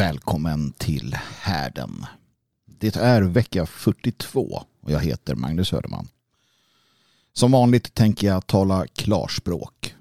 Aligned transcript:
Välkommen 0.00 0.72
till 0.72 1.14
härden. 1.40 2.06
Det 2.66 2.96
är 2.96 3.22
vecka 3.22 3.66
42 3.66 4.62
och 4.80 4.90
jag 4.90 5.00
heter 5.00 5.34
Magnus 5.34 5.68
Söderman. 5.68 6.08
Som 7.32 7.52
vanligt 7.52 7.94
tänker 7.94 8.26
jag 8.26 8.46
tala 8.46 8.86
klarspråk. 8.86 9.94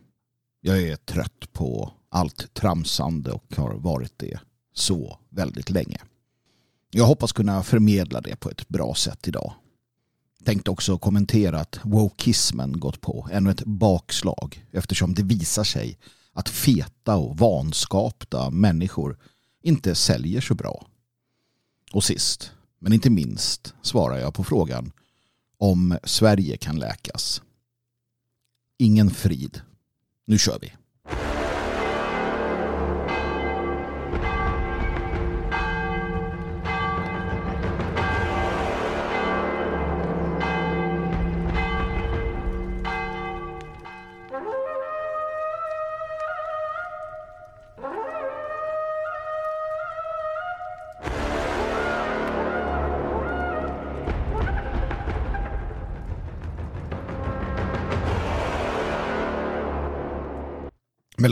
Jag 0.62 0.82
är 0.82 0.96
trött 0.96 1.54
på 1.54 1.92
allt 2.10 2.54
tramsande 2.54 3.32
och 3.32 3.56
har 3.58 3.74
varit 3.74 4.14
det 4.18 4.40
så 4.74 5.20
väldigt 5.30 5.70
länge. 5.70 5.98
Jag 6.92 7.06
hoppas 7.06 7.32
kunna 7.32 7.64
förmedla 7.64 8.22
det 8.22 8.36
på 8.36 8.50
ett 8.50 8.68
bra 8.68 8.96
sätt 8.96 9.28
idag. 9.28 9.54
Tänkte 10.44 10.72
också 10.72 10.98
kommentera 10.98 11.60
att 11.60 11.80
wokismen 11.84 12.80
gått 12.80 13.02
på 13.02 13.28
ännu 13.32 13.52
ett 13.52 13.66
bakslag 13.66 14.66
eftersom 14.72 15.14
det 15.14 15.24
visar 15.24 15.64
sig 15.64 15.98
att 16.34 16.50
feta 16.50 17.16
och 17.16 17.38
vanskapta 17.38 18.50
människor 18.50 19.18
inte 19.62 19.96
säljer 19.96 20.42
så 20.42 20.56
bra. 20.56 20.88
Och 21.92 22.04
sist, 22.04 22.52
men 22.80 22.94
inte 22.94 23.10
minst, 23.10 23.74
svarar 23.82 24.18
jag 24.18 24.34
på 24.34 24.44
frågan 24.44 24.92
om 25.58 25.98
Sverige 26.04 26.58
kan 26.58 26.80
läkas. 26.80 27.42
Ingen 28.78 29.10
frid. 29.10 29.62
Nu 30.26 30.38
kör 30.38 30.60
vi. 30.62 30.74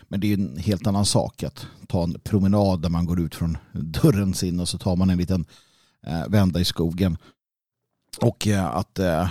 Men 0.08 0.20
det 0.20 0.28
är 0.28 0.38
ju 0.38 0.44
en 0.48 0.58
helt 0.58 0.88
annan 0.88 1.06
sak 1.06 1.44
att 1.44 1.66
ta 1.88 2.04
en 2.04 2.20
promenad 2.20 2.82
där 2.82 2.90
man 2.90 3.06
går 3.06 3.20
ut 3.20 3.36
från 3.36 3.58
dörren 3.74 4.34
sin 4.34 4.60
och 4.60 4.70
så 4.70 4.78
tar 4.78 4.96
man 4.96 5.10
en 5.10 5.18
liten 5.18 5.46
Eh, 6.08 6.28
vända 6.28 6.60
i 6.60 6.66
skogen. 6.66 7.18
Och 8.22 8.48
eh, 8.48 8.66
att 8.66 9.00
eh, 9.00 9.30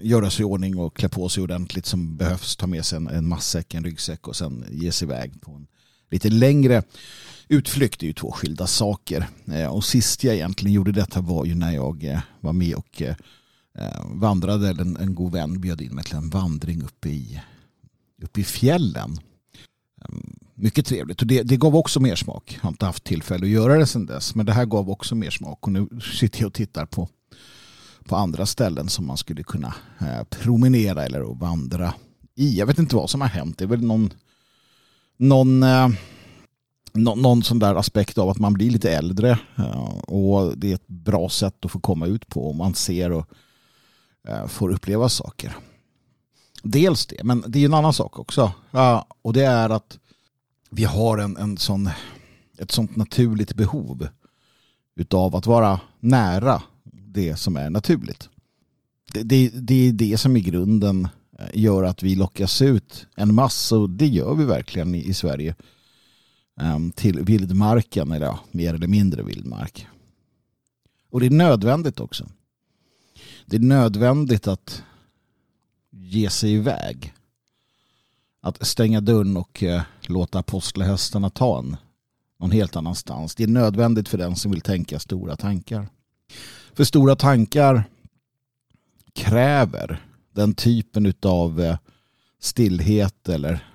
göra 0.00 0.30
sig 0.30 0.42
i 0.42 0.44
ordning 0.44 0.78
och 0.78 0.96
klä 0.96 1.08
på 1.08 1.28
sig 1.28 1.42
ordentligt 1.42 1.86
som 1.86 2.16
behövs. 2.16 2.56
Ta 2.56 2.66
med 2.66 2.84
sig 2.84 2.96
en, 2.96 3.08
en 3.08 3.28
matsäck, 3.28 3.74
en 3.74 3.84
ryggsäck 3.84 4.28
och 4.28 4.36
sen 4.36 4.64
ge 4.70 4.92
sig 4.92 5.06
iväg 5.06 5.40
på 5.40 5.52
en 5.52 5.66
lite 6.10 6.28
längre 6.28 6.82
utflykt. 7.48 8.02
är 8.02 8.06
ju 8.06 8.12
två 8.12 8.32
skilda 8.32 8.66
saker. 8.66 9.28
Eh, 9.46 9.66
och 9.66 9.84
sist 9.84 10.24
jag 10.24 10.34
egentligen 10.34 10.74
gjorde 10.74 10.92
detta 10.92 11.20
var 11.20 11.44
ju 11.44 11.54
när 11.54 11.72
jag 11.72 12.04
eh, 12.04 12.20
var 12.40 12.52
med 12.52 12.74
och 12.74 13.02
vandrade. 14.04 14.68
Eller 14.68 14.82
en, 14.82 14.96
en 14.96 15.14
god 15.14 15.32
vän 15.32 15.60
bjöd 15.60 15.80
in 15.80 15.94
mig 15.94 16.04
till 16.04 16.16
en 16.16 16.30
vandring 16.30 16.82
uppe 16.82 17.08
i, 17.08 17.40
uppe 18.22 18.40
i 18.40 18.44
fjällen. 18.44 19.18
Ehm, 20.04 20.36
mycket 20.62 20.86
trevligt 20.86 21.20
och 21.20 21.26
det, 21.26 21.42
det 21.42 21.56
gav 21.56 21.76
också 21.76 22.00
mer 22.00 22.16
smak. 22.16 22.52
Jag 22.54 22.62
har 22.62 22.68
inte 22.68 22.86
haft 22.86 23.04
tillfälle 23.04 23.44
att 23.44 23.50
göra 23.50 23.78
det 23.78 23.86
sedan 23.86 24.06
dess 24.06 24.34
men 24.34 24.46
det 24.46 24.52
här 24.52 24.64
gav 24.64 24.90
också 24.90 25.14
mer 25.14 25.30
smak 25.30 25.66
och 25.66 25.72
nu 25.72 25.88
sitter 26.18 26.40
jag 26.40 26.46
och 26.46 26.54
tittar 26.54 26.86
på, 26.86 27.08
på 28.04 28.16
andra 28.16 28.46
ställen 28.46 28.88
som 28.88 29.06
man 29.06 29.16
skulle 29.16 29.42
kunna 29.42 29.74
eh, 30.00 30.24
promenera 30.24 31.04
eller 31.04 31.20
vandra 31.20 31.94
i. 32.34 32.58
Jag 32.58 32.66
vet 32.66 32.78
inte 32.78 32.96
vad 32.96 33.10
som 33.10 33.20
har 33.20 33.28
hänt. 33.28 33.58
Det 33.58 33.64
är 33.64 33.68
väl 33.68 33.84
någon 33.84 34.10
någon, 35.16 35.62
eh, 35.62 35.88
någon, 36.92 37.22
någon 37.22 37.42
sån 37.42 37.58
där 37.58 37.74
aspekt 37.74 38.18
av 38.18 38.28
att 38.28 38.38
man 38.38 38.52
blir 38.52 38.70
lite 38.70 38.92
äldre 38.92 39.38
eh, 39.58 39.98
och 39.98 40.58
det 40.58 40.70
är 40.70 40.74
ett 40.74 40.88
bra 40.88 41.28
sätt 41.28 41.64
att 41.64 41.70
få 41.70 41.80
komma 41.80 42.06
ut 42.06 42.28
på 42.28 42.50
om 42.50 42.56
man 42.56 42.74
ser 42.74 43.12
och 43.12 43.26
får 44.48 44.72
uppleva 44.72 45.08
saker. 45.08 45.56
Dels 46.62 47.06
det, 47.06 47.24
men 47.24 47.44
det 47.46 47.58
är 47.58 47.64
en 47.64 47.74
annan 47.74 47.92
sak 47.92 48.18
också. 48.18 48.52
Ja, 48.70 49.06
och 49.22 49.32
det 49.32 49.44
är 49.44 49.70
att 49.70 49.98
vi 50.74 50.84
har 50.84 51.18
en, 51.18 51.36
en 51.36 51.56
sån, 51.56 51.90
ett 52.58 52.70
sånt 52.70 52.96
naturligt 52.96 53.54
behov 53.54 54.08
utav 54.94 55.36
att 55.36 55.46
vara 55.46 55.80
nära 56.00 56.62
det 56.84 57.36
som 57.36 57.56
är 57.56 57.70
naturligt. 57.70 58.28
Det, 59.12 59.22
det, 59.22 59.48
det 59.48 59.88
är 59.88 59.92
det 59.92 60.18
som 60.18 60.36
i 60.36 60.40
grunden 60.40 61.08
eh, 61.38 61.46
gör 61.54 61.82
att 61.82 62.02
vi 62.02 62.14
lockas 62.14 62.62
ut 62.62 63.06
en 63.16 63.34
massa 63.34 63.76
och 63.76 63.90
det 63.90 64.06
gör 64.06 64.34
vi 64.34 64.44
verkligen 64.44 64.94
i, 64.94 65.08
i 65.08 65.14
Sverige 65.14 65.54
ehm, 66.60 66.92
till 66.92 67.20
vildmarken 67.20 68.12
eller 68.12 68.26
ja, 68.26 68.40
mer 68.50 68.74
eller 68.74 68.86
mindre 68.86 69.22
vildmark. 69.22 69.86
Och 71.10 71.20
det 71.20 71.26
är 71.26 71.30
nödvändigt 71.30 72.00
också. 72.00 72.28
Det 73.46 73.56
är 73.56 73.60
nödvändigt 73.60 74.48
att 74.48 74.82
ge 75.90 76.30
sig 76.30 76.52
iväg 76.52 77.14
att 78.42 78.66
stänga 78.66 79.00
dörren 79.00 79.36
och 79.36 79.62
eh, 79.62 79.82
låta 80.00 80.38
apostlahästarna 80.38 81.30
ta 81.30 81.58
en 81.58 81.76
någon 82.40 82.50
helt 82.50 82.76
annanstans. 82.76 83.34
Det 83.34 83.42
är 83.42 83.48
nödvändigt 83.48 84.08
för 84.08 84.18
den 84.18 84.36
som 84.36 84.50
vill 84.50 84.60
tänka 84.60 84.98
stora 84.98 85.36
tankar. 85.36 85.88
För 86.74 86.84
stora 86.84 87.16
tankar 87.16 87.84
kräver 89.12 90.00
den 90.32 90.54
typen 90.54 91.14
av 91.22 91.60
eh, 91.60 91.78
stillhet 92.40 93.28
eller 93.28 93.66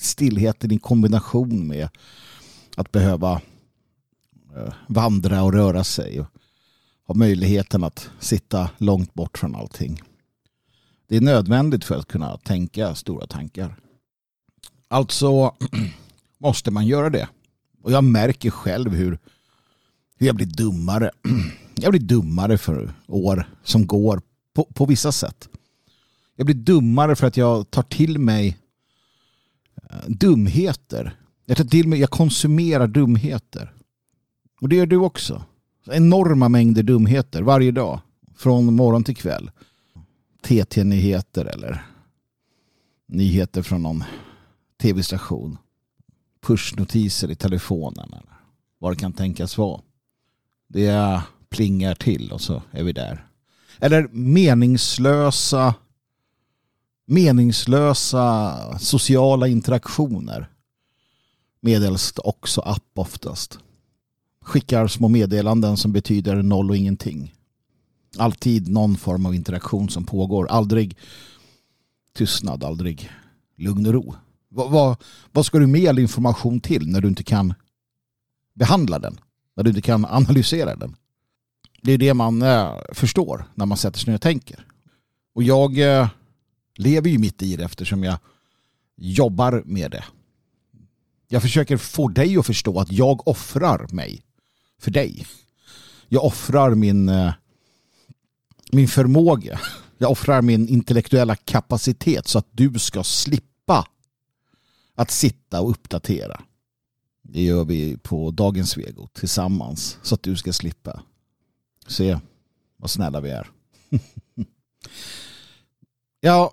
stillheten 0.00 0.72
i 0.72 0.78
kombination 0.78 1.66
med 1.66 1.88
att 2.76 2.92
behöva 2.92 3.40
eh, 4.56 4.72
vandra 4.86 5.42
och 5.42 5.52
röra 5.52 5.84
sig 5.84 6.20
och 6.20 6.26
ha 7.06 7.14
möjligheten 7.14 7.84
att 7.84 8.10
sitta 8.18 8.70
långt 8.78 9.14
bort 9.14 9.38
från 9.38 9.54
allting. 9.54 10.02
Det 11.08 11.16
är 11.16 11.20
nödvändigt 11.20 11.84
för 11.84 11.98
att 11.98 12.08
kunna 12.08 12.36
tänka 12.36 12.94
stora 12.94 13.26
tankar. 13.26 13.76
Alltså 14.92 15.54
måste 16.38 16.70
man 16.70 16.86
göra 16.86 17.10
det. 17.10 17.28
Och 17.82 17.92
jag 17.92 18.04
märker 18.04 18.50
själv 18.50 18.92
hur, 18.92 19.18
hur 20.18 20.26
jag 20.26 20.36
blir 20.36 20.46
dummare. 20.46 21.10
Jag 21.74 21.90
blir 21.90 22.00
dummare 22.00 22.58
för 22.58 22.92
år 23.06 23.48
som 23.62 23.86
går 23.86 24.22
på, 24.54 24.64
på 24.64 24.86
vissa 24.86 25.12
sätt. 25.12 25.48
Jag 26.36 26.46
blir 26.46 26.56
dummare 26.56 27.16
för 27.16 27.26
att 27.26 27.36
jag 27.36 27.70
tar 27.70 27.82
till 27.82 28.18
mig 28.18 28.58
eh, 29.90 30.08
dumheter. 30.08 31.16
Jag 31.46 31.56
tar 31.56 31.64
till 31.64 31.88
mig, 31.88 32.00
jag 32.00 32.10
konsumerar 32.10 32.86
dumheter. 32.86 33.72
Och 34.60 34.68
det 34.68 34.76
gör 34.76 34.86
du 34.86 34.96
också. 34.96 35.44
Enorma 35.90 36.48
mängder 36.48 36.82
dumheter 36.82 37.42
varje 37.42 37.70
dag. 37.70 38.00
Från 38.36 38.74
morgon 38.74 39.04
till 39.04 39.16
kväll. 39.16 39.50
TT-nyheter 40.42 41.44
eller 41.44 41.86
nyheter 43.08 43.62
från 43.62 43.82
någon 43.82 44.04
tv-station. 44.82 45.58
Pushnotiser 46.40 47.30
i 47.30 47.34
telefonen 47.34 48.12
eller 48.12 48.38
vad 48.78 48.92
det 48.92 48.96
kan 48.96 49.12
tänkas 49.12 49.58
vara. 49.58 49.80
Det 50.68 51.22
plingar 51.48 51.94
till 51.94 52.32
och 52.32 52.40
så 52.40 52.62
är 52.70 52.82
vi 52.82 52.92
där. 52.92 53.26
Eller 53.78 54.08
meningslösa 54.12 55.74
meningslösa 57.06 58.78
sociala 58.78 59.48
interaktioner 59.48 60.48
medelst 61.60 62.18
också 62.18 62.60
app 62.60 62.90
oftast. 62.94 63.58
Skickar 64.40 64.86
små 64.86 65.08
meddelanden 65.08 65.76
som 65.76 65.92
betyder 65.92 66.42
noll 66.42 66.70
och 66.70 66.76
ingenting. 66.76 67.34
Alltid 68.16 68.68
någon 68.68 68.96
form 68.96 69.26
av 69.26 69.34
interaktion 69.34 69.88
som 69.88 70.04
pågår. 70.04 70.46
Aldrig 70.46 70.96
tystnad, 72.14 72.64
aldrig 72.64 73.10
lugn 73.56 73.86
och 73.86 73.92
ro. 73.92 74.14
Vad, 74.54 74.70
vad, 74.70 74.96
vad 75.32 75.46
ska 75.46 75.58
du 75.58 75.66
med 75.66 75.88
all 75.88 75.98
information 75.98 76.60
till 76.60 76.88
när 76.88 77.00
du 77.00 77.08
inte 77.08 77.22
kan 77.22 77.54
behandla 78.54 78.98
den? 78.98 79.20
När 79.56 79.64
du 79.64 79.70
inte 79.70 79.82
kan 79.82 80.04
analysera 80.04 80.76
den? 80.76 80.96
Det 81.82 81.92
är 81.92 81.98
det 81.98 82.14
man 82.14 82.42
eh, 82.42 82.74
förstår 82.92 83.44
när 83.54 83.66
man 83.66 83.78
sätter 83.78 83.98
sig 83.98 84.10
ner 84.10 84.14
och 84.14 84.22
tänker. 84.22 84.66
Och 85.34 85.42
jag 85.42 85.78
eh, 85.78 86.08
lever 86.76 87.10
ju 87.10 87.18
mitt 87.18 87.42
i 87.42 87.56
det 87.56 87.64
eftersom 87.64 88.04
jag 88.04 88.18
jobbar 88.96 89.62
med 89.66 89.90
det. 89.90 90.04
Jag 91.28 91.42
försöker 91.42 91.76
få 91.76 92.08
dig 92.08 92.38
att 92.38 92.46
förstå 92.46 92.80
att 92.80 92.92
jag 92.92 93.28
offrar 93.28 93.88
mig 93.92 94.22
för 94.80 94.90
dig. 94.90 95.26
Jag 96.08 96.24
offrar 96.24 96.74
min, 96.74 97.08
eh, 97.08 97.32
min 98.72 98.88
förmåga. 98.88 99.60
Jag 99.98 100.10
offrar 100.10 100.42
min 100.42 100.68
intellektuella 100.68 101.36
kapacitet 101.36 102.28
så 102.28 102.38
att 102.38 102.46
du 102.50 102.78
ska 102.78 103.04
slippa 103.04 103.86
att 105.02 105.10
sitta 105.10 105.60
och 105.60 105.70
uppdatera. 105.70 106.40
Det 107.22 107.42
gör 107.42 107.64
vi 107.64 107.96
på 107.96 108.30
dagens 108.30 108.76
Vego 108.76 109.08
tillsammans 109.12 109.98
så 110.02 110.14
att 110.14 110.22
du 110.22 110.36
ska 110.36 110.52
slippa. 110.52 111.02
Se 111.86 112.18
vad 112.76 112.90
snälla 112.90 113.20
vi 113.20 113.30
är. 113.30 113.50
Jag 116.20 116.52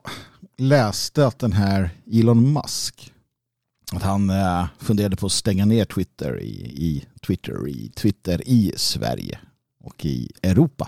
läste 0.57 1.27
att 1.27 1.39
den 1.39 1.51
här 1.51 1.89
Elon 2.11 2.53
Musk 2.53 3.13
att 3.91 4.01
han 4.03 4.29
eh, 4.29 4.65
funderade 4.79 5.15
på 5.15 5.25
att 5.25 5.31
stänga 5.31 5.65
ner 5.65 5.85
Twitter 5.85 6.39
i, 6.39 6.53
i, 6.85 7.05
Twitter, 7.27 7.67
i 7.67 7.89
Twitter 7.95 8.41
i 8.47 8.73
Sverige 8.77 9.39
och 9.79 10.05
i 10.05 10.31
Europa. 10.43 10.87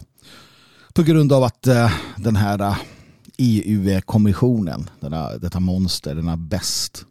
På 0.94 1.04
grund 1.04 1.34
av 1.34 1.44
att 1.44 1.68
eh, 1.68 1.92
den 2.18 2.36
här 2.36 2.62
eh, 2.62 2.78
EU-kommissionen, 3.38 4.90
denna, 5.00 5.38
detta 5.38 5.60
monster, 5.60 6.16
denna 6.16 6.38
bäst, 6.38 7.06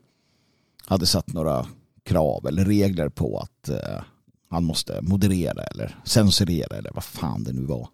hade 0.91 1.07
satt 1.07 1.33
några 1.33 1.67
krav 2.03 2.47
eller 2.47 2.65
regler 2.65 3.09
på 3.09 3.39
att 3.39 3.69
eh, 3.69 4.03
han 4.49 4.65
måste 4.65 4.99
moderera 5.03 5.63
eller 5.63 5.99
censurera 6.05 6.77
eller 6.77 6.91
vad 6.95 7.05
fan 7.05 7.45
det 7.45 7.53
nu 7.53 7.63
var. 7.63 7.89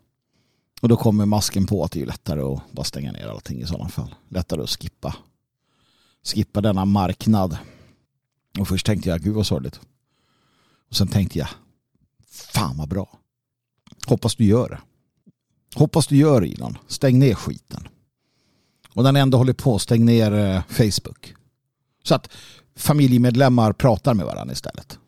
Och 0.81 0.89
då 0.89 0.97
kommer 0.97 1.27
masken 1.27 1.67
på 1.67 1.85
att 1.85 1.93
det 1.93 2.03
är 2.03 2.07
lättare 2.07 2.41
att 2.41 2.73
bara 2.73 2.85
stänga 2.85 3.13
ner 3.13 3.29
allting 3.29 3.61
i 3.61 3.67
sådana 3.67 3.89
fall. 3.89 4.15
Lättare 4.29 4.63
att 4.63 4.71
skippa. 4.71 5.17
Skippa 6.25 6.61
denna 6.61 6.85
marknad. 6.85 7.59
Och 8.59 8.69
först 8.69 8.87
tänkte 8.87 9.09
jag, 9.09 9.21
gud 9.21 9.35
vad 9.35 9.47
sorgligt. 9.47 9.81
Och 10.89 10.97
sen 10.97 11.09
tänkte 11.09 11.39
jag, 11.39 11.49
fan 12.29 12.77
vad 12.77 12.89
bra. 12.89 13.19
Hoppas 14.07 14.37
du 14.37 14.45
gör 14.45 14.69
det. 14.69 14.79
Hoppas 15.79 16.07
du 16.07 16.17
gör 16.17 16.41
det 16.41 16.49
Elon. 16.49 16.79
Stäng 16.87 17.19
ner 17.19 17.35
skiten. 17.35 17.89
Och 18.95 19.05
den 19.05 19.17
ändå 19.17 19.39
håller 19.39 19.53
på, 19.53 19.79
stäng 19.79 20.05
ner 20.05 20.33
eh, 20.33 20.63
Facebook. 20.69 21.35
Så 22.07 22.15
att 22.15 22.29
familjemedlemmar 22.77 23.73
pratar 23.73 24.15
med 24.15 24.27
varandra 24.27 24.53
istället. 24.53 24.99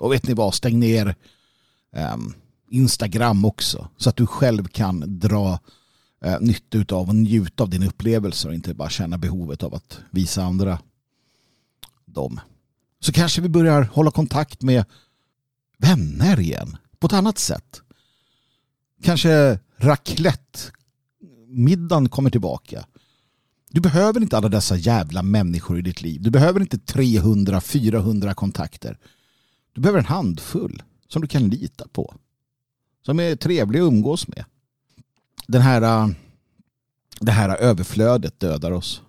Och 0.00 0.12
vet 0.12 0.28
ni 0.28 0.34
vad, 0.34 0.54
stäng 0.54 0.80
ner 0.80 1.14
um, 2.14 2.34
Instagram 2.70 3.44
också. 3.44 3.88
Så 3.96 4.10
att 4.10 4.16
du 4.16 4.26
själv 4.26 4.66
kan 4.66 5.18
dra 5.18 5.58
uh, 6.26 6.40
nytta 6.40 6.96
av 6.96 7.08
och 7.08 7.14
njuta 7.14 7.62
av 7.62 7.70
din 7.70 7.82
upplevelse 7.82 8.48
och 8.48 8.54
inte 8.54 8.74
bara 8.74 8.90
känna 8.90 9.18
behovet 9.18 9.62
av 9.62 9.74
att 9.74 9.98
visa 10.10 10.42
andra 10.42 10.78
dem. 12.04 12.40
Så 13.00 13.12
kanske 13.12 13.40
vi 13.40 13.48
börjar 13.48 13.82
hålla 13.82 14.10
kontakt 14.10 14.62
med 14.62 14.84
vänner 15.78 16.40
igen 16.40 16.76
på 16.98 17.06
ett 17.06 17.12
annat 17.12 17.38
sätt. 17.38 17.80
Kanske 19.02 19.58
raclette 19.76 20.58
middagen 21.46 22.08
kommer 22.08 22.30
tillbaka. 22.30 22.84
Du 23.72 23.80
behöver 23.80 24.20
inte 24.20 24.36
alla 24.36 24.48
dessa 24.48 24.76
jävla 24.76 25.22
människor 25.22 25.78
i 25.78 25.82
ditt 25.82 26.02
liv. 26.02 26.22
Du 26.22 26.30
behöver 26.30 26.60
inte 26.60 26.76
300-400 26.76 28.34
kontakter. 28.34 28.98
Du 29.72 29.80
behöver 29.80 29.98
en 29.98 30.04
handfull 30.04 30.82
som 31.08 31.22
du 31.22 31.28
kan 31.28 31.48
lita 31.48 31.88
på. 31.92 32.14
Som 33.06 33.20
är 33.20 33.36
trevlig 33.36 33.80
att 33.80 33.84
umgås 33.84 34.28
med. 34.28 34.44
Den 35.46 35.62
här, 35.62 35.82
äh, 35.82 36.08
det 37.20 37.32
här 37.32 37.56
överflödet 37.56 38.40
dödar 38.40 38.70
oss. 38.70 39.02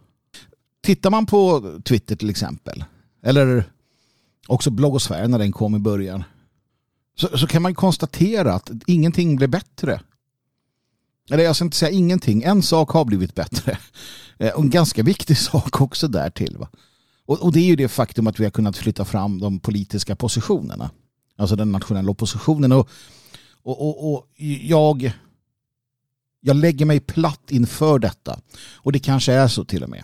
Tittar 0.81 1.09
man 1.09 1.25
på 1.25 1.61
Twitter 1.85 2.15
till 2.15 2.29
exempel. 2.29 2.83
Eller 3.23 3.63
också 4.47 4.69
bloggosfären 4.69 5.31
när 5.31 5.39
den 5.39 5.51
kom 5.51 5.75
i 5.75 5.79
början. 5.79 6.23
Så, 7.15 7.37
så 7.37 7.47
kan 7.47 7.61
man 7.61 7.75
konstatera 7.75 8.53
att 8.53 8.71
ingenting 8.87 9.35
blev 9.35 9.49
bättre. 9.49 10.01
Eller 11.29 11.43
jag 11.43 11.55
ska 11.55 11.65
inte 11.65 11.77
säga 11.77 11.91
ingenting. 11.91 12.43
En 12.43 12.61
sak 12.61 12.89
har 12.89 13.05
blivit 13.05 13.35
bättre. 13.35 13.77
Eh, 14.41 14.53
och 14.53 14.63
en 14.63 14.69
ganska 14.69 15.03
viktig 15.03 15.37
sak 15.51 15.81
också 15.81 16.07
därtill. 16.07 16.57
Va? 16.57 16.69
Och, 17.25 17.43
och 17.43 17.51
det 17.51 17.59
är 17.59 17.65
ju 17.65 17.75
det 17.75 17.87
faktum 17.87 18.27
att 18.27 18.39
vi 18.39 18.43
har 18.43 18.51
kunnat 18.51 18.77
flytta 18.77 19.05
fram 19.05 19.39
de 19.39 19.59
politiska 19.59 20.15
positionerna. 20.15 20.91
Alltså 21.37 21.55
den 21.55 21.71
nationella 21.71 22.11
oppositionen. 22.11 22.71
Och, 22.71 22.89
och, 23.63 23.87
och, 23.87 24.13
och 24.13 24.27
jag, 24.61 25.11
jag 26.41 26.55
lägger 26.55 26.85
mig 26.85 26.99
platt 26.99 27.51
inför 27.51 27.99
detta. 27.99 28.39
Och 28.75 28.91
det 28.91 28.99
kanske 28.99 29.33
är 29.33 29.47
så 29.47 29.65
till 29.65 29.83
och 29.83 29.89
med. 29.89 30.03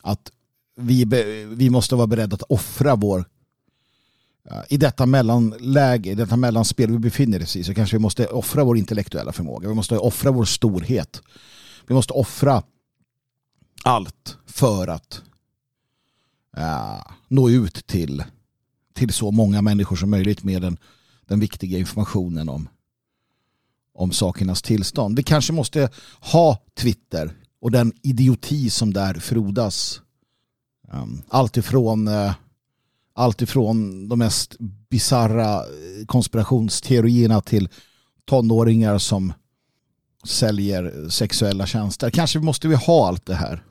Att 0.00 0.30
vi, 0.76 1.04
vi 1.48 1.70
måste 1.70 1.94
vara 1.94 2.06
beredda 2.06 2.34
att 2.34 2.42
offra 2.42 2.96
vår 2.96 3.24
eh, 4.50 4.62
i 4.68 4.76
detta 4.76 5.06
mellanläge, 5.06 6.10
i 6.10 6.14
detta 6.14 6.36
mellanspel 6.36 6.90
vi 6.90 6.98
befinner 6.98 7.42
oss 7.42 7.56
i 7.56 7.64
så 7.64 7.74
kanske 7.74 7.96
vi 7.96 8.02
måste 8.02 8.26
offra 8.26 8.64
vår 8.64 8.78
intellektuella 8.78 9.32
förmåga. 9.32 9.68
Vi 9.68 9.74
måste 9.74 9.98
offra 9.98 10.30
vår 10.30 10.44
storhet. 10.44 11.22
Vi 11.86 11.94
måste 11.94 12.12
offra 12.12 12.62
allt 13.84 14.36
för 14.46 14.88
att 14.88 15.22
uh, 16.58 17.12
nå 17.28 17.50
ut 17.50 17.86
till, 17.86 18.24
till 18.94 19.12
så 19.12 19.30
många 19.30 19.62
människor 19.62 19.96
som 19.96 20.10
möjligt 20.10 20.44
med 20.44 20.62
den, 20.62 20.76
den 21.26 21.40
viktiga 21.40 21.78
informationen 21.78 22.48
om, 22.48 22.68
om 23.94 24.12
sakernas 24.12 24.62
tillstånd. 24.62 25.16
Vi 25.16 25.22
kanske 25.22 25.52
måste 25.52 25.90
ha 26.20 26.58
Twitter 26.74 27.36
och 27.60 27.70
den 27.70 27.92
idioti 28.02 28.70
som 28.70 28.92
där 28.92 29.14
frodas. 29.14 30.00
Ehm, 30.92 31.02
um, 31.02 31.22
allt 31.28 31.56
ifrån 31.56 32.08
uh, 32.08 32.14
eh, 32.14 32.34
allt 33.14 33.42
ifrån 33.42 34.08
de 34.08 34.18
mest 34.18 34.56
bizarra 34.90 35.54
eh, 35.54 36.06
konspirationsteorierna 36.06 37.40
till 37.40 37.68
tonåringar 38.24 38.98
som 38.98 39.32
säljer 40.24 41.08
sexuella 41.08 41.66
tjänster. 41.66 42.10
Kanske 42.10 42.38
måste 42.38 42.68
vi 42.68 42.74
ha 42.74 43.08
allt 43.08 43.26
det 43.26 43.34
här 43.34 43.62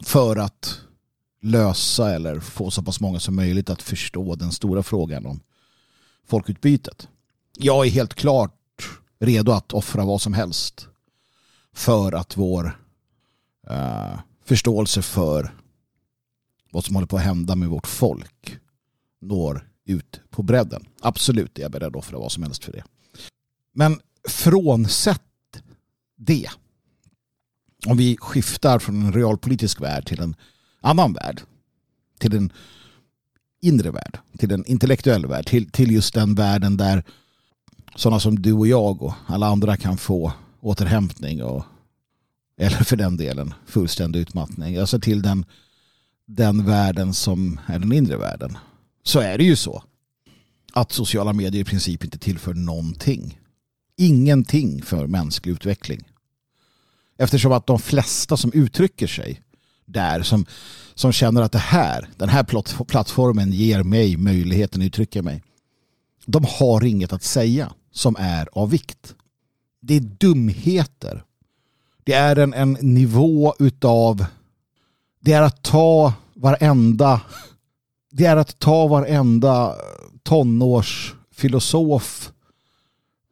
för 0.00 0.36
att 0.36 0.80
lösa 1.40 2.14
eller 2.14 2.40
få 2.40 2.70
så 2.70 2.82
pass 2.82 3.00
många 3.00 3.20
som 3.20 3.36
möjligt 3.36 3.70
att 3.70 3.82
förstå 3.82 4.34
den 4.34 4.52
stora 4.52 4.82
frågan 4.82 5.26
om 5.26 5.40
folkutbytet. 6.26 7.08
Jag 7.58 7.86
är 7.86 7.90
helt 7.90 8.14
klart 8.14 8.52
redo 9.18 9.52
att 9.52 9.72
offra 9.72 10.04
vad 10.04 10.22
som 10.22 10.34
helst 10.34 10.88
för 11.72 12.12
att 12.12 12.36
vår 12.36 12.80
eh, 13.70 14.18
förståelse 14.44 15.02
för 15.02 15.54
vad 16.70 16.84
som 16.84 16.94
håller 16.94 17.06
på 17.06 17.16
att 17.16 17.22
hända 17.22 17.56
med 17.56 17.68
vårt 17.68 17.86
folk 17.86 18.58
når 19.20 19.68
ut 19.84 20.20
på 20.30 20.42
bredden. 20.42 20.86
Absolut 21.00 21.58
är 21.58 21.62
jag 21.62 21.70
beredd 21.70 21.88
att 21.88 21.96
offra 21.96 22.18
vad 22.18 22.32
som 22.32 22.42
helst 22.42 22.64
för 22.64 22.72
det. 22.72 22.84
Men 23.72 24.00
frånsett 24.28 25.22
det, 26.16 26.50
om 27.86 27.96
vi 27.96 28.16
skiftar 28.20 28.78
från 28.78 29.02
en 29.02 29.12
realpolitisk 29.12 29.80
värld 29.80 30.06
till 30.06 30.20
en 30.20 30.36
annan 30.80 31.12
värld, 31.12 31.40
till 32.18 32.36
en 32.36 32.52
inre 33.62 33.90
värld, 33.90 34.18
till 34.38 34.52
en 34.52 34.66
intellektuell 34.66 35.26
värld, 35.26 35.46
till, 35.46 35.70
till 35.70 35.90
just 35.90 36.14
den 36.14 36.34
världen 36.34 36.76
där 36.76 37.04
sådana 37.96 38.20
som 38.20 38.42
du 38.42 38.52
och 38.52 38.66
jag 38.66 39.02
och 39.02 39.14
alla 39.26 39.46
andra 39.46 39.76
kan 39.76 39.98
få 39.98 40.32
återhämtning 40.60 41.42
och 41.42 41.64
eller 42.58 42.76
för 42.84 42.96
den 42.96 43.16
delen 43.16 43.54
fullständig 43.66 44.20
utmattning. 44.20 44.76
Alltså 44.76 45.00
till 45.00 45.22
den 45.22 45.44
den 46.26 46.64
världen 46.64 47.14
som 47.14 47.60
är 47.66 47.78
den 47.78 47.92
inre 47.92 48.16
världen 48.16 48.58
så 49.02 49.20
är 49.20 49.38
det 49.38 49.44
ju 49.44 49.56
så 49.56 49.82
att 50.72 50.92
sociala 50.92 51.32
medier 51.32 51.62
i 51.62 51.64
princip 51.64 52.04
inte 52.04 52.18
tillför 52.18 52.54
någonting. 52.54 53.40
Ingenting 53.96 54.82
för 54.82 55.06
mänsklig 55.06 55.52
utveckling. 55.52 56.04
Eftersom 57.18 57.52
att 57.52 57.66
de 57.66 57.78
flesta 57.78 58.36
som 58.36 58.52
uttrycker 58.52 59.06
sig 59.06 59.42
där, 59.84 60.22
som, 60.22 60.46
som 60.94 61.12
känner 61.12 61.42
att 61.42 61.52
det 61.52 61.58
här, 61.58 62.08
den 62.16 62.28
här 62.28 62.44
plattformen 62.84 63.52
ger 63.52 63.82
mig 63.82 64.16
möjligheten 64.16 64.82
att 64.82 64.86
uttrycka 64.86 65.22
mig. 65.22 65.42
De 66.26 66.44
har 66.48 66.84
inget 66.84 67.12
att 67.12 67.22
säga 67.22 67.72
som 67.92 68.16
är 68.18 68.48
av 68.52 68.70
vikt. 68.70 69.14
Det 69.80 69.94
är 69.94 70.00
dumheter. 70.00 71.22
Det 72.04 72.12
är 72.12 72.36
en, 72.36 72.54
en 72.54 72.76
nivå 72.80 73.54
utav 73.58 74.26
det 75.26 75.32
är 75.32 75.42
att 75.42 75.62
ta 75.62 76.12
varenda 76.34 77.20
det 78.10 78.26
är 78.26 78.36
att 78.36 78.58
ta 78.58 78.86
varenda 78.86 79.76
tonårsfilosof 80.22 82.32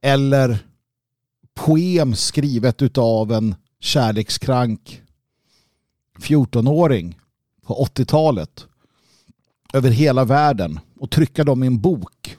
eller 0.03 0.59
poem 1.55 2.15
skrivet 2.15 2.83
utav 2.83 3.33
en 3.33 3.55
kärlekskrank 3.85 5.03
14-åring 6.19 7.19
på 7.63 7.87
80-talet 7.95 8.67
över 9.73 9.91
hela 9.91 10.25
världen 10.25 10.81
och 11.01 11.11
trycka 11.11 11.45
dem 11.45 11.65
i 11.65 11.67
en 11.67 11.81
bok 11.81 12.37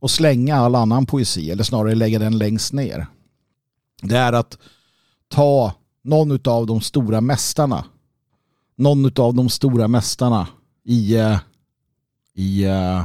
och 0.00 0.10
slänga 0.10 0.56
all 0.56 0.74
annan 0.74 1.06
poesi 1.06 1.50
eller 1.50 1.64
snarare 1.64 1.94
lägga 1.94 2.18
den 2.18 2.38
längst 2.38 2.72
ner. 2.72 3.06
Det 4.02 4.16
är 4.16 4.32
att 4.32 4.58
ta 5.28 5.72
någon 6.02 6.38
av 6.44 6.66
de 6.66 6.80
stora 6.80 7.20
mästarna 7.20 7.84
någon 8.76 9.10
av 9.16 9.34
de 9.34 9.48
stora 9.48 9.88
mästarna 9.88 10.48
i, 10.84 11.16
eh, 11.16 11.38
i 12.34 12.66
uh, 12.66 13.04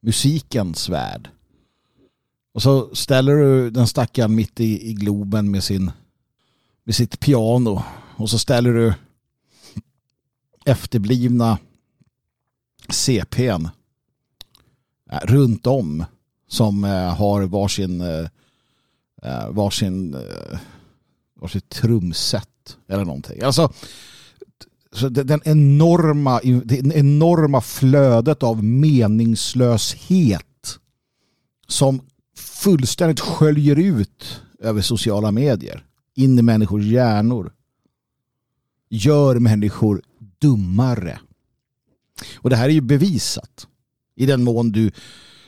musikens 0.00 0.88
värld. 0.88 1.28
Och 2.54 2.62
så 2.62 2.94
ställer 2.94 3.34
du 3.34 3.70
den 3.70 3.86
stackaren 3.86 4.34
mitt 4.34 4.60
i, 4.60 4.90
i 4.90 4.92
Globen 4.92 5.50
med, 5.50 5.64
sin, 5.64 5.90
vid 6.90 6.94
sitt 6.94 7.20
piano. 7.20 7.82
Och 8.16 8.30
så 8.30 8.38
ställer 8.38 8.72
du 8.72 8.94
efterblivna 10.64 11.58
CPn 12.88 13.68
eh, 15.10 15.18
runt 15.22 15.66
om 15.66 16.04
som 16.48 16.84
eh, 16.84 17.16
har 17.16 17.42
varsin, 17.42 18.00
eh, 18.00 18.26
varsin, 19.50 20.16
varsitt 21.40 21.68
trumset 21.68 22.78
eller 22.88 23.04
någonting. 23.04 23.42
Alltså 23.42 23.72
så 24.92 25.08
den 25.08 25.40
enorma, 25.44 26.40
det 26.64 26.96
enorma 26.96 27.60
flödet 27.60 28.42
av 28.42 28.64
meningslöshet 28.64 30.78
som 31.68 32.00
fullständigt 32.36 33.20
sköljer 33.20 33.78
ut 33.78 34.42
över 34.60 34.82
sociala 34.82 35.30
medier 35.30 35.86
in 36.14 36.38
i 36.38 36.42
människors 36.42 36.84
hjärnor 36.84 37.52
gör 38.88 39.38
människor 39.38 40.02
dummare. 40.38 41.20
Och 42.36 42.50
det 42.50 42.56
här 42.56 42.68
är 42.68 42.72
ju 42.72 42.80
bevisat. 42.80 43.66
I 44.16 44.26
den 44.26 44.44
mån 44.44 44.72
du 44.72 44.90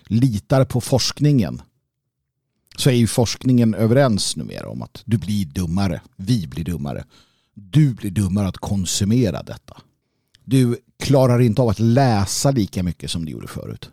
litar 0.06 0.64
på 0.64 0.80
forskningen 0.80 1.62
så 2.76 2.90
är 2.90 2.94
ju 2.94 3.06
forskningen 3.06 3.74
överens 3.74 4.36
numera 4.36 4.68
om 4.68 4.82
att 4.82 5.02
du 5.04 5.18
blir 5.18 5.46
dummare. 5.46 6.00
Vi 6.16 6.46
blir 6.46 6.64
dummare 6.64 7.04
du 7.54 7.94
blir 7.94 8.10
dummare 8.10 8.48
att 8.48 8.58
konsumera 8.58 9.42
detta. 9.42 9.76
Du 10.44 10.78
klarar 10.98 11.40
inte 11.40 11.62
av 11.62 11.68
att 11.68 11.78
läsa 11.78 12.50
lika 12.50 12.82
mycket 12.82 13.10
som 13.10 13.24
du 13.24 13.32
gjorde 13.32 13.48
förut. 13.48 13.90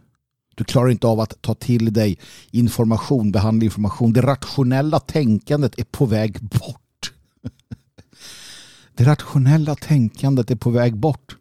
Du 0.59 0.65
klarar 0.65 0.89
inte 0.89 1.07
av 1.07 1.19
att 1.19 1.41
ta 1.41 1.53
till 1.53 1.93
dig 1.93 2.19
information, 2.51 3.31
behandla 3.31 3.65
information. 3.65 4.13
Det 4.13 4.21
rationella 4.21 4.99
tänkandet 4.99 5.79
är 5.79 5.83
på 5.83 6.05
väg 6.05 6.39
bort. 6.41 7.13
Det 8.95 9.03
rationella 9.03 9.75
tänkandet 9.75 10.51
är 10.51 10.55
på 10.55 10.69
väg 10.69 10.97
bort. 10.97 11.37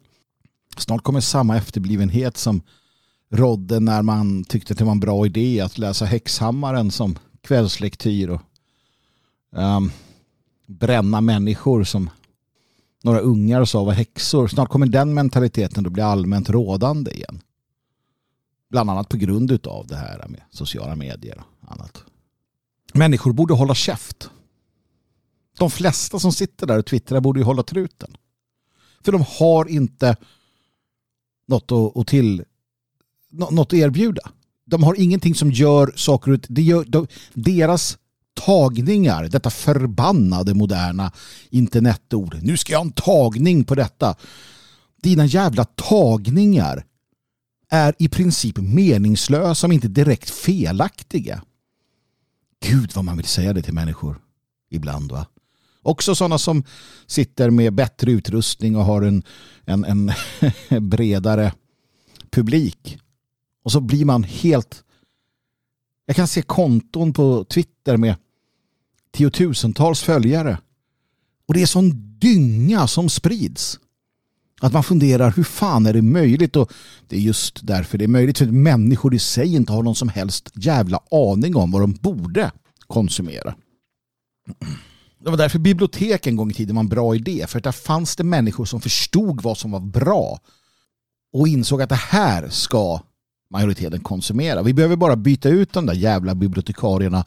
Snart 0.77 1.03
kommer 1.03 1.19
samma 1.19 1.57
efterblivenhet 1.57 2.37
som 2.37 2.61
rådde 3.31 3.79
när 3.79 4.01
man 4.01 4.43
tyckte 4.43 4.73
att 4.73 4.77
det 4.77 4.85
var 4.85 4.91
en 4.91 4.99
bra 4.99 5.25
idé 5.25 5.61
att 5.61 5.77
läsa 5.77 6.05
Häxhammaren 6.05 6.91
som 6.91 7.15
kvällslektyr 7.41 8.29
och 8.29 8.41
um, 9.51 9.91
bränna 10.67 11.21
människor 11.21 11.83
som 11.83 12.09
några 13.03 13.19
ungar 13.19 13.65
sa 13.65 13.83
var 13.83 13.93
häxor. 13.93 14.47
Snart 14.47 14.69
kommer 14.69 14.85
den 14.87 15.13
mentaliteten 15.13 15.85
att 15.85 15.91
bli 15.91 16.01
allmänt 16.01 16.49
rådande 16.49 17.11
igen. 17.11 17.41
Bland 18.69 18.89
annat 18.89 19.09
på 19.09 19.17
grund 19.17 19.67
av 19.67 19.87
det 19.87 19.95
här 19.95 20.27
med 20.27 20.41
sociala 20.51 20.95
medier 20.95 21.43
och 21.61 21.71
annat. 21.71 22.03
Människor 22.93 23.33
borde 23.33 23.53
hålla 23.53 23.75
käft. 23.75 24.29
De 25.57 25.71
flesta 25.71 26.19
som 26.19 26.31
sitter 26.31 26.67
där 26.67 26.77
och 26.77 26.85
twittrar 26.85 27.19
borde 27.21 27.39
ju 27.39 27.43
hålla 27.43 27.63
truten. 27.63 28.17
För 29.03 29.11
de 29.11 29.23
har 29.27 29.69
inte 29.69 30.15
något 31.47 31.71
att, 31.95 32.07
till, 32.07 32.43
något 33.29 33.67
att 33.67 33.73
erbjuda. 33.73 34.31
De 34.65 34.83
har 34.83 34.99
ingenting 34.99 35.35
som 35.35 35.51
gör 35.51 35.93
saker 35.95 36.31
ut. 36.31 36.45
Det 36.49 36.61
gör, 36.61 36.85
de, 36.87 37.07
deras 37.33 37.97
tagningar, 38.33 39.23
detta 39.23 39.49
förbannade 39.49 40.53
moderna 40.53 41.11
internetord. 41.49 42.39
Nu 42.41 42.57
ska 42.57 42.73
jag 42.73 42.79
ha 42.79 42.85
en 42.85 42.91
tagning 42.91 43.63
på 43.63 43.75
detta. 43.75 44.15
Dina 45.01 45.25
jävla 45.25 45.65
tagningar 45.65 46.85
är 47.69 47.95
i 47.99 48.09
princip 48.09 48.57
meningslösa 48.57 49.67
om 49.67 49.71
inte 49.71 49.87
direkt 49.87 50.29
felaktiga. 50.29 51.43
Gud 52.65 52.91
vad 52.95 53.05
man 53.05 53.17
vill 53.17 53.25
säga 53.25 53.53
det 53.53 53.61
till 53.61 53.73
människor 53.73 54.21
ibland 54.69 55.11
va. 55.11 55.25
Också 55.81 56.15
sådana 56.15 56.37
som 56.37 56.63
sitter 57.07 57.49
med 57.49 57.73
bättre 57.73 58.11
utrustning 58.11 58.75
och 58.75 58.85
har 58.85 59.01
en, 59.01 59.23
en, 59.65 59.85
en 59.85 60.11
bredare 60.89 61.53
publik. 62.31 62.97
Och 63.63 63.71
så 63.71 63.81
blir 63.81 64.05
man 64.05 64.23
helt... 64.23 64.83
Jag 66.05 66.15
kan 66.15 66.27
se 66.27 66.41
konton 66.41 67.13
på 67.13 67.43
Twitter 67.43 67.97
med 67.97 68.15
tiotusentals 69.11 70.01
följare. 70.01 70.57
Och 71.45 71.53
det 71.53 71.61
är 71.61 71.65
sån 71.65 72.17
dynga 72.19 72.87
som 72.87 73.09
sprids. 73.09 73.79
Att 74.61 74.73
man 74.73 74.83
funderar 74.83 75.31
hur 75.31 75.43
fan 75.43 75.85
är 75.85 75.93
det 75.93 76.01
möjligt? 76.01 76.55
Och 76.55 76.71
det 77.07 77.15
är 77.15 77.19
just 77.19 77.67
därför 77.67 77.97
det 77.97 78.03
är 78.03 78.07
möjligt. 78.07 78.37
För 78.37 78.45
att 78.45 78.53
människor 78.53 79.15
i 79.15 79.19
sig 79.19 79.55
inte 79.55 79.73
har 79.73 79.83
någon 79.83 79.95
som 79.95 80.09
helst 80.09 80.51
jävla 80.53 80.99
aning 81.11 81.55
om 81.55 81.71
vad 81.71 81.81
de 81.81 81.93
borde 81.93 82.51
konsumera. 82.87 83.55
Det 85.23 85.29
var 85.29 85.37
därför 85.37 85.59
bibliotek 85.59 86.27
en 86.27 86.35
gång 86.35 86.51
i 86.51 86.53
tiden 86.53 86.75
var 86.75 86.83
en 86.83 86.89
bra 86.89 87.15
idé. 87.15 87.45
För 87.47 87.57
att 87.57 87.63
där 87.63 87.71
fanns 87.71 88.15
det 88.15 88.23
människor 88.23 88.65
som 88.65 88.81
förstod 88.81 89.41
vad 89.41 89.57
som 89.57 89.71
var 89.71 89.79
bra. 89.79 90.39
Och 91.33 91.47
insåg 91.47 91.81
att 91.81 91.89
det 91.89 91.95
här 91.95 92.49
ska 92.49 93.01
majoriteten 93.51 93.99
konsumera. 93.99 94.61
Vi 94.61 94.73
behöver 94.73 94.95
bara 94.95 95.15
byta 95.15 95.49
ut 95.49 95.73
de 95.73 95.85
där 95.85 95.93
jävla 95.93 96.35
bibliotekarierna 96.35 97.25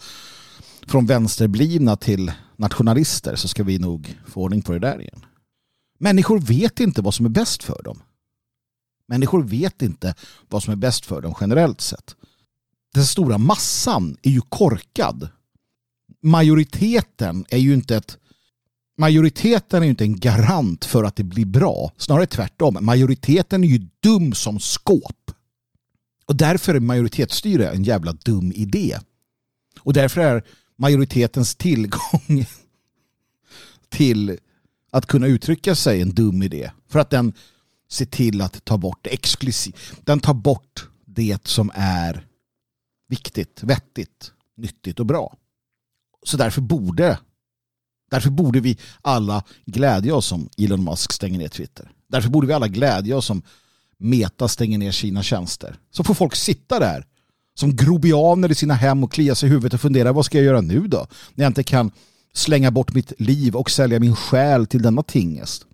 från 0.87 1.07
vänsterblivna 1.07 1.97
till 1.97 2.33
nationalister 2.57 3.37
så 3.37 3.49
ska 3.49 3.63
vi 3.63 3.79
nog 3.79 4.19
få 4.27 4.43
ordning 4.43 4.63
på 4.63 4.73
det 4.73 4.79
där 4.79 5.01
igen. 5.01 5.25
Människor 6.03 6.41
vet 6.41 6.81
inte 6.81 7.03
vad 7.03 7.15
som 7.15 7.27
är 7.27 7.31
bäst 7.31 7.63
för 7.63 7.83
dem. 7.83 8.03
Människor 9.09 9.43
vet 9.43 9.83
inte 9.83 10.15
vad 10.49 10.63
som 10.63 10.73
är 10.73 10.77
bäst 10.77 11.07
för 11.07 11.21
dem 11.23 11.35
generellt 11.41 11.81
sett. 11.81 12.17
Den 12.95 13.05
stora 13.05 13.39
massan 13.39 14.17
är 14.23 14.31
ju 14.31 14.41
korkad. 14.41 15.29
Majoriteten 16.23 17.45
är 17.49 17.59
ju 17.59 17.75
inte 17.75 17.97
ett 17.97 18.19
Majoriteten 18.99 19.83
är 19.83 19.85
ju 19.85 19.91
inte 19.91 20.05
en 20.05 20.21
garant 20.21 20.85
för 20.85 21.05
att 21.05 21.17
det 21.17 21.25
blir 21.25 21.47
bra. 21.47 21.93
Snarare 21.97 22.27
tvärtom. 22.27 22.79
Majoriteten 22.81 23.65
är 23.65 23.69
ju 23.69 23.89
dum 24.01 24.33
som 24.33 24.61
skåp. 24.61 25.31
Och 26.27 26.37
därför 26.37 26.75
är 26.75 26.81
majoritetsstyre 26.81 27.71
en 27.71 27.85
jävla 27.85 28.13
dum 28.13 28.53
idé. 28.55 28.99
Och 29.81 29.93
därför 29.93 30.21
är 30.21 30.45
majoritetens 30.77 31.55
tillgång 31.55 32.47
till 33.89 34.39
att 34.93 35.07
kunna 35.07 35.27
uttrycka 35.27 35.75
sig 35.75 36.03
en 36.03 36.11
dum 36.11 36.43
idé. 36.43 36.71
För 36.89 36.99
att 36.99 37.11
den 37.11 37.33
ser 37.91 38.07
till 38.07 38.41
att 38.41 38.65
ta 38.65 38.79
bort 38.79 38.99
det 39.03 39.11
exklusiv. 39.11 39.77
Den 40.05 40.21
tar 40.21 40.35
bort 40.35 40.89
det 41.05 41.47
som 41.47 41.71
är 41.75 42.27
viktigt, 43.09 43.63
vettigt, 43.63 44.33
nyttigt 44.57 45.01
och 45.01 45.07
bra. 45.07 45.37
Så 46.23 46.37
därför 46.37 46.61
borde 46.61 47.19
därför 48.11 48.31
borde 48.31 48.61
vi 48.61 48.79
alla 49.03 49.45
glädja 49.67 50.15
oss 50.15 50.33
om 50.33 50.49
Elon 50.59 50.85
Musk 50.85 51.13
stänger 51.13 51.39
ner 51.39 51.49
Twitter. 51.49 51.91
Därför 52.09 52.29
borde 52.29 52.47
vi 52.47 52.53
alla 52.53 52.69
glädja 52.69 53.17
oss 53.17 53.31
om 53.31 53.43
Meta 53.99 54.49
stänger 54.49 54.79
ner 54.79 54.93
sina 54.93 55.23
tjänster. 55.23 55.77
Så 55.91 56.05
får 56.05 56.15
folk 56.15 56.37
sitta 56.37 56.79
där 56.79 57.07
som 57.55 57.77
grobianer 57.77 58.51
i 58.51 58.55
sina 58.55 58.75
hem 58.75 59.05
och 59.05 59.13
klia 59.13 59.35
sig 59.35 59.49
i 59.49 59.51
huvudet 59.51 59.75
och 59.75 59.81
fundera 59.81 60.13
vad 60.13 60.25
ska 60.25 60.39
jag 60.39 60.45
göra 60.45 60.61
nu 60.61 60.89
då? 60.89 61.07
När 61.35 61.45
jag 61.45 61.51
inte 61.51 61.63
kan 61.63 61.91
slänga 62.33 62.71
bort 62.71 62.95
mitt 62.95 63.21
liv 63.21 63.57
och 63.57 63.71
sälja 63.71 64.01
min 64.01 64.17
själ 64.17 64.67
till 64.67 64.83
denna 64.83 65.03
tingest. 65.03 65.67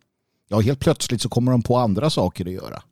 Ja, 0.48 0.60
helt 0.60 0.80
plötsligt 0.80 1.22
så 1.22 1.28
kommer 1.28 1.52
de 1.52 1.62
på 1.62 1.76
andra 1.76 2.10
saker 2.10 2.46
att 2.46 2.52
göra. 2.52 2.82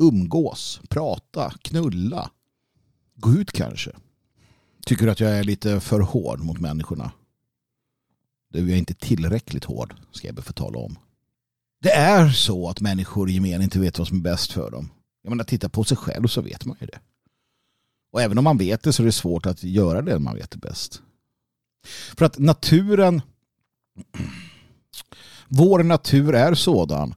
Umgås, 0.00 0.80
prata, 0.88 1.52
knulla. 1.62 2.30
Gå 3.14 3.32
ut 3.32 3.52
kanske. 3.52 3.90
Tycker 4.86 5.04
du 5.04 5.12
att 5.12 5.20
jag 5.20 5.38
är 5.38 5.44
lite 5.44 5.80
för 5.80 6.00
hård 6.00 6.40
mot 6.40 6.60
människorna? 6.60 7.12
Du 8.52 8.72
är 8.72 8.76
inte 8.76 8.94
tillräckligt 8.94 9.64
hård, 9.64 9.94
ska 10.12 10.28
jag 10.28 10.34
be 10.34 10.42
få 10.42 10.52
tala 10.52 10.78
om. 10.78 10.98
Det 11.82 11.92
är 11.92 12.28
så 12.30 12.68
att 12.68 12.80
människor 12.80 13.30
i 13.30 13.32
gemen 13.32 13.62
inte 13.62 13.78
vet 13.78 13.98
vad 13.98 14.08
som 14.08 14.16
är 14.16 14.22
bäst 14.22 14.52
för 14.52 14.70
dem. 14.70 14.90
Jag 15.22 15.30
menar, 15.30 15.44
titta 15.44 15.68
på 15.68 15.84
sig 15.84 15.96
själv 15.96 16.26
så 16.26 16.40
vet 16.40 16.64
man 16.64 16.76
ju 16.80 16.86
det. 16.86 16.98
Och 18.12 18.22
även 18.22 18.38
om 18.38 18.44
man 18.44 18.58
vet 18.58 18.82
det 18.82 18.92
så 18.92 19.02
är 19.02 19.06
det 19.06 19.12
svårt 19.12 19.46
att 19.46 19.62
göra 19.62 20.02
det 20.02 20.18
man 20.18 20.34
vet 20.34 20.50
det 20.50 20.58
bäst. 20.58 21.02
För 22.16 22.24
att 22.24 22.38
naturen, 22.38 23.22
vår 25.48 25.82
natur 25.82 26.34
är 26.34 26.54
sådan 26.54 27.14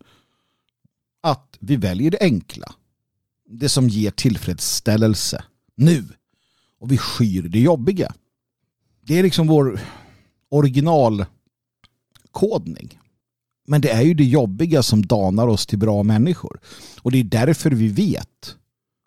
att 1.22 1.58
vi 1.60 1.76
väljer 1.76 2.12
det 2.12 2.22
enkla. 2.22 2.74
Det 3.50 3.70
som 3.70 3.90
ger 3.90 4.12
tillfredsställelse 4.12 5.44
nu. 5.76 6.06
Och 6.80 6.92
vi 6.92 6.98
skyr 6.98 7.42
det 7.42 7.60
jobbiga. 7.60 8.14
Det 9.02 9.20
är 9.20 9.24
liksom 9.24 9.48
vår 9.48 9.80
originalkodning. 10.50 13.00
Men 13.68 13.82
det 13.82 13.90
är 13.90 14.02
ju 14.02 14.14
det 14.14 14.24
jobbiga 14.24 14.84
som 14.84 15.06
danar 15.06 15.48
oss 15.48 15.66
till 15.66 15.80
bra 15.80 16.04
människor. 16.04 16.60
Och 17.02 17.12
det 17.12 17.18
är 17.18 17.24
därför 17.24 17.72
vi 17.72 17.88
vet. 17.88 18.56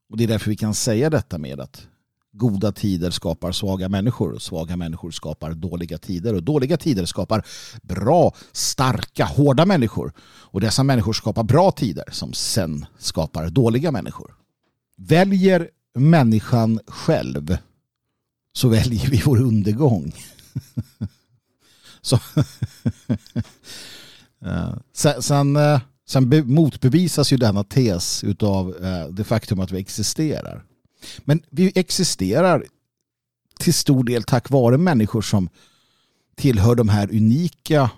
Och 0.09 0.17
det 0.17 0.25
är 0.25 0.29
därför 0.29 0.51
vi 0.51 0.57
kan 0.57 0.75
säga 0.75 1.11
detta 1.11 1.39
med 1.39 1.61
att 1.61 1.87
goda 2.33 2.73
tider 2.73 3.11
skapar 3.11 3.53
svaga 3.53 3.89
människor. 3.89 4.39
Svaga 4.39 4.77
människor 4.77 5.11
skapar 5.11 5.53
dåliga 5.53 5.99
tider. 5.99 6.35
Och 6.35 6.43
dåliga 6.43 6.77
tider 6.77 7.05
skapar 7.05 7.47
bra, 7.83 8.35
starka, 8.53 9.25
hårda 9.25 9.67
människor. 9.67 10.13
Och 10.23 10.61
dessa 10.61 10.83
människor 10.83 11.13
skapar 11.13 11.43
bra 11.43 11.71
tider 11.71 12.05
som 12.13 12.33
sen 12.33 12.87
skapar 12.99 13.51
dåliga 13.51 13.93
människor. 13.93 14.35
Väljer 14.97 15.69
människan 15.95 16.81
själv 16.87 17.57
så 18.53 18.69
väljer 18.69 19.11
vi 19.11 19.23
vår 19.25 19.41
undergång. 19.41 20.13
så 22.03 22.17
eh, 24.45 24.75
sen, 24.93 25.23
sen, 25.23 25.57
eh, 25.57 25.81
sen 26.09 26.43
motbevisas 26.47 27.33
ju 27.33 27.37
denna 27.37 27.65
tes 27.65 28.25
av 28.41 28.85
eh, 28.85 29.07
det 29.09 29.25
faktum 29.25 29.61
att 29.61 29.73
vi 29.73 29.79
existerar. 29.81 30.65
Men 31.19 31.43
vi 31.51 31.73
existerar 31.75 32.67
till 33.59 33.75
stor 33.75 34.05
del 34.05 34.23
tack 34.23 34.51
vare 34.51 34.79
människor 34.79 35.23
som 35.23 35.49
tillhör 36.35 36.75
de 36.75 36.89
här 36.89 37.11
unika 37.11 37.91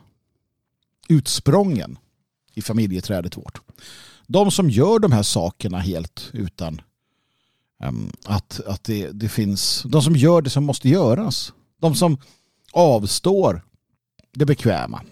utsprången 1.09 1.99
i 2.55 2.63
familjeträdet 2.63 3.37
vårt. 3.37 3.61
De 4.27 4.51
som 4.51 4.71
gör 4.71 4.99
de 4.99 5.13
här 5.13 5.23
sakerna 5.23 5.79
helt 5.79 6.31
utan 6.33 6.81
um, 7.85 8.13
att, 8.25 8.61
att 8.67 8.85
det, 8.85 9.11
det 9.11 9.29
finns, 9.29 9.83
de 9.87 10.03
som 10.03 10.17
gör 10.17 10.43
det 10.43 10.51
som 10.51 10.65
måste 10.65 10.89
göras. 10.89 11.53
De 11.81 11.95
som 11.95 12.19
avstår 12.73 13.63
det 14.33 14.47
bekväma. 14.47 15.03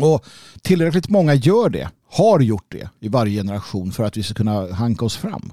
Och 0.00 0.26
tillräckligt 0.62 1.08
många 1.08 1.34
gör 1.34 1.68
det, 1.68 1.90
har 2.06 2.40
gjort 2.40 2.72
det 2.72 2.90
i 3.00 3.08
varje 3.08 3.40
generation 3.40 3.92
för 3.92 4.04
att 4.04 4.16
vi 4.16 4.22
ska 4.22 4.34
kunna 4.34 4.72
hanka 4.72 5.04
oss 5.04 5.16
fram. 5.16 5.52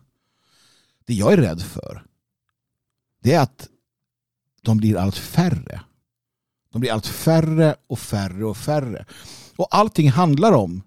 Det 1.12 1.16
jag 1.16 1.34
är 1.34 1.38
rädd 1.38 1.62
för 1.62 2.04
det 3.24 3.34
är 3.34 3.40
att 3.40 3.68
de 4.62 4.78
blir 4.78 4.98
allt 4.98 5.18
färre. 5.18 5.82
De 6.72 6.82
blir 6.82 6.92
allt 6.92 7.08
färre 7.08 7.76
och 7.88 8.00
färre 8.00 8.46
och 8.46 8.58
färre. 8.58 9.06
Och 9.56 9.68
allting 9.76 10.12
handlar 10.12 10.52
om 10.52 10.82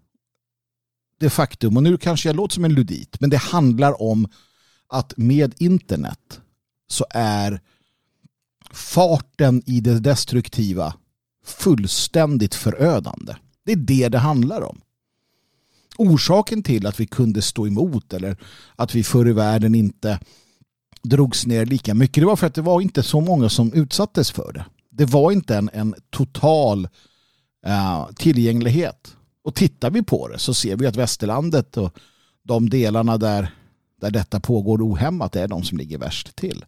det 1.18 1.30
faktum, 1.30 1.76
och 1.76 1.82
nu 1.82 1.96
kanske 1.96 2.28
jag 2.28 2.36
låter 2.36 2.54
som 2.54 2.64
en 2.64 2.74
ludit, 2.74 3.20
men 3.20 3.30
det 3.30 3.36
handlar 3.36 4.02
om 4.02 4.28
att 4.86 5.16
med 5.16 5.54
internet 5.58 6.40
så 6.88 7.06
är 7.10 7.60
farten 8.70 9.62
i 9.66 9.80
det 9.80 10.00
destruktiva 10.00 10.94
fullständigt 11.44 12.54
förödande. 12.54 13.34
Det 13.64 13.72
är 13.72 13.76
det 13.76 14.08
det 14.08 14.18
handlar 14.18 14.62
om. 14.62 14.80
Orsaken 15.98 16.62
till 16.62 16.86
att 16.86 17.00
vi 17.00 17.06
kunde 17.06 17.42
stå 17.42 17.66
emot 17.66 18.12
eller 18.12 18.36
att 18.76 18.94
vi 18.94 19.04
förr 19.04 19.28
i 19.28 19.32
världen 19.32 19.74
inte 19.74 20.18
drogs 21.02 21.46
ner 21.46 21.66
lika 21.66 21.94
mycket 21.94 22.22
det 22.22 22.26
var 22.26 22.36
för 22.36 22.46
att 22.46 22.54
det 22.54 22.62
var 22.62 22.80
inte 22.80 23.02
så 23.02 23.20
många 23.20 23.48
som 23.48 23.72
utsattes 23.72 24.30
för 24.30 24.52
det. 24.52 24.64
Det 24.90 25.04
var 25.04 25.32
inte 25.32 25.56
en, 25.56 25.70
en 25.72 25.94
total 26.10 26.88
uh, 27.66 28.08
tillgänglighet. 28.16 29.16
Och 29.44 29.54
tittar 29.54 29.90
vi 29.90 30.02
på 30.02 30.28
det 30.28 30.38
så 30.38 30.54
ser 30.54 30.76
vi 30.76 30.86
att 30.86 30.96
västerlandet 30.96 31.76
och 31.76 31.98
de 32.42 32.70
delarna 32.70 33.18
där, 33.18 33.54
där 34.00 34.10
detta 34.10 34.40
pågår 34.40 34.88
ohämmat 34.88 35.36
är 35.36 35.48
de 35.48 35.62
som 35.62 35.78
ligger 35.78 35.98
värst 35.98 36.36
till. 36.36 36.64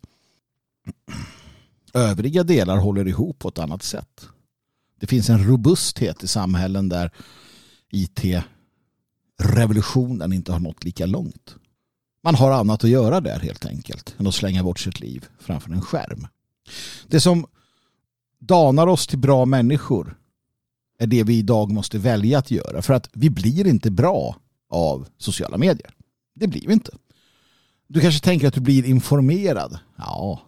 Övriga 1.94 2.44
delar 2.44 2.76
håller 2.76 3.08
ihop 3.08 3.38
på 3.38 3.48
ett 3.48 3.58
annat 3.58 3.82
sätt. 3.82 4.28
Det 5.00 5.06
finns 5.06 5.30
en 5.30 5.44
robusthet 5.44 6.22
i 6.22 6.26
samhällen 6.26 6.88
där 6.88 7.10
IT 7.90 8.44
revolutionen 9.38 10.32
inte 10.32 10.52
har 10.52 10.60
nått 10.60 10.84
lika 10.84 11.06
långt. 11.06 11.56
Man 12.22 12.34
har 12.34 12.50
annat 12.50 12.84
att 12.84 12.90
göra 12.90 13.20
där 13.20 13.40
helt 13.40 13.66
enkelt 13.66 14.14
än 14.18 14.26
att 14.26 14.34
slänga 14.34 14.62
bort 14.62 14.80
sitt 14.80 15.00
liv 15.00 15.24
framför 15.38 15.70
en 15.72 15.82
skärm. 15.82 16.26
Det 17.06 17.20
som 17.20 17.46
danar 18.38 18.86
oss 18.86 19.06
till 19.06 19.18
bra 19.18 19.44
människor 19.44 20.16
är 20.98 21.06
det 21.06 21.22
vi 21.22 21.38
idag 21.38 21.70
måste 21.70 21.98
välja 21.98 22.38
att 22.38 22.50
göra. 22.50 22.82
För 22.82 22.94
att 22.94 23.10
vi 23.12 23.30
blir 23.30 23.66
inte 23.66 23.90
bra 23.90 24.36
av 24.70 25.08
sociala 25.18 25.58
medier. 25.58 25.90
Det 26.34 26.46
blir 26.46 26.66
vi 26.66 26.72
inte. 26.72 26.92
Du 27.88 28.00
kanske 28.00 28.24
tänker 28.24 28.48
att 28.48 28.54
du 28.54 28.60
blir 28.60 28.84
informerad. 28.84 29.78
Ja, 29.96 30.40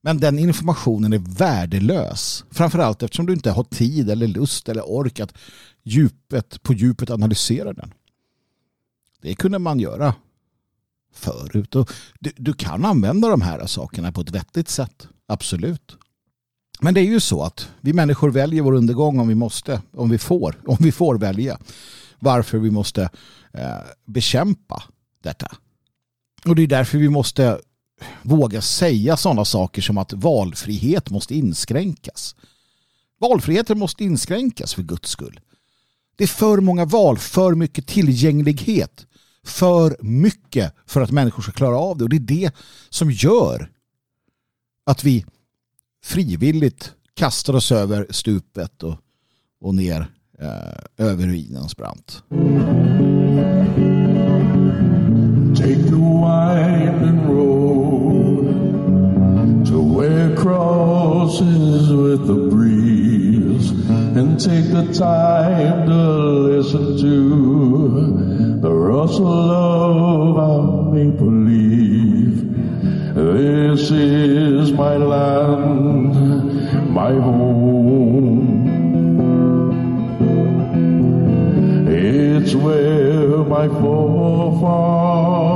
men 0.00 0.20
den 0.20 0.38
informationen 0.38 1.12
är 1.12 1.38
värdelös. 1.38 2.44
Framförallt 2.50 3.02
eftersom 3.02 3.26
du 3.26 3.32
inte 3.32 3.50
har 3.50 3.64
tid 3.64 4.10
eller 4.10 4.26
lust 4.26 4.68
eller 4.68 4.90
ork 4.90 5.20
att 5.20 5.34
djupet, 5.82 6.62
på 6.62 6.72
djupet 6.72 7.10
analysera 7.10 7.72
den. 7.72 7.94
Det 9.22 9.34
kunde 9.34 9.58
man 9.58 9.80
göra 9.80 10.14
förut. 11.12 11.76
Och 11.76 11.90
du, 12.20 12.32
du 12.36 12.52
kan 12.52 12.84
använda 12.84 13.28
de 13.28 13.40
här 13.40 13.66
sakerna 13.66 14.12
på 14.12 14.20
ett 14.20 14.30
vettigt 14.30 14.68
sätt. 14.68 15.08
Absolut. 15.26 15.96
Men 16.80 16.94
det 16.94 17.00
är 17.00 17.04
ju 17.04 17.20
så 17.20 17.42
att 17.42 17.68
vi 17.80 17.92
människor 17.92 18.30
väljer 18.30 18.62
vår 18.62 18.72
undergång 18.72 19.20
om 19.20 19.28
vi 19.28 19.34
måste, 19.34 19.82
om 19.92 20.10
vi 20.10 20.18
får, 20.18 20.56
om 20.66 20.76
vi 20.80 20.92
får 20.92 21.18
välja. 21.18 21.58
Varför 22.18 22.58
vi 22.58 22.70
måste 22.70 23.10
eh, 23.52 23.78
bekämpa 24.04 24.82
detta. 25.22 25.56
Och 26.44 26.56
det 26.56 26.62
är 26.62 26.66
därför 26.66 26.98
vi 26.98 27.08
måste 27.08 27.60
våga 28.22 28.62
säga 28.62 29.16
sådana 29.16 29.44
saker 29.44 29.82
som 29.82 29.98
att 29.98 30.12
valfrihet 30.12 31.10
måste 31.10 31.34
inskränkas. 31.34 32.36
Valfriheten 33.20 33.78
måste 33.78 34.04
inskränkas 34.04 34.74
för 34.74 34.82
guds 34.82 35.10
skull. 35.10 35.40
Det 36.16 36.24
är 36.24 36.28
för 36.28 36.60
många 36.60 36.84
val, 36.84 37.18
för 37.18 37.54
mycket 37.54 37.86
tillgänglighet, 37.86 39.06
för 39.48 39.96
mycket 40.00 40.74
för 40.86 41.00
att 41.00 41.10
människor 41.10 41.42
ska 41.42 41.52
klara 41.52 41.76
av 41.78 41.98
det. 41.98 42.04
Och 42.04 42.10
det 42.10 42.16
är 42.16 42.20
det 42.20 42.54
som 42.90 43.10
gör 43.10 43.70
att 44.84 45.04
vi 45.04 45.24
frivilligt 46.04 46.92
kastar 47.14 47.54
oss 47.54 47.72
över 47.72 48.06
stupet 48.10 48.82
och, 48.82 48.96
och 49.60 49.74
ner 49.74 50.06
eh, 50.38 51.06
över 51.06 51.26
ruinens 51.26 51.76
brant. 51.76 52.22
Take 55.56 55.82
the 55.84 55.96
winding 55.96 57.26
road 57.26 58.46
to 59.66 59.98
where 59.98 60.36
crosses 60.36 61.90
with 61.90 62.26
the 62.26 62.48
breeze 62.50 63.70
and 64.18 64.40
take 64.40 64.70
the 64.70 64.92
time 64.92 65.86
to 65.86 66.22
listen 66.48 66.96
to 66.98 68.37
the 68.60 68.72
rustle 68.72 69.28
of 69.28 70.36
our 70.36 70.92
maple 70.92 71.30
leaf. 71.30 72.42
This 73.14 73.90
is 73.92 74.72
my 74.72 74.96
land, 74.96 76.14
my 76.90 77.12
home. 77.12 78.66
It's 81.88 82.54
where 82.54 83.44
my 83.44 83.68
forefathers 83.68 85.47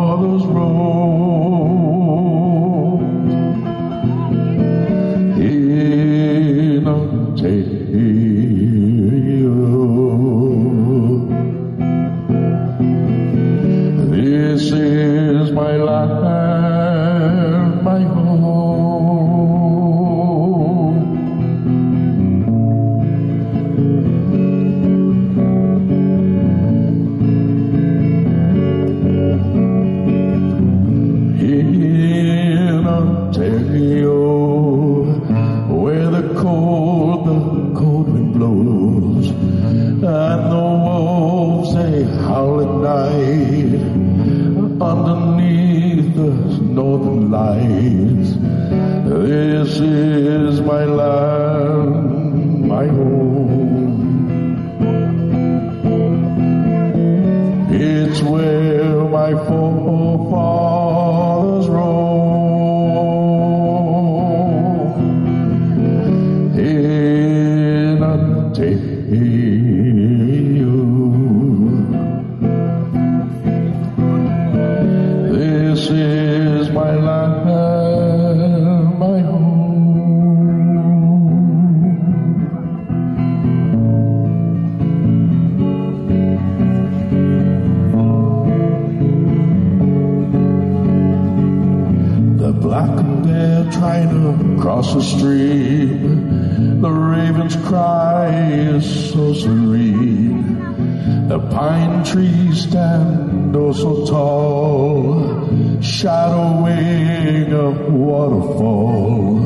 the 94.94 95.02
stream. 95.02 96.80
The 96.82 96.90
raven's 96.90 97.56
cry 97.56 98.28
is 98.50 99.12
so 99.12 99.32
serene. 99.32 101.28
The 101.28 101.38
pine 101.38 102.04
trees 102.04 102.62
stand 102.62 103.56
oh 103.56 103.72
so 103.72 104.04
tall, 104.06 105.80
shadowing 105.80 107.52
a 107.52 107.70
waterfall. 107.90 109.40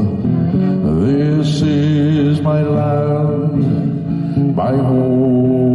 This 1.05 1.63
is 1.63 2.41
my 2.41 2.63
land, 2.63 4.57
my 4.57 4.77
home. 4.77 5.67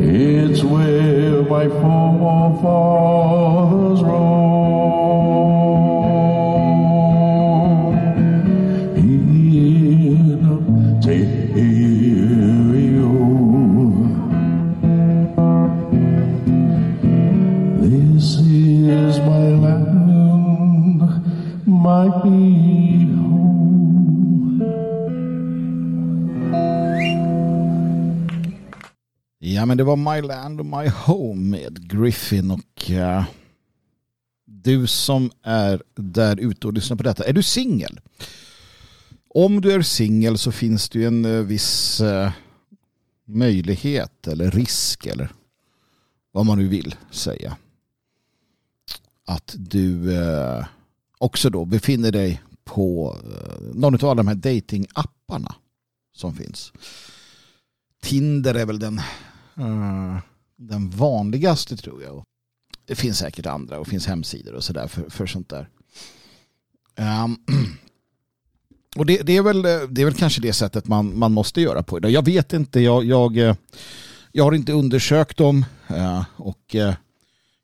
It's 0.00 0.62
where 0.62 1.42
my 1.42 1.68
forefathers 1.68 3.07
men 29.78 29.86
det 29.86 29.90
var 29.90 30.14
My 30.14 30.28
Land 30.28 30.60
och 30.60 30.66
My 30.66 30.88
Home 30.88 31.58
med 31.58 31.90
Griffin 31.90 32.50
och 32.50 32.90
uh, 32.90 33.24
du 34.44 34.86
som 34.86 35.30
är 35.42 35.82
där 35.94 36.40
ute 36.40 36.66
och 36.66 36.72
lyssnar 36.72 36.96
på 36.96 37.02
detta, 37.02 37.24
är 37.24 37.32
du 37.32 37.42
singel? 37.42 38.00
Om 39.28 39.60
du 39.60 39.72
är 39.72 39.82
singel 39.82 40.38
så 40.38 40.52
finns 40.52 40.88
det 40.88 40.98
ju 40.98 41.06
en 41.06 41.24
uh, 41.24 41.44
viss 41.44 42.00
uh, 42.00 42.30
möjlighet 43.24 44.28
eller 44.28 44.50
risk 44.50 45.06
eller 45.06 45.32
vad 46.32 46.46
man 46.46 46.58
nu 46.58 46.68
vill 46.68 46.94
säga. 47.10 47.56
Att 49.24 49.54
du 49.58 50.14
också 51.18 51.50
då 51.50 51.64
befinner 51.64 52.12
dig 52.12 52.42
på 52.64 53.16
någon 53.74 54.04
av 54.04 54.16
de 54.16 54.28
här 54.28 54.34
datingapparna 54.34 55.54
som 56.14 56.34
finns. 56.34 56.72
Tinder 58.02 58.54
är 58.54 58.66
väl 58.66 58.78
den, 58.78 59.00
Eh, 59.58 60.18
den 60.56 60.90
vanligaste 60.90 61.76
tror 61.76 62.02
jag. 62.02 62.24
Det 62.84 62.94
finns 62.94 63.18
säkert 63.18 63.46
andra 63.46 63.78
och 63.78 63.88
finns 63.88 64.06
hemsidor 64.06 64.54
och 64.54 64.64
sådär 64.64 64.86
för, 64.86 65.10
för 65.10 65.26
sånt 65.26 65.48
där. 65.48 65.68
Um, 67.24 67.38
och 68.96 69.06
det, 69.06 69.22
det, 69.22 69.36
är 69.36 69.42
väl, 69.42 69.62
det 69.62 70.02
är 70.02 70.04
väl 70.04 70.14
kanske 70.14 70.40
det 70.40 70.52
sättet 70.52 70.88
man, 70.88 71.18
man 71.18 71.32
måste 71.32 71.60
göra 71.60 71.82
på 71.82 71.98
idag. 71.98 72.10
Jag 72.10 72.24
vet 72.24 72.52
inte, 72.52 72.80
jag, 72.80 73.04
jag, 73.04 73.36
eh, 73.36 73.54
jag 74.32 74.44
har 74.44 74.52
inte 74.52 74.72
undersökt 74.72 75.36
dem 75.36 75.64
eh, 75.88 76.24
och 76.36 76.76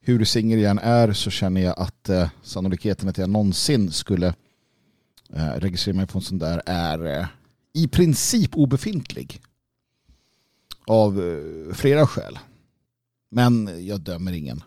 hur 0.00 0.24
singel 0.24 0.58
jag 0.58 0.70
än 0.70 0.78
är 0.78 1.12
så 1.12 1.30
känner 1.30 1.60
jag 1.60 1.78
att 1.78 2.10
sannolikheten 2.42 3.08
att 3.08 3.18
jag 3.18 3.30
någonsin 3.30 3.92
skulle 3.92 4.34
registrera 5.56 5.96
mig 5.96 6.06
på 6.06 6.18
en 6.18 6.22
sån 6.22 6.38
där 6.38 6.62
är 6.66 7.28
i 7.72 7.88
princip 7.88 8.56
obefintlig. 8.56 9.40
Av 10.86 11.20
eh, 11.20 11.74
flera 11.74 12.06
skäl. 12.06 12.38
Men 13.30 13.86
jag 13.86 14.00
dömer 14.00 14.32
ingen. 14.32 14.62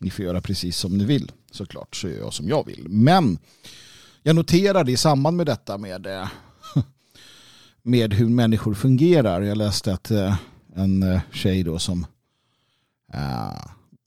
Ni 0.00 0.10
får 0.10 0.24
göra 0.24 0.40
precis 0.40 0.76
som 0.76 0.98
ni 0.98 1.04
vill. 1.04 1.32
Såklart 1.50 1.96
så 1.96 2.08
gör 2.08 2.18
jag 2.18 2.32
som 2.32 2.48
jag 2.48 2.66
vill. 2.66 2.88
Men 2.88 3.38
jag 4.22 4.36
noterade 4.36 4.92
i 4.92 4.96
samband 4.96 5.36
med 5.36 5.46
detta 5.46 5.78
med, 5.78 6.06
eh, 6.06 6.28
med 7.82 8.14
hur 8.14 8.28
människor 8.28 8.74
fungerar. 8.74 9.42
Jag 9.42 9.56
läste 9.56 9.94
att 9.94 10.10
eh, 10.10 10.36
en 10.74 11.20
tjej 11.32 11.62
då 11.62 11.78
som 11.78 12.06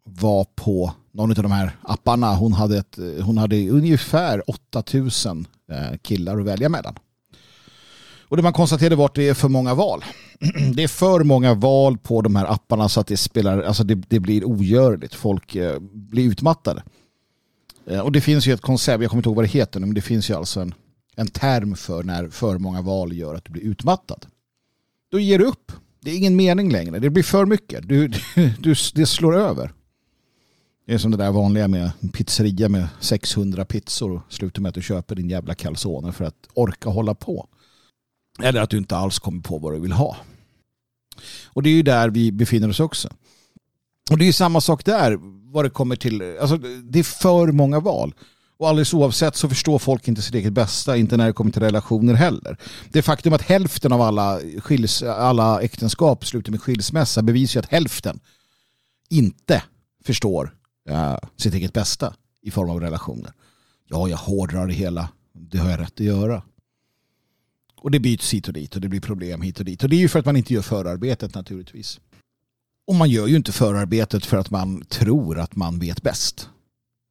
var 0.04 0.46
på 0.56 0.94
någon 1.12 1.30
av 1.32 1.36
de 1.36 1.52
här 1.52 1.78
apparna. 1.82 2.36
Hon 2.36 2.54
hade, 2.54 2.78
ett, 2.78 3.00
hon 3.22 3.38
hade 3.38 3.70
ungefär 3.70 4.50
8000 4.50 5.48
killar 6.02 6.38
att 6.40 6.46
välja 6.46 6.70
mellan. 6.70 6.96
Och 8.28 8.38
det 8.38 8.44
man 8.44 8.54
konstaterade 8.54 8.96
var 8.96 9.06
att 9.06 9.14
det 9.14 9.30
är 9.30 9.34
för 9.34 9.50
många 9.50 9.74
val. 9.74 10.04
Det 10.76 10.84
är 10.84 10.88
för 10.88 11.24
många 11.24 11.54
val 11.54 11.98
på 11.98 12.22
de 12.22 12.36
här 12.36 12.52
apparna 12.52 12.90
så 12.90 13.00
att 13.00 13.08
det 13.08 13.18
spelar, 13.18 13.62
alltså 13.62 13.84
det, 13.84 13.96
det 13.96 14.20
blir 14.20 14.46
ogörligt. 14.46 15.14
Folk 15.14 15.56
eh, 15.56 15.80
blir 15.80 16.30
utmattade. 16.30 16.84
Eh, 17.88 18.00
och 18.00 18.12
det 18.12 18.22
finns 18.22 18.48
ju 18.48 18.54
ett 18.54 18.62
koncept, 18.62 19.02
jag 19.02 19.12
kommer 19.12 19.20
inte 19.20 19.30
ihåg 19.30 19.36
vad 19.36 19.46
det 19.46 19.50
heter 19.50 19.80
nu, 19.80 19.86
men 19.86 19.96
det 19.96 20.02
finns 20.02 20.30
ju 20.30 20.34
alltså 20.34 20.60
en, 20.60 20.74
en 21.16 21.28
term 21.28 21.76
för 21.76 22.04
när 22.04 22.30
för 22.30 22.58
många 22.58 22.82
val 22.82 23.14
gör 23.14 23.36
att 23.36 23.46
du 23.46 23.52
blir 23.52 23.64
utmattad. 23.64 24.26
Då 25.12 25.20
ger 25.20 25.40
du 25.40 25.46
upp. 25.46 25.72
Det 26.02 26.12
är 26.12 26.18
ingen 26.18 26.36
mening 26.36 26.72
längre. 26.72 27.00
Det 27.00 27.10
blir 27.10 27.24
för 27.24 27.46
mycket. 27.46 27.84
Du, 27.88 28.08
du, 28.60 28.76
det 28.94 29.06
slår 29.06 29.36
över. 29.36 29.72
Det 30.88 30.94
är 30.94 30.98
som 30.98 31.12
det 31.12 31.18
där 31.18 31.32
vanliga 31.32 31.68
med 31.68 31.92
en 32.00 32.10
pizzeria 32.10 32.70
med 32.70 32.88
600 33.00 33.66
pizzor 33.66 34.12
och 34.12 34.22
slutar 34.30 34.62
med 34.62 34.70
att 34.70 34.76
du 34.76 34.82
köper 34.82 35.16
din 35.16 35.30
jävla 35.30 35.56
calzone 35.56 36.12
för 36.12 36.26
att 36.26 36.48
orka 36.54 36.90
hålla 36.90 37.16
på. 37.16 37.48
Eller 38.44 38.62
att 38.62 38.70
du 38.70 38.78
inte 38.78 38.98
alls 38.98 39.20
kommer 39.20 39.42
på 39.42 39.58
vad 39.58 39.74
du 39.74 39.80
vill 39.80 39.92
ha. 39.92 40.18
Och 41.46 41.64
det 41.64 41.70
är 41.70 41.74
ju 41.74 41.84
där 41.84 42.10
vi 42.10 42.32
befinner 42.32 42.70
oss 42.70 42.80
också. 42.80 43.10
Och 44.12 44.18
det 44.18 44.24
är 44.24 44.28
ju 44.28 44.34
samma 44.34 44.62
sak 44.62 44.86
där 44.86 45.18
vad 45.52 45.66
det 45.66 45.70
kommer 45.70 45.96
till. 45.96 46.38
Alltså, 46.42 46.58
det 46.84 47.00
är 47.00 47.04
för 47.04 47.52
många 47.52 47.80
val. 47.80 48.14
Och 48.58 48.70
alldeles 48.70 48.94
oavsett 48.94 49.36
så 49.36 49.50
förstår 49.50 49.80
folk 49.80 50.08
inte 50.08 50.22
sitt 50.22 50.36
eget 50.36 50.54
bästa, 50.54 50.98
inte 50.98 51.18
när 51.18 51.28
det 51.28 51.34
kommer 51.34 51.52
till 51.52 51.62
relationer 51.62 52.14
heller. 52.14 52.58
Det 52.90 53.02
faktum 53.02 53.34
att 53.34 53.42
hälften 53.42 53.92
av 53.92 54.02
alla, 54.02 54.40
skils, 54.60 55.04
alla 55.04 55.62
äktenskap 55.62 56.26
slutar 56.26 56.52
med 56.52 56.62
skilsmässa 56.62 57.22
bevisar 57.22 57.60
ju 57.60 57.64
att 57.64 57.72
hälften 57.72 58.20
inte 59.10 59.64
förstår 60.06 60.56
ja. 60.86 61.20
sitt 61.38 61.54
eget 61.54 61.74
bästa 61.74 62.14
i 62.42 62.52
form 62.52 62.70
av 62.70 62.80
relationer. 62.80 63.34
Ja, 63.88 64.08
jag 64.08 64.18
hårdrar 64.18 64.68
det 64.68 64.74
hela. 64.74 65.10
Det 65.34 65.58
har 65.58 65.70
jag 65.70 65.80
rätt 65.80 65.94
att 65.94 66.00
göra. 66.00 66.42
Och 67.86 67.92
det 67.92 68.00
byts 68.00 68.34
hit 68.34 68.48
och 68.48 68.54
dit 68.54 68.76
och 68.76 68.82
det 68.82 68.90
blir 68.90 69.00
problem 69.00 69.42
hit 69.42 69.60
och 69.60 69.66
dit. 69.66 69.84
Och 69.84 69.90
det 69.90 69.96
är 69.96 70.00
ju 70.00 70.10
för 70.10 70.20
att 70.20 70.26
man 70.26 70.38
inte 70.38 70.54
gör 70.54 70.62
förarbetet 70.62 71.36
naturligtvis. 71.36 72.00
Och 72.88 72.96
man 72.96 73.10
gör 73.10 73.28
ju 73.28 73.36
inte 73.36 73.52
förarbetet 73.52 74.26
för 74.26 74.38
att 74.38 74.50
man 74.50 74.86
tror 74.86 75.40
att 75.40 75.56
man 75.56 75.80
vet 75.80 76.02
bäst. 76.02 76.50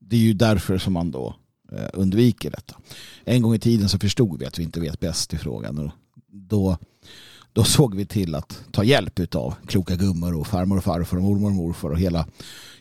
Det 0.00 0.16
är 0.16 0.20
ju 0.20 0.32
därför 0.32 0.78
som 0.78 0.92
man 0.92 1.10
då 1.10 1.34
eh, 1.72 1.88
undviker 1.92 2.50
detta. 2.50 2.76
En 3.24 3.42
gång 3.42 3.54
i 3.54 3.58
tiden 3.58 3.88
så 3.88 3.98
förstod 3.98 4.38
vi 4.38 4.46
att 4.46 4.58
vi 4.58 4.62
inte 4.62 4.80
vet 4.80 5.00
bäst 5.00 5.34
i 5.34 5.38
frågan. 5.38 5.78
Och 5.78 5.90
då, 6.26 6.78
då 7.52 7.64
såg 7.64 7.94
vi 7.94 8.06
till 8.06 8.34
att 8.34 8.64
ta 8.70 8.84
hjälp 8.84 9.34
av 9.34 9.54
kloka 9.66 9.96
gummor 9.96 10.34
och 10.34 10.46
farmor 10.46 10.76
och 10.76 10.84
farfar 10.84 11.16
och 11.16 11.22
mormor 11.22 11.48
och 11.48 11.56
morfar 11.56 11.90
och 11.90 11.98
hela, 11.98 12.26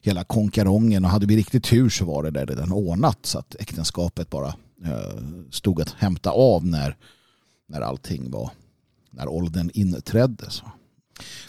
hela 0.02 0.24
konkarongen. 0.24 1.06
Och 1.06 1.12
hade 1.12 1.26
vi 1.26 1.38
riktigt 1.38 1.64
tur 1.64 1.90
så 1.90 2.06
var 2.06 2.24
det 2.24 2.32
där 2.32 2.46
redan 2.46 2.72
ordnat 2.72 3.26
så 3.26 3.40
att 3.40 3.56
äktenskapet 3.60 4.30
bara 4.30 4.56
eh, 4.86 5.24
stod 5.52 5.82
att 5.82 5.90
hämta 5.90 6.32
av 6.32 6.66
när 6.66 6.98
när 7.74 7.82
allting 7.82 8.32
var, 8.32 8.52
när 9.12 9.28
åldern 9.28 9.70
inträdde. 9.74 10.50
Så. 10.50 10.72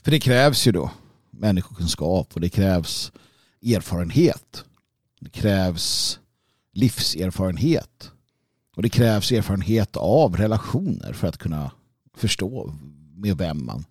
För 0.05 0.11
det 0.11 0.21
krävs 0.21 0.67
ju 0.67 0.73
då 0.73 0.91
människokunskap 1.31 2.35
och 2.35 2.41
det 2.41 2.49
krävs 2.49 3.13
erfarenhet. 3.63 4.65
Det 5.21 5.31
krävs 5.31 6.19
livserfarenhet. 6.73 8.11
Och 8.77 8.83
det 8.83 8.89
krävs 8.89 9.33
erfarenhet 9.33 9.97
av 9.97 10.37
relationer 10.37 11.13
för 11.13 11.29
att 11.29 11.39
kunna 11.39 11.71
förstå 12.17 12.75
med 13.15 13.39
vem 13.39 13.67
man 13.67 13.85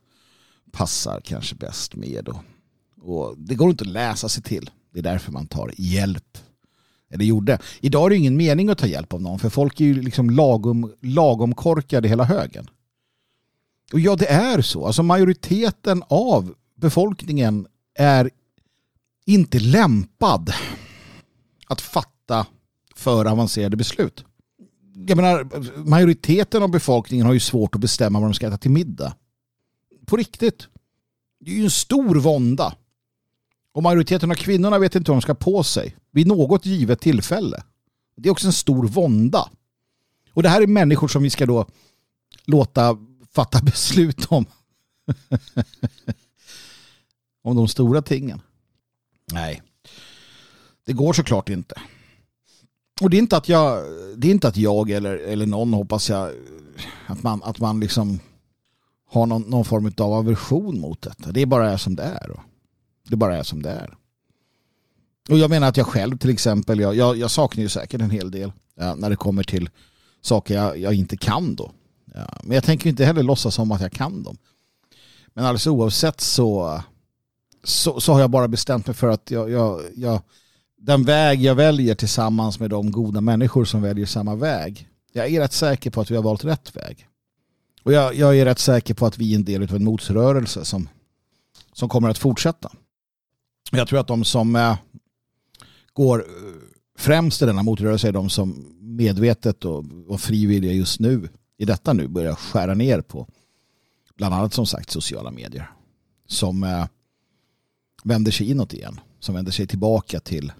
passar 0.71 1.21
kanske 1.23 1.55
bäst 1.55 1.95
med. 1.95 2.27
Och, 2.27 2.43
och 3.01 3.37
det 3.37 3.55
går 3.55 3.69
inte 3.69 3.83
att 3.83 3.89
läsa 3.89 4.29
sig 4.29 4.43
till. 4.43 4.69
Det 4.93 4.99
är 4.99 5.03
därför 5.03 5.31
man 5.31 5.47
tar 5.47 5.73
hjälp 5.77 6.37
Eh, 7.13 7.15
eller 7.15 7.25
gjorde. 7.25 7.59
Idag 7.81 8.05
är 8.05 8.09
det 8.09 8.15
ingen 8.15 8.37
mening 8.37 8.69
att 8.69 8.77
ta 8.77 8.87
hjälp 8.87 9.13
av 9.13 9.21
någon 9.21 9.39
för 9.39 9.49
folk 9.49 9.81
är 9.81 9.85
ju 9.85 10.01
liksom 10.01 10.29
lagom, 10.29 10.93
lagom 11.01 11.55
korkade 11.55 12.07
hela 12.07 12.23
högen. 12.23 12.67
Och 13.93 13.99
ja, 13.99 14.15
det 14.15 14.27
är 14.27 14.61
så. 14.61 14.85
Alltså 14.85 15.03
majoriteten 15.03 16.03
av 16.07 16.53
befolkningen 16.75 17.67
är 17.95 18.29
inte 19.25 19.59
lämpad 19.59 20.53
att 21.67 21.81
fatta 21.81 22.47
för 22.95 23.25
avancerade 23.25 23.77
beslut. 23.77 24.25
Jag 25.07 25.15
menar, 25.15 25.47
majoriteten 25.89 26.63
av 26.63 26.69
befolkningen 26.69 27.25
har 27.25 27.33
ju 27.33 27.39
svårt 27.39 27.75
att 27.75 27.81
bestämma 27.81 28.19
vad 28.19 28.29
de 28.29 28.33
ska 28.33 28.47
äta 28.47 28.57
till 28.57 28.71
middag. 28.71 29.15
På 30.05 30.17
riktigt. 30.17 30.67
Det 31.39 31.51
är 31.51 31.55
ju 31.55 31.63
en 31.63 31.69
stor 31.69 32.15
vånda. 32.15 32.75
Och 33.73 33.83
majoriteten 33.83 34.31
av 34.31 34.35
kvinnorna 34.35 34.79
vet 34.79 34.95
inte 34.95 35.11
vad 35.11 35.17
de 35.17 35.21
ska 35.21 35.33
på 35.33 35.63
sig 35.63 35.95
vid 36.11 36.27
något 36.27 36.65
givet 36.65 37.01
tillfälle. 37.01 37.63
Det 38.15 38.29
är 38.29 38.31
också 38.31 38.47
en 38.47 38.53
stor 38.53 38.87
vånda. 38.87 39.49
Och 40.33 40.43
det 40.43 40.49
här 40.49 40.61
är 40.61 40.67
människor 40.67 41.07
som 41.07 41.23
vi 41.23 41.29
ska 41.29 41.45
då 41.45 41.65
låta 42.45 42.97
fatta 43.31 43.61
beslut 43.63 44.25
om. 44.25 44.45
om 47.43 47.55
de 47.55 47.67
stora 47.67 48.01
tingen. 48.01 48.41
Nej, 49.31 49.61
det 50.85 50.93
går 50.93 51.13
såklart 51.13 51.49
inte. 51.49 51.75
Och 53.01 53.09
det 53.09 53.17
är 53.17 53.19
inte 53.19 53.37
att 53.37 53.49
jag, 53.49 53.83
det 54.17 54.27
är 54.27 54.31
inte 54.31 54.47
att 54.47 54.57
jag 54.57 54.89
eller, 54.89 55.17
eller 55.17 55.45
någon 55.45 55.73
hoppas 55.73 56.09
jag 56.09 56.31
att 57.07 57.23
man, 57.23 57.43
att 57.43 57.59
man 57.59 57.79
liksom 57.79 58.19
har 59.09 59.25
någon, 59.25 59.41
någon 59.41 59.65
form 59.65 59.91
av 59.97 60.13
aversion 60.13 60.79
mot 60.79 61.01
detta. 61.01 61.31
Det 61.31 61.41
är 61.41 61.45
bara 61.45 61.77
som 61.77 61.95
det 61.95 62.03
är. 62.03 62.39
Det 63.09 63.15
bara 63.15 63.37
är 63.37 63.43
som 63.43 63.61
det 63.61 63.69
är. 63.69 63.97
Och 65.29 65.37
jag 65.37 65.49
menar 65.49 65.67
att 65.67 65.77
jag 65.77 65.87
själv 65.87 66.17
till 66.17 66.29
exempel, 66.29 66.79
jag, 66.79 66.95
jag, 66.95 67.17
jag 67.17 67.31
saknar 67.31 67.61
ju 67.61 67.69
säkert 67.69 68.01
en 68.01 68.09
hel 68.09 68.31
del 68.31 68.51
ja, 68.75 68.95
när 68.95 69.09
det 69.09 69.15
kommer 69.15 69.43
till 69.43 69.69
saker 70.21 70.55
jag, 70.55 70.77
jag 70.77 70.93
inte 70.93 71.17
kan 71.17 71.55
då. 71.55 71.71
Ja, 72.13 72.37
men 72.43 72.55
jag 72.55 72.63
tänker 72.63 72.89
inte 72.89 73.05
heller 73.05 73.23
låtsas 73.23 73.55
som 73.55 73.71
att 73.71 73.81
jag 73.81 73.91
kan 73.91 74.23
dem. 74.23 74.37
Men 75.33 75.45
alldeles 75.45 75.67
oavsett 75.67 76.21
så, 76.21 76.81
så, 77.63 77.99
så 77.99 78.13
har 78.13 78.19
jag 78.19 78.29
bara 78.29 78.47
bestämt 78.47 78.87
mig 78.87 78.95
för 78.95 79.07
att 79.07 79.31
jag, 79.31 79.49
jag, 79.49 79.81
jag, 79.95 80.21
den 80.77 81.05
väg 81.05 81.41
jag 81.41 81.55
väljer 81.55 81.95
tillsammans 81.95 82.59
med 82.59 82.69
de 82.69 82.91
goda 82.91 83.21
människor 83.21 83.65
som 83.65 83.81
väljer 83.81 84.05
samma 84.05 84.35
väg. 84.35 84.87
Jag 85.13 85.27
är 85.27 85.39
rätt 85.39 85.53
säker 85.53 85.91
på 85.91 86.01
att 86.01 86.11
vi 86.11 86.15
har 86.15 86.23
valt 86.23 86.45
rätt 86.45 86.75
väg. 86.75 87.07
Och 87.83 87.93
jag, 87.93 88.15
jag 88.15 88.37
är 88.37 88.45
rätt 88.45 88.59
säker 88.59 88.93
på 88.93 89.05
att 89.05 89.17
vi 89.17 89.31
är 89.31 89.35
en 89.35 89.45
del 89.45 89.63
av 89.63 89.75
en 89.75 89.83
motrörelse 89.83 90.65
som, 90.65 90.89
som 91.73 91.89
kommer 91.89 92.09
att 92.09 92.17
fortsätta. 92.17 92.71
Jag 93.77 93.87
tror 93.87 93.99
att 93.99 94.07
de 94.07 94.23
som 94.23 94.55
eh, 94.55 94.77
går 95.93 96.19
eh, 96.19 96.53
främst 96.97 97.41
i 97.41 97.45
denna 97.45 97.63
motrörelse 97.63 98.07
är 98.07 98.11
de 98.11 98.29
som 98.29 98.75
medvetet 98.79 99.65
och, 99.65 99.85
och 100.07 100.21
frivilliga 100.21 100.71
just 100.71 100.99
nu 100.99 101.29
i 101.57 101.65
detta 101.65 101.93
nu 101.93 102.07
börjar 102.07 102.35
skära 102.35 102.73
ner 102.73 103.01
på 103.01 103.27
bland 104.15 104.35
annat 104.35 104.53
som 104.53 104.65
sagt 104.65 104.91
sociala 104.91 105.31
medier. 105.31 105.71
Som 106.27 106.63
eh, 106.63 106.87
vänder 108.03 108.31
sig 108.31 108.51
inåt 108.51 108.73
igen. 108.73 108.99
Som 109.19 109.35
vänder 109.35 109.51
sig 109.51 109.67
tillbaka 109.67 110.19
till 110.19 110.51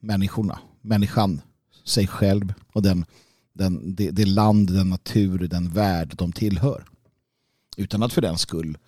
människorna. 0.00 0.58
Människan 0.80 1.40
sig 1.84 2.06
själv 2.06 2.54
och 2.72 2.82
den, 2.82 3.04
den, 3.52 3.94
det, 3.94 4.10
det 4.10 4.24
land, 4.24 4.72
den 4.72 4.90
natur, 4.90 5.38
den 5.38 5.72
värld 5.72 6.14
de 6.16 6.32
tillhör. 6.32 6.84
Utan 7.76 8.02
att 8.02 8.12
för 8.12 8.22
den 8.22 8.38
skull 8.38 8.78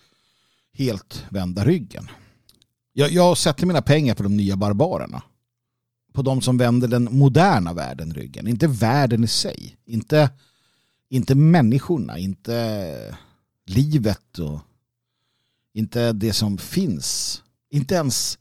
helt 0.73 1.27
vända 1.31 1.65
ryggen. 1.65 2.09
Jag, 2.99 3.11
jag 3.11 3.39
sätter 3.39 3.67
mina 3.67 3.83
pengar 3.83 4.15
på 4.15 4.23
de 4.23 4.37
nya 4.37 4.57
barbarerna. 4.57 5.23
På 6.13 6.23
de 6.23 6.41
som 6.41 6.59
vänder 6.59 6.89
den 6.89 7.09
moderna 7.11 7.73
världen 7.73 8.15
ryggen. 8.15 8.49
Inte 8.49 8.67
världen 8.67 9.25
i 9.25 9.27
sig. 9.27 9.77
Inte, 9.85 10.31
inte 11.09 11.35
människorna. 11.35 12.19
Inte 12.19 13.17
livet 13.67 14.39
och 14.39 14.61
inte 15.75 16.13
det 16.13 16.33
som 16.33 16.59
finns. 16.59 17.43
Inte 17.71 17.95
ens 17.95 18.39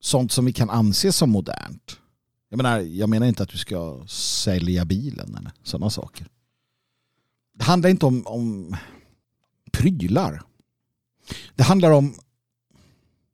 sånt 0.00 0.32
som 0.32 0.44
vi 0.44 0.52
kan 0.52 0.70
anse 0.70 1.12
som 1.12 1.30
modernt. 1.30 2.00
Jag 2.48 2.56
menar, 2.56 2.80
jag 2.80 3.08
menar 3.08 3.26
inte 3.26 3.42
att 3.42 3.48
du 3.48 3.58
ska 3.58 4.04
sälja 4.08 4.84
bilen 4.84 5.36
eller 5.36 5.52
sådana 5.62 5.90
saker. 5.90 6.26
Det 7.54 7.64
handlar 7.64 7.90
inte 7.90 8.06
om, 8.06 8.26
om 8.26 8.76
prylar. 9.72 10.42
Det 11.54 11.62
handlar 11.62 11.90
om 11.90 12.14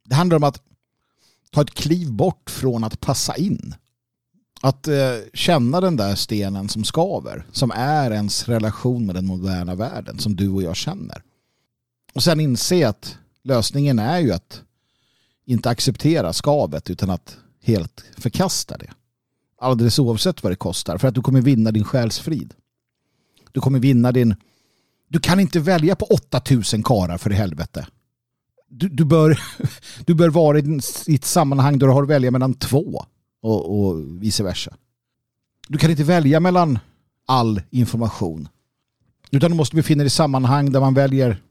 det 0.05 0.15
handlar 0.15 0.37
om 0.37 0.45
att 0.45 0.63
ta 1.51 1.63
ett 1.63 1.75
kliv 1.75 2.13
bort 2.13 2.51
från 2.51 2.85
att 2.85 3.01
passa 3.01 3.37
in. 3.37 3.75
Att 4.61 4.89
eh, 4.89 5.17
känna 5.35 5.81
den 5.81 5.97
där 5.97 6.15
stenen 6.15 6.69
som 6.69 6.85
skaver, 6.85 7.47
som 7.53 7.71
är 7.71 8.11
ens 8.11 8.49
relation 8.49 9.07
med 9.07 9.15
den 9.15 9.27
moderna 9.27 9.75
världen, 9.75 10.19
som 10.19 10.37
du 10.37 10.49
och 10.49 10.63
jag 10.63 10.77
känner. 10.77 11.23
Och 12.13 12.23
sen 12.23 12.41
inse 12.41 12.89
att 12.89 13.19
lösningen 13.43 13.99
är 13.99 14.19
ju 14.19 14.33
att 14.33 14.63
inte 15.45 15.71
acceptera 15.71 16.33
skavet 16.33 16.91
utan 16.91 17.11
att 17.11 17.37
helt 17.63 18.05
förkasta 18.19 18.79
det. 18.79 18.91
Alldeles 19.59 19.99
oavsett 19.99 20.43
vad 20.43 20.53
det 20.53 20.57
kostar. 20.57 20.99
För 20.99 21.09
att 21.09 21.15
du 21.15 21.23
kommer 21.23 21.41
vinna 21.41 21.71
din 21.71 21.85
själsfrid. 21.85 22.55
Du 23.53 23.61
kommer 23.61 23.79
vinna 23.79 24.13
din... 24.13 24.35
Du 25.09 25.21
kan 25.21 25.41
inte 25.41 25.61
välja 25.61 25.97
på 25.97 26.05
8000 26.05 26.83
karar 26.83 27.19
för 27.19 27.31
i 27.33 27.35
helvete 27.35 27.87
du, 28.73 28.89
du, 28.89 29.05
bör, 29.05 29.41
du 30.07 30.15
bör 30.15 30.29
vara 30.29 30.59
i 31.07 31.15
ett 31.15 31.25
sammanhang 31.25 31.79
där 31.79 31.87
du 31.87 31.93
har 31.93 32.03
att 32.03 32.09
välja 32.09 32.31
mellan 32.31 32.55
två 32.55 33.05
och, 33.43 33.87
och 33.87 34.23
vice 34.23 34.43
versa. 34.43 34.77
Du 35.69 35.79
kan 35.79 35.91
inte 35.91 36.05
välja 36.05 36.41
mellan 36.41 36.79
all 37.27 37.63
information. 37.71 38.49
Utan 39.31 39.51
du 39.51 39.57
måste 39.57 39.77
befinna 39.77 39.99
dig 39.99 40.07
i 40.07 40.11
sammanhang 40.11 40.73
där 40.73 40.81
man 40.81 40.95
väljer 40.95 41.43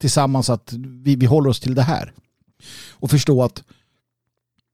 tillsammans 0.00 0.50
att 0.50 0.72
vi, 0.72 1.16
vi 1.16 1.26
håller 1.26 1.50
oss 1.50 1.60
till 1.60 1.74
det 1.74 1.82
här. 1.82 2.12
Och 2.92 3.10
förstå 3.10 3.42
att 3.42 3.62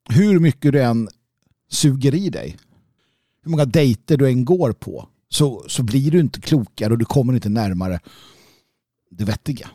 hur 0.08 0.38
mycket 0.38 0.72
du 0.72 0.82
än 0.82 1.08
suger 1.70 2.14
i 2.14 2.30
dig, 2.30 2.58
hur 3.42 3.50
många 3.50 3.64
dejter 3.64 4.16
du 4.16 4.28
än 4.28 4.44
går 4.44 4.72
på, 4.72 5.08
så, 5.28 5.64
så 5.68 5.82
blir 5.82 6.10
du 6.10 6.20
inte 6.20 6.40
klokare 6.40 6.92
och 6.92 6.98
du 6.98 7.04
kommer 7.04 7.32
inte 7.32 7.48
närmare 7.48 8.00
det 9.10 9.24
vettiga. 9.24 9.70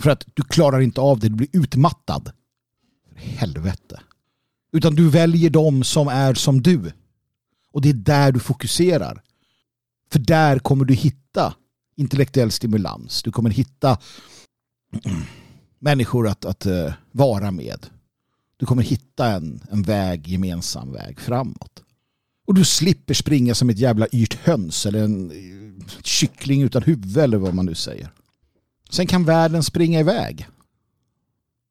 För 0.00 0.10
att 0.10 0.26
du 0.34 0.42
klarar 0.42 0.80
inte 0.80 1.00
av 1.00 1.18
det, 1.18 1.28
du 1.28 1.34
blir 1.34 1.48
utmattad. 1.52 2.32
Helvete. 3.14 4.00
Utan 4.72 4.94
du 4.94 5.08
väljer 5.08 5.50
de 5.50 5.84
som 5.84 6.08
är 6.08 6.34
som 6.34 6.62
du. 6.62 6.92
Och 7.72 7.80
det 7.80 7.88
är 7.88 7.94
där 7.94 8.32
du 8.32 8.40
fokuserar. 8.40 9.22
För 10.12 10.18
där 10.18 10.58
kommer 10.58 10.84
du 10.84 10.94
hitta 10.94 11.54
intellektuell 11.96 12.50
stimulans. 12.50 13.22
Du 13.22 13.32
kommer 13.32 13.50
hitta 13.50 13.98
människor 15.78 16.28
att, 16.28 16.44
att 16.44 16.66
uh, 16.66 16.92
vara 17.12 17.50
med. 17.50 17.86
Du 18.56 18.66
kommer 18.66 18.82
hitta 18.82 19.32
en, 19.32 19.60
en 19.70 19.82
väg, 19.82 20.28
gemensam 20.28 20.92
väg 20.92 21.20
framåt. 21.20 21.82
Och 22.46 22.54
du 22.54 22.64
slipper 22.64 23.14
springa 23.14 23.54
som 23.54 23.70
ett 23.70 23.78
jävla 23.78 24.06
yrt 24.12 24.34
höns 24.34 24.86
eller 24.86 25.04
en 25.04 25.30
eh, 25.30 25.86
kyckling 26.02 26.62
utan 26.62 26.82
huvud 26.82 27.16
eller 27.16 27.38
vad 27.38 27.54
man 27.54 27.66
nu 27.66 27.74
säger. 27.74 28.10
Sen 28.92 29.06
kan 29.06 29.24
världen 29.24 29.62
springa 29.62 30.00
iväg. 30.00 30.48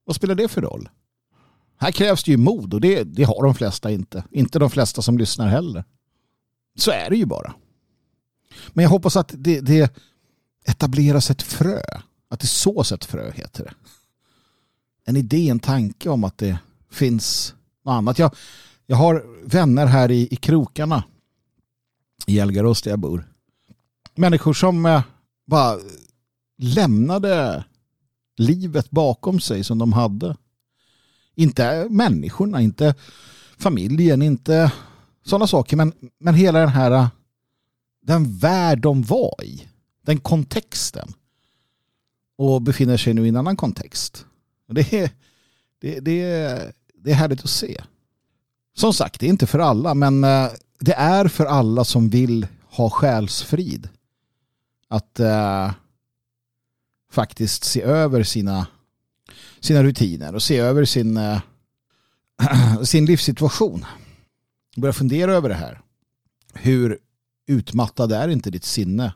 Vad 0.06 0.16
spelar 0.16 0.36
det 0.36 0.48
för 0.48 0.62
roll? 0.62 0.90
Här 1.78 1.92
krävs 1.92 2.24
det 2.24 2.32
ju 2.32 2.38
mod 2.38 2.74
och 2.74 2.82
det, 2.82 3.04
det 3.04 3.24
har 3.24 3.44
de 3.44 3.56
flesta 3.56 3.92
inte. 3.92 4.24
Inte 4.32 4.60
de 4.60 4.70
flesta 4.70 5.02
som 5.02 5.18
lyssnar 5.18 5.48
heller. 5.48 5.84
Så 6.76 6.92
är 6.92 7.10
det 7.10 7.16
ju 7.16 7.26
bara. 7.26 7.54
Men 8.70 8.84
jag 8.84 8.90
hoppas 8.90 9.16
att 9.16 9.32
det, 9.38 9.62
det 9.62 9.98
etableras 10.66 11.30
ett 11.30 11.42
frö. 11.42 11.82
Att 12.30 12.40
det 12.40 12.48
sås 12.48 12.92
ett 12.92 13.06
frö 13.06 13.32
heter 13.32 13.64
det. 13.64 13.74
En 15.06 15.18
idé, 15.18 15.50
en 15.50 15.60
tanke 15.60 16.10
om 16.10 16.24
att 16.24 16.38
det 16.38 16.58
finns 16.90 17.56
något 17.86 17.94
annat. 17.94 18.20
Jag, 18.20 18.36
jag 18.86 18.98
har 18.98 19.26
vänner 19.46 19.86
här 19.86 20.12
i, 20.12 20.28
i 20.32 20.36
krokarna 20.36 21.04
i 22.28 22.40
Elgarås 22.40 22.82
där 22.82 22.92
jag 22.92 23.00
bor. 23.00 23.28
Människor 24.16 24.54
som 24.54 24.86
eh, 24.86 25.04
bara 25.46 25.78
lämnade 26.64 27.64
livet 28.38 28.90
bakom 28.90 29.40
sig 29.40 29.64
som 29.64 29.78
de 29.78 29.94
hade. 29.94 30.36
Inte 31.36 31.88
människorna, 31.90 32.62
inte 32.62 32.96
familjen, 33.58 34.22
inte 34.22 34.72
sådana 35.26 35.48
saker. 35.48 35.78
Men, 35.78 35.94
men 36.20 36.34
hela 36.34 36.60
den 36.60 36.70
här 36.70 37.10
den 38.02 38.38
värld 38.38 38.82
de 38.82 39.04
var 39.04 39.44
i. 39.44 39.68
Den 40.06 40.20
kontexten. 40.20 41.14
Och 42.38 42.62
befinner 42.62 42.98
sig 42.98 43.14
nu 43.14 43.26
i 43.26 43.30
en 43.30 43.36
annan 43.36 43.58
kontext. 43.58 44.26
Det 44.68 44.94
är, 44.94 45.12
det, 45.80 46.00
det, 46.00 46.22
det 46.96 47.12
är 47.12 47.16
härligt 47.16 47.44
att 47.44 47.50
se. 47.50 47.82
Som 48.74 48.94
sagt, 48.94 49.20
det 49.20 49.26
är 49.26 49.30
inte 49.30 49.48
för 49.48 49.60
alla, 49.60 49.94
men 49.94 50.24
eh, 50.24 50.48
det 50.80 50.94
är 50.94 51.28
för 51.28 51.46
alla 51.46 51.84
som 51.84 52.10
vill 52.10 52.48
ha 52.64 52.90
själsfrid. 52.90 53.90
Att 54.88 55.20
uh, 55.20 55.72
faktiskt 57.12 57.64
se 57.64 57.82
över 57.82 58.24
sina, 58.24 58.68
sina 59.60 59.84
rutiner 59.84 60.36
och 60.36 60.44
se 60.44 60.58
över 60.58 60.86
sin, 60.86 61.18
äh, 61.18 61.42
sin 62.84 63.06
livssituation. 63.06 63.86
Börja 64.78 64.94
fundera 64.94 65.34
över 65.34 65.50
det 65.50 65.56
här. 65.56 65.82
Hur 66.54 67.00
utmattad 67.48 68.12
är 68.12 68.28
inte 68.28 68.52
ditt 68.52 68.66
sinne? 68.66 69.14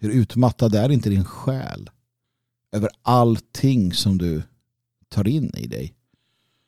Hur 0.00 0.10
utmattad 0.10 0.74
är 0.74 0.88
inte 0.88 1.10
din 1.10 1.24
själ 1.24 1.90
över 2.72 2.90
allting 3.02 3.92
som 3.92 4.18
du 4.18 4.42
tar 5.08 5.28
in 5.28 5.54
i 5.56 5.66
dig? 5.66 5.94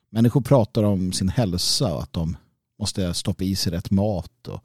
Människor 0.09 0.41
pratar 0.41 0.83
om 0.83 1.11
sin 1.11 1.29
hälsa 1.29 1.93
och 1.93 2.03
att 2.03 2.13
de 2.13 2.37
måste 2.79 3.13
stoppa 3.13 3.43
i 3.43 3.55
sig 3.55 3.71
rätt 3.71 3.91
mat 3.91 4.47
och 4.47 4.63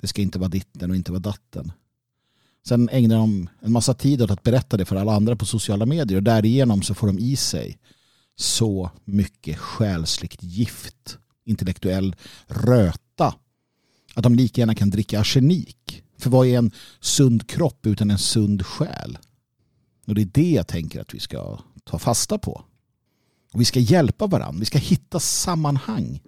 det 0.00 0.06
ska 0.06 0.22
inte 0.22 0.38
vara 0.38 0.48
ditten 0.48 0.90
och 0.90 0.96
inte 0.96 1.12
vara 1.12 1.20
datten. 1.20 1.72
Sen 2.66 2.88
ägnar 2.88 3.16
de 3.16 3.48
en 3.60 3.72
massa 3.72 3.94
tid 3.94 4.22
åt 4.22 4.30
att 4.30 4.42
berätta 4.42 4.76
det 4.76 4.84
för 4.84 4.96
alla 4.96 5.14
andra 5.14 5.36
på 5.36 5.46
sociala 5.46 5.86
medier 5.86 6.16
och 6.16 6.22
därigenom 6.22 6.82
så 6.82 6.94
får 6.94 7.06
de 7.06 7.18
i 7.18 7.36
sig 7.36 7.78
så 8.36 8.90
mycket 9.04 9.58
själsligt 9.58 10.42
gift, 10.42 11.18
intellektuell 11.44 12.16
röta 12.46 13.34
att 14.14 14.22
de 14.22 14.34
lika 14.34 14.60
gärna 14.60 14.74
kan 14.74 14.90
dricka 14.90 15.20
arsenik. 15.20 16.02
För 16.18 16.30
vad 16.30 16.46
är 16.46 16.58
en 16.58 16.70
sund 17.00 17.48
kropp 17.48 17.86
utan 17.86 18.10
en 18.10 18.18
sund 18.18 18.66
själ? 18.66 19.18
Och 20.06 20.14
det 20.14 20.22
är 20.22 20.30
det 20.32 20.50
jag 20.50 20.66
tänker 20.66 21.00
att 21.00 21.14
vi 21.14 21.20
ska 21.20 21.58
ta 21.84 21.98
fasta 21.98 22.38
på. 22.38 22.64
Och 23.52 23.60
vi 23.60 23.64
ska 23.64 23.80
hjälpa 23.80 24.26
varandra. 24.26 24.60
Vi 24.60 24.66
ska 24.66 24.78
hitta 24.78 25.20
sammanhang. 25.20 26.20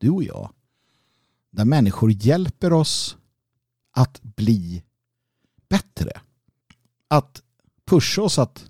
Du 0.00 0.10
och 0.10 0.24
jag. 0.24 0.50
Där 1.50 1.64
människor 1.64 2.12
hjälper 2.12 2.72
oss 2.72 3.16
att 3.92 4.22
bli 4.22 4.82
bättre. 5.72 6.20
Att 7.08 7.42
pusha 7.86 8.22
oss 8.22 8.38
att 8.38 8.64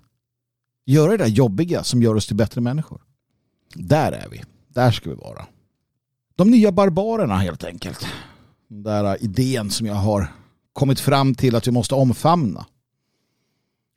göra 0.85 1.11
det 1.11 1.17
där 1.17 1.27
jobbiga 1.27 1.83
som 1.83 2.01
gör 2.01 2.15
oss 2.15 2.27
till 2.27 2.35
bättre 2.35 2.61
människor. 2.61 3.01
Där 3.75 4.11
är 4.11 4.29
vi. 4.29 4.43
Där 4.67 4.91
ska 4.91 5.09
vi 5.09 5.15
vara. 5.15 5.45
De 6.35 6.51
nya 6.51 6.71
barbarerna 6.71 7.37
helt 7.37 7.63
enkelt. 7.63 8.05
Den 8.67 8.83
där 8.83 9.23
idén 9.23 9.71
som 9.71 9.87
jag 9.87 9.95
har 9.95 10.27
kommit 10.73 10.99
fram 10.99 11.35
till 11.35 11.55
att 11.55 11.67
vi 11.67 11.71
måste 11.71 11.95
omfamna. 11.95 12.65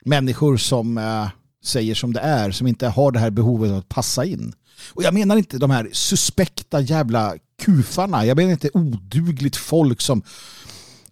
Människor 0.05 0.57
som 0.57 0.97
eh, 0.97 1.27
säger 1.63 1.95
som 1.95 2.13
det 2.13 2.19
är, 2.19 2.51
som 2.51 2.67
inte 2.67 2.87
har 2.87 3.11
det 3.11 3.19
här 3.19 3.29
behovet 3.29 3.71
att 3.71 3.89
passa 3.89 4.25
in. 4.25 4.53
Och 4.93 5.03
jag 5.03 5.13
menar 5.13 5.37
inte 5.37 5.57
de 5.57 5.71
här 5.71 5.89
suspekta 5.93 6.81
jävla 6.81 7.35
kufarna. 7.59 8.25
Jag 8.25 8.37
menar 8.37 8.51
inte 8.51 8.69
odugligt 8.73 9.55
folk 9.55 10.01
som, 10.01 10.21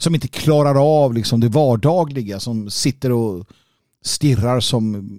som 0.06 0.16
inte 0.16 0.28
klarar 0.28 1.04
av 1.04 1.14
liksom 1.14 1.40
det 1.40 1.50
vardagliga, 1.50 2.40
som 2.40 2.70
sitter 2.70 3.12
och 3.12 3.48
stirrar 4.04 4.60
som 4.60 5.10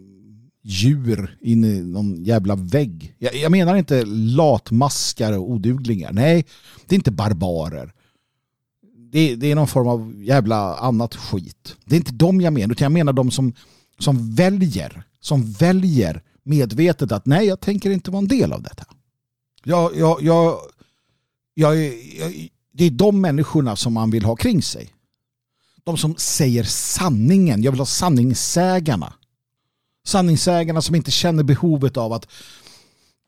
djur 0.62 1.38
in 1.40 1.64
i 1.64 1.82
någon 1.82 2.24
jävla 2.24 2.56
vägg. 2.56 3.14
Jag, 3.18 3.36
jag 3.36 3.52
menar 3.52 3.76
inte 3.76 4.04
latmaskar 4.06 5.32
och 5.32 5.50
oduglingar. 5.50 6.12
Nej, 6.12 6.46
det 6.86 6.94
är 6.94 6.96
inte 6.96 7.10
barbarer. 7.10 7.92
Det, 9.12 9.36
det, 9.36 9.50
är 9.50 9.54
någon 9.54 9.68
form 9.68 9.88
av 9.88 10.24
jävla 10.24 10.74
annat 10.74 11.14
skit. 11.14 11.76
Det 11.84 11.94
är 11.94 11.98
inte 11.98 12.12
de 12.12 12.40
jag 12.40 12.52
menar, 12.52 12.72
utan 12.72 12.84
jag 12.84 12.92
menar 12.92 13.12
de 13.12 13.30
som, 13.30 13.52
som 13.98 14.34
väljer, 14.34 15.02
som 15.20 15.52
väljer 15.52 16.22
medvetet 16.42 17.12
att 17.12 17.26
nej, 17.26 17.46
jag 17.46 17.60
tänker 17.60 17.90
inte 17.90 18.10
vara 18.10 18.22
en 18.22 18.28
del 18.28 18.52
av 18.52 18.62
detta. 18.62 18.84
Jag, 19.64 19.96
jag, 19.96 20.22
jag, 20.22 20.58
jag, 21.54 21.76
jag, 21.76 22.48
det 22.76 22.84
är 22.84 22.90
de 22.90 23.20
människorna 23.20 23.76
som 23.76 23.92
man 23.92 24.10
vill 24.10 24.24
ha 24.24 24.36
kring 24.36 24.62
sig. 24.62 24.92
De 25.84 25.96
som 25.96 26.16
säger 26.16 26.64
sanningen. 26.64 27.62
Jag 27.62 27.72
vill 27.72 27.80
ha 27.80 27.86
sanningssägarna. 27.86 29.12
Sanningssägarna 30.06 30.82
som 30.82 30.94
inte 30.94 31.10
känner 31.10 31.42
behovet 31.42 31.96
av 31.96 32.12
att 32.12 32.28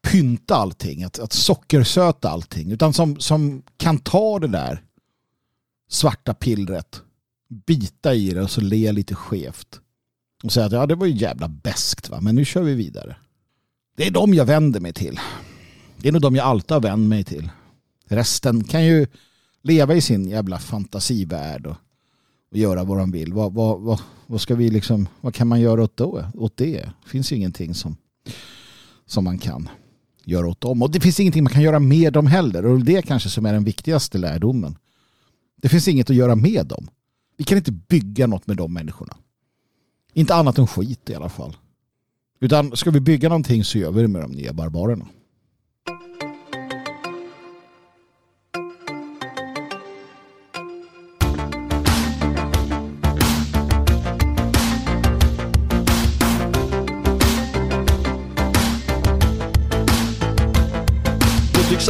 pynta 0.03 0.57
allting, 0.57 1.05
att, 1.05 1.19
att 1.19 1.33
sockersöta 1.33 2.31
allting, 2.31 2.73
utan 2.73 2.93
som, 2.93 3.21
som 3.21 3.63
kan 3.77 3.99
ta 3.99 4.39
det 4.39 4.49
där 4.49 4.83
svarta 5.89 6.35
pillret, 6.35 7.03
bita 7.67 8.15
i 8.15 8.31
det 8.31 8.43
och 8.43 8.51
så 8.51 8.61
le 8.61 8.93
lite 8.93 9.15
skevt. 9.15 9.81
Och 10.43 10.53
säga 10.53 10.67
att 10.67 10.73
ja, 10.73 10.87
det 10.87 10.95
var 10.95 11.07
ju 11.07 11.17
jävla 11.17 11.49
bäst 11.49 12.09
va, 12.09 12.21
men 12.21 12.35
nu 12.35 12.45
kör 12.45 12.63
vi 12.63 12.75
vidare. 12.75 13.17
Det 13.97 14.07
är 14.07 14.11
de 14.11 14.35
jag 14.35 14.45
vänder 14.45 14.81
mig 14.81 14.93
till. 14.93 15.21
Det 15.97 16.09
är 16.09 16.13
nog 16.13 16.23
de 16.23 16.37
jag 16.37 16.47
alltid 16.47 16.71
har 16.71 16.81
vänt 16.81 17.09
mig 17.09 17.25
till. 17.25 17.51
Resten 18.09 18.65
kan 18.65 18.85
ju 18.85 19.07
leva 19.63 19.95
i 19.95 20.01
sin 20.01 20.29
jävla 20.29 20.59
fantasivärld 20.59 21.67
och, 21.67 21.77
och 22.51 22.57
göra 22.59 22.85
vad 22.85 22.99
de 22.99 23.11
vill. 23.11 23.33
Vad, 23.33 23.53
vad, 23.53 23.81
vad, 23.81 24.01
vad, 24.27 24.41
ska 24.41 24.55
vi 24.55 24.71
liksom, 24.71 25.09
vad 25.21 25.35
kan 25.35 25.49
man 25.49 25.61
göra 25.61 25.83
åt, 25.83 25.97
då, 25.97 26.25
åt 26.35 26.57
det? 26.57 26.81
Det 27.05 27.11
finns 27.11 27.33
ju 27.33 27.37
ingenting 27.37 27.75
som, 27.75 27.97
som 29.07 29.25
man 29.25 29.39
kan 29.39 29.69
göra 30.25 30.49
åt 30.49 30.61
dem. 30.61 30.83
Och 30.83 30.91
det 30.91 31.01
finns 31.01 31.21
ingenting 31.21 31.45
man 31.45 31.53
kan 31.53 31.63
göra 31.63 31.79
med 31.79 32.13
dem 32.13 32.27
heller. 32.27 32.67
Och 32.67 32.85
det 32.85 32.97
är 32.97 33.03
kanske 33.03 33.29
som 33.29 33.47
är 33.47 33.53
den 33.53 33.65
viktigaste 33.65 34.19
lärdomen. 34.19 34.77
Det 35.57 35.69
finns 35.69 35.89
inget 35.89 36.11
att 36.11 36.17
göra 36.17 36.37
med 36.37 36.67
dem. 36.67 36.89
Vi 37.37 37.45
kan 37.45 37.59
inte 37.59 37.73
bygga 37.73 38.27
något 38.27 38.47
med 38.47 38.57
de 38.57 38.73
människorna. 38.73 39.17
Inte 40.13 40.35
annat 40.35 40.59
än 40.59 40.67
skit 40.67 41.11
i 41.11 41.15
alla 41.15 41.29
fall. 41.29 41.57
Utan 42.41 42.77
ska 42.77 42.91
vi 42.91 43.01
bygga 43.01 43.29
någonting 43.29 43.65
så 43.65 43.79
gör 43.79 43.91
vi 43.91 44.03
det 44.03 44.09
med 44.09 44.23
de 44.23 44.31
nya 44.31 44.53
barbarerna. 44.53 45.07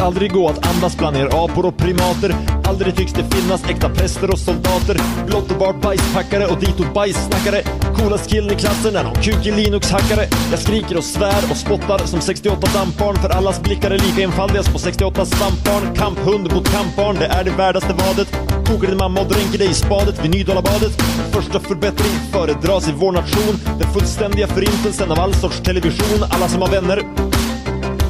Aldrig 0.08 0.32
gå 0.32 0.48
att 0.48 0.66
andas 0.66 0.96
bland 0.96 1.16
er 1.16 1.26
apor 1.26 1.66
och 1.66 1.76
primater. 1.76 2.34
Aldrig 2.64 2.96
tycks 2.96 3.12
det 3.12 3.24
finnas 3.36 3.64
äkta 3.70 3.88
präster 3.88 4.30
och 4.30 4.38
soldater. 4.38 4.96
Blott 5.26 5.50
och 5.50 5.58
bart 5.58 5.80
bajspackare 5.80 6.46
och 6.46 6.60
ditåt 6.60 6.94
bajssnackare. 6.94 7.62
Coolast 7.96 8.30
killen 8.30 8.52
i 8.52 8.54
klassen 8.54 8.96
är 8.96 9.04
någon 9.04 9.14
kukig 9.14 9.54
Linux-hackare. 9.54 10.24
Jag 10.50 10.60
skriker 10.60 10.96
och 10.96 11.04
svär 11.04 11.42
och 11.50 11.56
spottar 11.56 11.98
som 11.98 12.20
68 12.20 12.66
dampbarn. 12.74 13.16
För 13.16 13.28
allas 13.28 13.62
blickar 13.62 13.90
är 13.90 13.98
lika 13.98 14.22
enfaldiga 14.22 14.62
på 14.62 14.78
68 14.78 15.24
stampbarn. 15.24 15.94
Kamphund 15.96 16.52
mot 16.52 16.68
kampbarn, 16.68 17.16
det 17.18 17.26
är 17.26 17.44
det 17.44 17.50
värdaste 17.50 17.92
vadet. 17.92 18.28
Kokar 18.66 18.88
din 18.88 18.98
mamma 18.98 19.20
och 19.20 19.28
dränker 19.28 19.58
dig 19.58 19.70
i 19.70 19.74
spadet 19.74 20.24
vid 20.24 20.30
Nydalabadet. 20.30 20.92
Första 21.32 21.60
förbättring 21.60 22.12
föredras 22.32 22.88
i 22.88 22.92
vår 22.92 23.12
nation. 23.12 23.54
Den 23.80 23.92
fullständiga 23.92 24.46
förintelsen 24.46 25.10
av 25.12 25.20
all 25.20 25.34
sorts 25.34 25.60
television. 25.60 26.24
Alla 26.30 26.48
som 26.48 26.62
har 26.62 26.68
vänner 26.68 27.27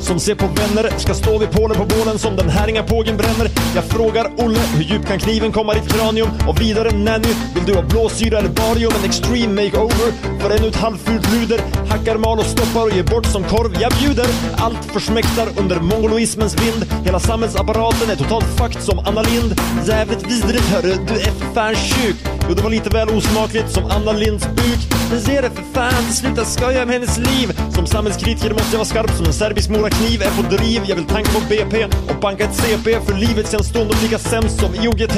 som 0.09 0.21
ser 0.21 0.35
på 0.35 0.47
vänner 0.47 0.99
ska 0.99 1.15
stå 1.15 1.39
vid 1.39 1.51
pålen 1.51 1.77
på 1.77 1.85
bålen 1.85 2.19
som 2.19 2.37
den 2.37 2.49
här 2.49 2.69
inga 2.69 2.83
pågen 2.83 3.17
bränner. 3.17 3.51
Jag 3.75 3.85
frågar 3.85 4.25
Olle, 4.37 4.61
hur 4.77 4.83
djup 4.83 5.07
kan 5.07 5.19
kniven 5.19 5.53
komma 5.53 5.75
ditt 5.75 5.93
kranium? 5.93 6.29
Och 6.49 6.61
vidare 6.61 6.91
Nanny, 6.91 7.29
vill 7.55 7.65
du 7.67 7.75
ha 7.75 7.83
blåsyra 7.83 8.39
eller 8.39 8.49
barium? 8.49 8.93
En 8.99 9.05
extreme 9.05 9.63
makeover 9.63 10.13
för 10.41 10.51
ännu 10.51 10.69
ett 10.69 10.77
halvfult 10.77 11.33
luder. 11.33 11.61
Hackar, 11.89 12.17
mal 12.17 12.39
och 12.39 12.45
stoppar 12.45 12.83
och 12.83 12.91
ger 12.91 13.03
bort 13.03 13.27
som 13.27 13.45
korv. 13.45 13.77
Jag 13.81 13.93
bjuder. 14.01 14.27
Allt 14.57 14.85
försmäktar 14.85 15.49
under 15.61 15.81
mongoloismens 15.81 16.55
vind. 16.63 16.85
Hela 17.05 17.21
samhällsapparaten 17.21 18.11
är 18.11 18.17
totalt 18.17 18.47
fucked 18.59 18.83
som 18.83 18.99
Anna 18.99 19.23
Lind. 19.23 19.61
Jävligt 19.87 20.27
vidrigt 20.31 20.69
hörru, 20.75 20.95
du 21.09 21.15
är 21.15 21.33
för 21.39 21.55
fan 21.55 21.75
sjuk. 21.75 22.38
Jo, 22.49 22.55
det 22.55 22.63
var 22.63 22.71
lite 22.71 22.91
väl 22.91 23.09
osmakligt 23.09 23.71
som 23.71 23.85
Anna 23.91 24.13
Linds 24.13 24.47
buk. 24.47 24.81
Men 25.11 25.21
se 25.21 25.41
det 25.41 25.51
för 25.51 25.63
fan, 25.75 26.13
sluta 26.13 26.45
skoja 26.45 26.85
med 26.87 26.95
hennes 26.95 27.19
liv. 27.19 27.61
Som 27.75 27.87
samhällskritiker 27.87 28.51
måste 28.51 28.69
jag 28.73 28.79
vara 28.79 28.85
skarp 28.85 29.11
som 29.11 29.27
en 29.27 29.33
serbisk 29.33 29.71
morakniv. 29.71 30.23
Är 30.23 30.43
på 30.43 30.57
driv, 30.57 30.83
jag 30.87 30.97
vill 30.97 31.05
tanka 31.05 31.31
på 31.31 31.41
BP 31.49 31.85
och 31.85 32.21
banka 32.21 32.45
ett 32.45 32.55
CP. 32.55 33.01
För 33.01 33.15
livet 33.15 33.51
känns 33.51 33.67
stundom 33.67 33.97
lika 34.03 34.19
sämst 34.19 34.61
som 34.61 34.75
IOGT. 34.75 35.17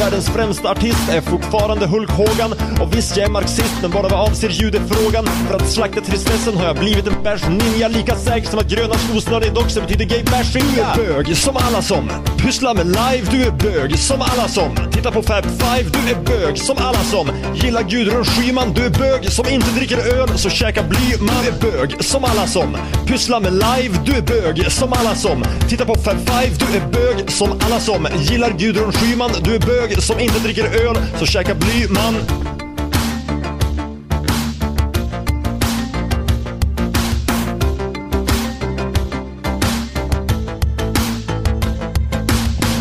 Världens 0.00 0.28
främsta 0.28 0.70
artist 0.70 1.08
är 1.10 1.20
fortfarande 1.20 1.86
Hulk 1.86 2.10
Hogan. 2.10 2.52
Och 2.80 2.96
visst, 2.96 3.16
jag 3.16 3.26
är 3.26 3.30
marxist, 3.30 3.74
men 3.82 3.90
bara 3.90 4.08
vad 4.08 4.20
avser 4.28 4.48
judefrågan. 4.48 5.26
För 5.48 5.56
att 5.56 5.68
slakta 5.68 6.00
tristessen 6.00 6.56
har 6.56 6.66
jag 6.66 6.76
blivit 6.78 7.06
en 7.06 7.22
bärs 7.22 7.42
ninja. 7.48 7.88
Lika 7.88 8.16
säker 8.16 8.48
som 8.48 8.58
att 8.58 8.68
gröna 8.68 8.94
skosnöriga 8.94 9.52
doxer 9.52 9.80
betyder 9.80 10.04
gay 10.04 10.24
bashing. 10.24 10.64
Du 10.74 10.80
är 10.80 10.96
bög, 10.96 11.36
som 11.36 11.56
alla 11.56 11.82
som 11.82 12.10
pysslar 12.38 12.74
med 12.74 12.86
live. 12.86 13.26
Du 13.30 13.44
är 13.44 13.50
bög, 13.50 13.98
som 13.98 14.20
alla 14.20 14.48
som 14.48 14.76
tittar 14.92 15.10
på 15.10 15.22
Fab 15.22 15.44
Five. 15.44 15.90
Du 15.92 16.10
är 16.10 16.22
bög, 16.24 16.58
som 16.58 16.71
som 16.72 16.86
alla 16.86 17.04
som 17.04 17.30
gillar 17.54 17.82
Gudrun 17.82 18.24
Schyman. 18.24 18.72
Du 18.74 18.86
är 18.86 18.90
bög, 18.90 19.32
som 19.32 19.48
inte 19.48 19.70
dricker 19.70 19.98
öl, 19.98 20.38
så 20.38 20.50
käka 20.50 20.82
bly. 20.82 21.16
Man 21.20 21.44
är 21.46 21.60
bög, 21.60 22.04
som 22.04 22.24
alla 22.24 22.46
som 22.46 22.76
pysslar 23.06 23.40
med 23.40 23.52
live. 23.52 23.98
Du 24.04 24.12
är 24.12 24.22
bög, 24.22 24.72
som 24.72 24.92
alla 24.92 25.14
som 25.14 25.44
tittar 25.68 25.84
på 25.84 25.94
Fab 25.94 26.16
Five. 26.16 26.56
Du 26.58 26.76
är 26.76 26.88
bög, 26.92 27.30
som 27.30 27.52
alla 27.60 27.80
som 27.80 28.08
gillar 28.18 28.50
Gudrun 28.58 28.92
Schyman. 28.92 29.30
Du 29.44 29.54
är 29.54 29.60
bög, 29.60 30.02
som 30.02 30.20
inte 30.20 30.38
dricker 30.38 30.64
öl, 30.64 30.96
så 31.18 31.26
käka 31.26 31.54
bly. 31.54 31.88
Man 31.88 32.14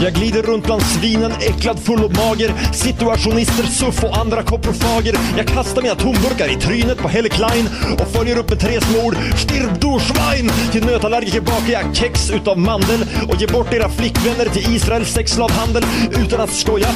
Jag 0.04 0.14
glider 0.14 0.42
runt 0.42 0.66
bland 0.66 0.82
svinen, 0.82 1.32
äcklad, 1.32 1.80
full 1.80 2.04
och 2.04 2.16
mager. 2.16 2.54
Situationister, 2.74 3.64
suff 3.64 4.04
och 4.04 4.18
andra 4.18 4.44
koprofager. 4.44 5.16
Jag 5.38 5.48
kastar 5.48 5.82
mina 5.82 5.96
tomburkar 5.96 6.52
i 6.52 6.56
trynet 6.56 6.98
på 6.98 7.08
Helle 7.08 7.30
Klein 7.30 7.70
och 8.00 8.08
följer 8.08 8.38
upp 8.38 8.50
med 8.50 8.60
tre 8.60 8.82
små 8.82 9.08
ord. 9.08 9.16
Stirb 9.36 9.70
du 9.82 10.00
Schwein! 10.00 10.52
Till 10.72 10.86
nötallergiker 10.86 11.42
bakar 11.42 11.72
jag 11.72 11.96
kex 11.96 12.32
utav 12.32 12.60
mandel 12.60 13.06
och 13.30 13.42
ger 13.42 13.48
bort 13.48 13.74
era 13.74 13.90
flickvänner 13.90 14.46
till 14.46 14.76
Israels 14.76 15.14
sexslavhandel 15.14 15.84
utan 16.26 16.42
att 16.42 16.54
skoja. 16.54 16.88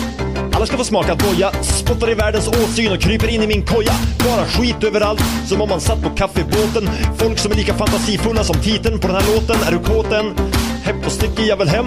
Alla 0.54 0.66
ska 0.66 0.78
få 0.78 0.84
smaka 0.84 1.16
doja, 1.16 1.52
spottar 1.64 2.12
i 2.12 2.14
världens 2.14 2.48
åsyn 2.48 2.92
och 2.92 3.02
kryper 3.02 3.28
in 3.28 3.42
i 3.42 3.48
min 3.48 3.66
koja. 3.66 3.94
Bara 4.20 4.46
skit 4.46 4.84
överallt, 4.84 5.24
som 5.48 5.62
om 5.62 5.70
man 5.70 5.82
satt 5.82 6.04
på 6.04 6.10
kaffebåten. 6.10 6.90
Folk 7.18 7.40
som 7.40 7.52
är 7.52 7.56
lika 7.56 7.74
fantasifulla 7.74 8.44
som 8.44 8.56
titeln 8.56 9.00
på 9.00 9.08
den 9.08 9.16
här 9.16 9.36
låten. 9.36 9.58
Är 9.68 9.72
du 9.72 9.80
kåten? 9.80 10.26
Hepp 10.84 11.06
och 11.06 11.12
sticker 11.12 11.44
jag 11.44 11.58
väl 11.58 11.68
hem 11.68 11.86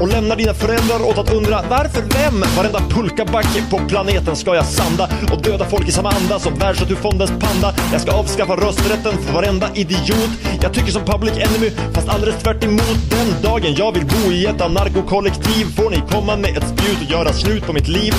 och 0.00 0.08
lämnar 0.08 0.36
dina 0.36 0.54
föräldrar 0.54 1.02
åt 1.08 1.18
att 1.18 1.32
undra 1.32 1.62
varför 1.70 2.02
vem? 2.02 2.44
Varenda 2.56 2.80
pulkabacke 2.90 3.62
på 3.70 3.78
planeten 3.88 4.36
ska 4.36 4.54
jag 4.54 4.66
sanda 4.66 5.08
och 5.32 5.42
döda 5.42 5.64
folk 5.64 5.88
i 5.88 5.92
samma 5.92 6.10
anda 6.10 6.38
som 6.38 6.54
Världsnaturfondens 6.54 7.30
panda. 7.30 7.74
Jag 7.92 8.00
ska 8.00 8.12
avskaffa 8.12 8.56
rösträtten 8.56 9.12
för 9.22 9.32
varenda 9.32 9.70
idiot. 9.74 10.30
Jag 10.62 10.72
tycker 10.74 10.92
som 10.92 11.04
Public 11.04 11.32
Enemy, 11.32 11.70
fast 11.94 12.08
alldeles 12.08 12.42
tvärt 12.42 12.64
emot. 12.64 12.98
Den 13.10 13.42
dagen 13.42 13.74
jag 13.74 13.92
vill 13.92 14.06
bo 14.06 14.32
i 14.32 14.46
ett 14.46 14.60
anarkokollektiv 14.60 15.64
får 15.76 15.90
ni 15.90 16.02
komma 16.10 16.36
med 16.36 16.56
ett 16.56 16.68
spjut 16.68 16.98
och 17.04 17.10
göra 17.10 17.32
slut 17.32 17.66
på 17.66 17.72
mitt 17.72 17.88
liv. 17.88 18.14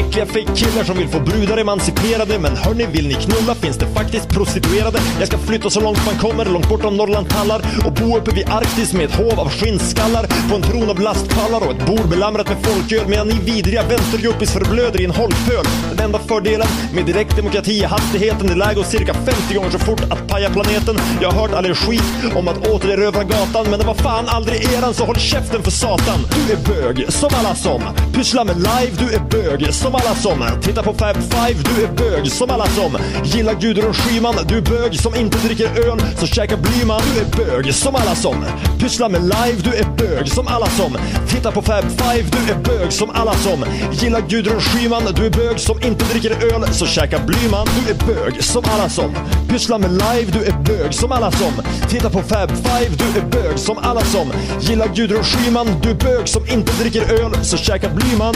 Äckliga 0.00 0.26
fejkkillar 0.26 0.84
som 0.84 0.96
vill 0.96 1.08
få 1.08 1.20
brudar 1.20 1.56
emanciperade. 1.56 2.38
Men 2.38 2.56
hörni, 2.56 2.86
vill 2.86 3.08
ni 3.08 3.14
knulla 3.14 3.54
finns 3.54 3.76
det 3.76 3.86
faktiskt 3.86 4.28
prostituerade. 4.28 4.98
Jag 5.18 5.28
ska 5.28 5.38
flytta 5.38 5.70
så 5.70 5.80
långt 5.80 6.06
man 6.06 6.18
kommer, 6.18 6.44
långt 6.44 6.68
bortom 6.68 6.96
Norrland 6.96 7.28
tallar 7.28 7.60
Och 7.86 7.92
bo 7.92 8.16
uppe 8.18 8.30
vid 8.34 8.48
Arktis 8.48 8.92
med 8.92 9.04
ett 9.04 9.14
hov 9.14 9.40
av 9.40 9.48
skinnskallar. 9.50 10.24
På 10.50 10.56
en 10.56 10.62
tron 10.62 10.90
av 10.90 11.00
lastpallar 11.00 11.60
och 11.66 11.72
ett 11.74 11.86
bord 11.86 12.08
belamrat 12.08 12.48
med 12.48 12.58
folköl. 12.66 13.08
Medan 13.08 13.28
ni 13.28 13.34
vidriga 13.34 13.82
vänsterjuppis 13.82 14.52
förblöder 14.52 15.00
i 15.00 15.04
en 15.04 15.10
holkpöl. 15.10 15.64
Den 15.90 16.04
enda 16.04 16.18
fördelen 16.30 16.68
med 16.94 17.06
direktdemokrati 17.06 17.82
är 17.84 17.88
hastigheten. 17.88 18.46
Det 18.46 18.54
lär 18.54 18.74
gå 18.74 18.82
cirka 18.82 19.14
50 19.14 19.54
gånger 19.54 19.70
så 19.70 19.78
fort 19.78 20.02
att 20.12 20.28
paja 20.28 20.50
planeten. 20.50 20.96
Jag 21.22 21.30
har 21.30 21.40
hört 21.40 21.54
all 21.54 21.66
er 21.66 21.74
skit 21.74 22.08
om 22.34 22.48
att 22.48 22.58
återerövra 22.68 23.24
gatan 23.24 23.66
Men 23.70 23.78
det 23.80 23.86
var 23.86 23.94
fan 23.94 24.24
aldrig 24.28 24.72
eran 24.72 24.94
så 24.94 25.04
håll 25.04 25.16
käften 25.16 25.62
för 25.62 25.70
satan. 25.70 26.18
Du 26.36 26.52
är 26.52 26.58
bög, 26.72 27.12
som 27.12 27.30
alla 27.38 27.54
som. 27.54 27.82
Pysslar 28.14 28.44
med 28.44 28.56
live, 28.56 28.92
du 28.98 29.14
är 29.14 29.20
bög 29.20 29.74
som 29.74 29.94
alla 29.94 30.14
som. 30.14 30.38
Tittar 30.62 30.82
på 30.82 30.92
Fab 30.94 31.16
Five, 31.16 31.58
du 31.68 31.84
är 31.84 31.92
bög 31.92 32.32
som 32.32 32.50
alla 32.50 32.66
som. 32.66 32.98
Gillar 33.24 33.54
Gudrun 33.54 33.94
Schyman, 33.94 34.34
du 34.48 34.58
är 34.58 34.62
bög 34.62 35.00
som 35.00 35.14
inte 35.14 35.38
dricker 35.38 35.66
öl 35.66 35.98
så 36.16 36.26
käkar 36.26 36.56
Blyman, 36.56 37.00
du 37.14 37.20
är 37.20 37.46
bög 37.46 37.74
som 37.74 37.94
alla 37.94 38.14
som. 38.14 38.44
Pysslar 38.80 39.08
med 39.08 39.22
live, 39.22 39.58
du 39.64 39.72
är 39.74 39.86
bög 39.96 40.28
som 40.28 40.46
alla 40.48 40.66
som. 40.66 40.96
Tittar 41.28 41.52
på 41.52 41.62
Fab 41.62 41.84
Five, 42.00 42.24
du 42.36 42.52
är 42.52 42.58
bög 42.58 42.92
som 42.92 43.10
alla 43.10 43.34
som. 43.34 43.64
Gillar 43.92 44.20
Gudrun 44.28 44.60
Schyman, 44.60 45.02
du 45.16 45.26
är 45.26 45.30
bög 45.30 45.60
som 45.60 45.82
inte 45.82 46.04
dricker 46.04 46.19
dricker 46.20 46.54
öl 46.54 46.74
så 46.74 46.86
käkar 46.86 47.26
Blyman, 47.26 47.66
du 47.66 47.90
är 47.90 47.94
bög 48.06 48.44
som 48.44 48.62
alla 48.64 48.88
som. 48.88 49.14
Pysslar 49.48 49.78
med 49.78 49.90
live, 49.90 50.32
du 50.32 50.44
är 50.44 50.62
bög 50.62 50.94
som 50.94 51.12
alla 51.12 51.30
som. 51.30 51.52
Tittar 51.88 52.10
på 52.10 52.22
Fab 52.22 52.50
Five, 52.50 52.96
du 52.98 53.04
är 53.20 53.26
bög 53.26 53.58
som 53.58 53.78
alla 53.78 54.00
som. 54.00 54.32
Gillar 54.60 54.94
Gudrun 54.94 55.24
Schyman, 55.24 55.66
du 55.82 55.90
är 55.90 55.94
bög 55.94 56.28
som 56.28 56.46
inte 56.46 56.72
dricker 56.72 57.24
öl 57.24 57.44
så 57.44 57.56
käkar 57.56 57.94
Blyman. 57.94 58.34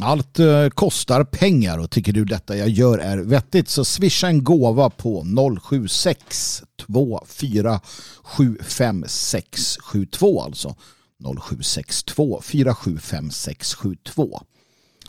Allt 0.00 0.38
eh, 0.38 0.68
kostar 0.68 1.24
pengar 1.24 1.78
och 1.78 1.90
tycker 1.90 2.12
du 2.12 2.24
detta 2.24 2.56
jag 2.56 2.68
gör 2.68 2.98
är 2.98 3.18
vettigt 3.18 3.68
så 3.68 3.84
swisha 3.84 4.26
en 4.26 4.44
gåva 4.44 4.90
på 4.90 5.24
076 5.62 6.62
24 6.86 7.80
75672 8.24 10.42
alltså 10.42 10.74
0762 11.22 12.40
475672. 12.42 14.40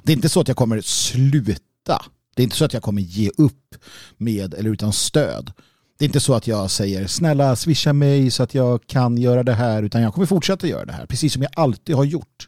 Det 0.07 0.13
är 0.13 0.15
inte 0.15 0.29
så 0.29 0.41
att 0.41 0.47
jag 0.47 0.57
kommer 0.57 0.81
sluta. 0.81 2.05
Det 2.35 2.41
är 2.41 2.43
inte 2.43 2.55
så 2.55 2.65
att 2.65 2.73
jag 2.73 2.83
kommer 2.83 3.01
ge 3.01 3.29
upp 3.37 3.75
med 4.17 4.53
eller 4.53 4.69
utan 4.69 4.93
stöd. 4.93 5.51
Det 5.97 6.05
är 6.05 6.07
inte 6.07 6.19
så 6.19 6.33
att 6.33 6.47
jag 6.47 6.71
säger 6.71 7.07
snälla 7.07 7.55
swisha 7.55 7.93
mig 7.93 8.31
så 8.31 8.43
att 8.43 8.53
jag 8.53 8.87
kan 8.87 9.17
göra 9.17 9.43
det 9.43 9.53
här 9.53 9.83
utan 9.83 10.01
jag 10.01 10.13
kommer 10.13 10.27
fortsätta 10.27 10.67
göra 10.67 10.85
det 10.85 10.93
här 10.93 11.05
precis 11.05 11.33
som 11.33 11.41
jag 11.41 11.51
alltid 11.55 11.95
har 11.95 12.03
gjort 12.03 12.47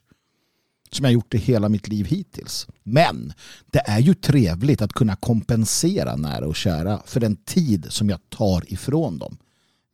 som 0.91 1.03
jag 1.05 1.13
gjort 1.13 1.33
i 1.33 1.37
hela 1.37 1.69
mitt 1.69 1.87
liv 1.87 2.05
hittills. 2.05 2.67
Men 2.83 3.33
det 3.65 3.79
är 3.85 3.99
ju 3.99 4.13
trevligt 4.13 4.81
att 4.81 4.93
kunna 4.93 5.15
kompensera 5.15 6.15
nära 6.15 6.47
och 6.47 6.55
kära 6.55 7.01
för 7.05 7.19
den 7.19 7.35
tid 7.35 7.85
som 7.89 8.09
jag 8.09 8.19
tar 8.29 8.73
ifrån 8.73 9.17
dem 9.17 9.37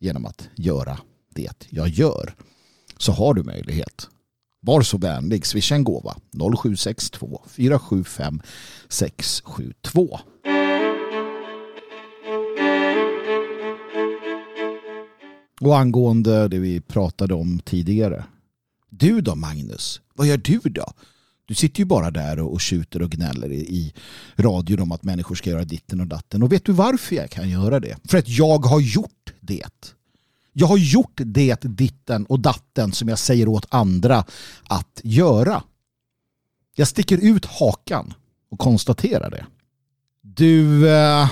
genom 0.00 0.26
att 0.26 0.48
göra 0.54 0.98
det 1.34 1.66
jag 1.68 1.88
gör. 1.88 2.34
Så 2.98 3.12
har 3.12 3.34
du 3.34 3.42
möjlighet. 3.42 4.08
Var 4.66 4.82
så 4.82 4.98
vänlig, 4.98 5.46
swisha 5.46 5.74
en 5.74 5.84
gåva 5.84 6.16
0762 6.32 7.42
475 7.48 8.40
672. 8.88 10.18
Och 15.60 15.78
angående 15.78 16.48
det 16.48 16.58
vi 16.58 16.80
pratade 16.80 17.34
om 17.34 17.58
tidigare 17.58 18.24
du 18.90 19.20
då 19.20 19.34
Magnus? 19.34 20.00
Vad 20.14 20.26
gör 20.26 20.36
du 20.36 20.58
då? 20.58 20.92
Du 21.44 21.54
sitter 21.54 21.78
ju 21.78 21.84
bara 21.84 22.10
där 22.10 22.40
och 22.40 22.60
tjuter 22.60 23.02
och 23.02 23.10
gnäller 23.10 23.52
i, 23.52 23.60
i 23.60 23.94
radion 24.36 24.80
om 24.80 24.92
att 24.92 25.02
människor 25.02 25.34
ska 25.34 25.50
göra 25.50 25.64
ditten 25.64 26.00
och 26.00 26.06
datten. 26.06 26.42
Och 26.42 26.52
vet 26.52 26.64
du 26.64 26.72
varför 26.72 27.16
jag 27.16 27.30
kan 27.30 27.50
göra 27.50 27.80
det? 27.80 27.96
För 28.04 28.18
att 28.18 28.28
jag 28.28 28.58
har 28.58 28.80
gjort 28.80 29.32
det. 29.40 29.94
Jag 30.58 30.66
har 30.66 30.78
gjort 30.78 31.20
det 31.24 31.60
ditten 31.60 32.26
och 32.26 32.40
datten 32.40 32.92
som 32.92 33.08
jag 33.08 33.18
säger 33.18 33.48
åt 33.48 33.66
andra 33.68 34.24
att 34.64 35.00
göra. 35.04 35.62
Jag 36.74 36.88
sticker 36.88 37.18
ut 37.18 37.44
hakan 37.44 38.14
och 38.50 38.58
konstaterar 38.58 39.30
det. 39.30 39.46
Du, 40.20 40.88
äh, 40.90 41.30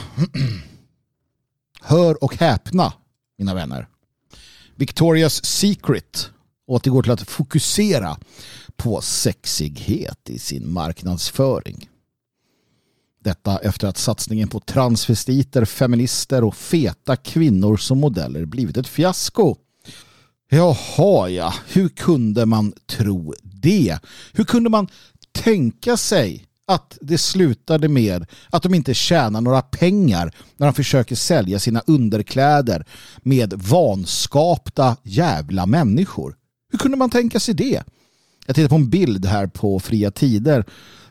hör 1.80 2.24
och 2.24 2.36
häpna 2.36 2.92
mina 3.38 3.54
vänner. 3.54 3.88
Victoria's 4.76 5.44
Secret 5.44 6.30
återgår 6.66 7.02
till 7.02 7.12
att 7.12 7.28
fokusera 7.28 8.18
på 8.76 9.00
sexighet 9.00 10.30
i 10.30 10.38
sin 10.38 10.72
marknadsföring. 10.72 11.88
Detta 13.24 13.58
efter 13.58 13.88
att 13.88 13.98
satsningen 13.98 14.48
på 14.48 14.60
transvestiter, 14.60 15.64
feminister 15.64 16.44
och 16.44 16.56
feta 16.56 17.16
kvinnor 17.16 17.76
som 17.76 18.00
modeller 18.00 18.44
blivit 18.44 18.76
ett 18.76 18.88
fiasko. 18.88 19.56
Jaha 20.50 21.28
ja, 21.28 21.54
hur 21.68 21.88
kunde 21.88 22.46
man 22.46 22.72
tro 22.86 23.34
det? 23.42 23.98
Hur 24.32 24.44
kunde 24.44 24.70
man 24.70 24.88
tänka 25.32 25.96
sig 25.96 26.46
att 26.66 26.98
det 27.00 27.18
slutade 27.18 27.88
med 27.88 28.26
att 28.50 28.62
de 28.62 28.74
inte 28.74 28.94
tjänar 28.94 29.40
några 29.40 29.62
pengar 29.62 30.34
när 30.56 30.66
de 30.66 30.74
försöker 30.74 31.16
sälja 31.16 31.58
sina 31.58 31.82
underkläder 31.86 32.86
med 33.22 33.52
vanskapta 33.52 34.96
jävla 35.02 35.66
människor? 35.66 36.36
Hur 36.72 36.78
kunde 36.78 36.96
man 36.96 37.10
tänka 37.10 37.40
sig 37.40 37.54
det? 37.54 37.82
Jag 38.46 38.56
tittar 38.56 38.68
på 38.68 38.74
en 38.74 38.90
bild 38.90 39.26
här 39.26 39.46
på 39.46 39.80
fria 39.80 40.10
tider 40.10 40.64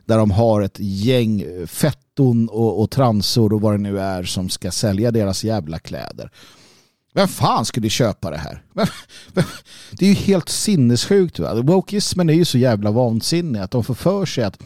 där 0.06 0.18
de 0.18 0.32
har 0.32 0.62
ett 0.62 0.78
gäng 0.80 1.42
eh, 1.42 1.66
fetton 1.68 2.50
och, 2.50 2.82
och 2.82 2.92
transor 2.92 3.54
och 3.54 3.62
vad 3.62 3.74
det 3.74 3.78
nu 3.78 4.00
är 4.00 4.24
som 4.24 4.50
ska 4.50 4.72
sälja 4.72 5.12
deras 5.12 5.44
jävla 5.44 5.80
kläder. 5.80 6.32
Vem 7.14 7.28
fan 7.28 7.66
skulle 7.66 7.90
köpa 7.90 8.32
det 8.32 8.38
här? 8.38 8.64
Det 9.92 10.06
är 10.06 10.10
ju 10.10 10.16
helt 10.16 10.50
sinnessjukt. 10.50 11.40
Va? 11.40 11.62
Wokeismen 11.62 12.30
är 12.30 12.34
ju 12.34 12.46
så 12.46 12.58
jävla 12.58 12.92
vansinnig 12.92 13.60
att 13.60 13.72
de 13.72 13.84
får 13.84 13.94
för 13.94 14.26
sig 14.26 14.44
att, 14.44 14.64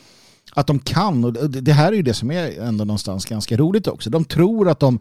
att 0.54 0.68
de 0.68 0.80
kan. 0.80 1.26
Och 1.26 1.50
det 1.50 1.74
här 1.74 1.92
är 1.92 1.96
ju 1.96 2.02
det 2.02 2.14
som 2.14 2.32
är 2.32 2.60
ändå 2.62 2.86
någonstans 2.86 3.26
ganska 3.26 3.58
roligt 3.58 3.88
också. 3.88 4.10
De 4.10 4.26
tror 4.26 4.70
att 4.70 4.80
de 4.80 5.00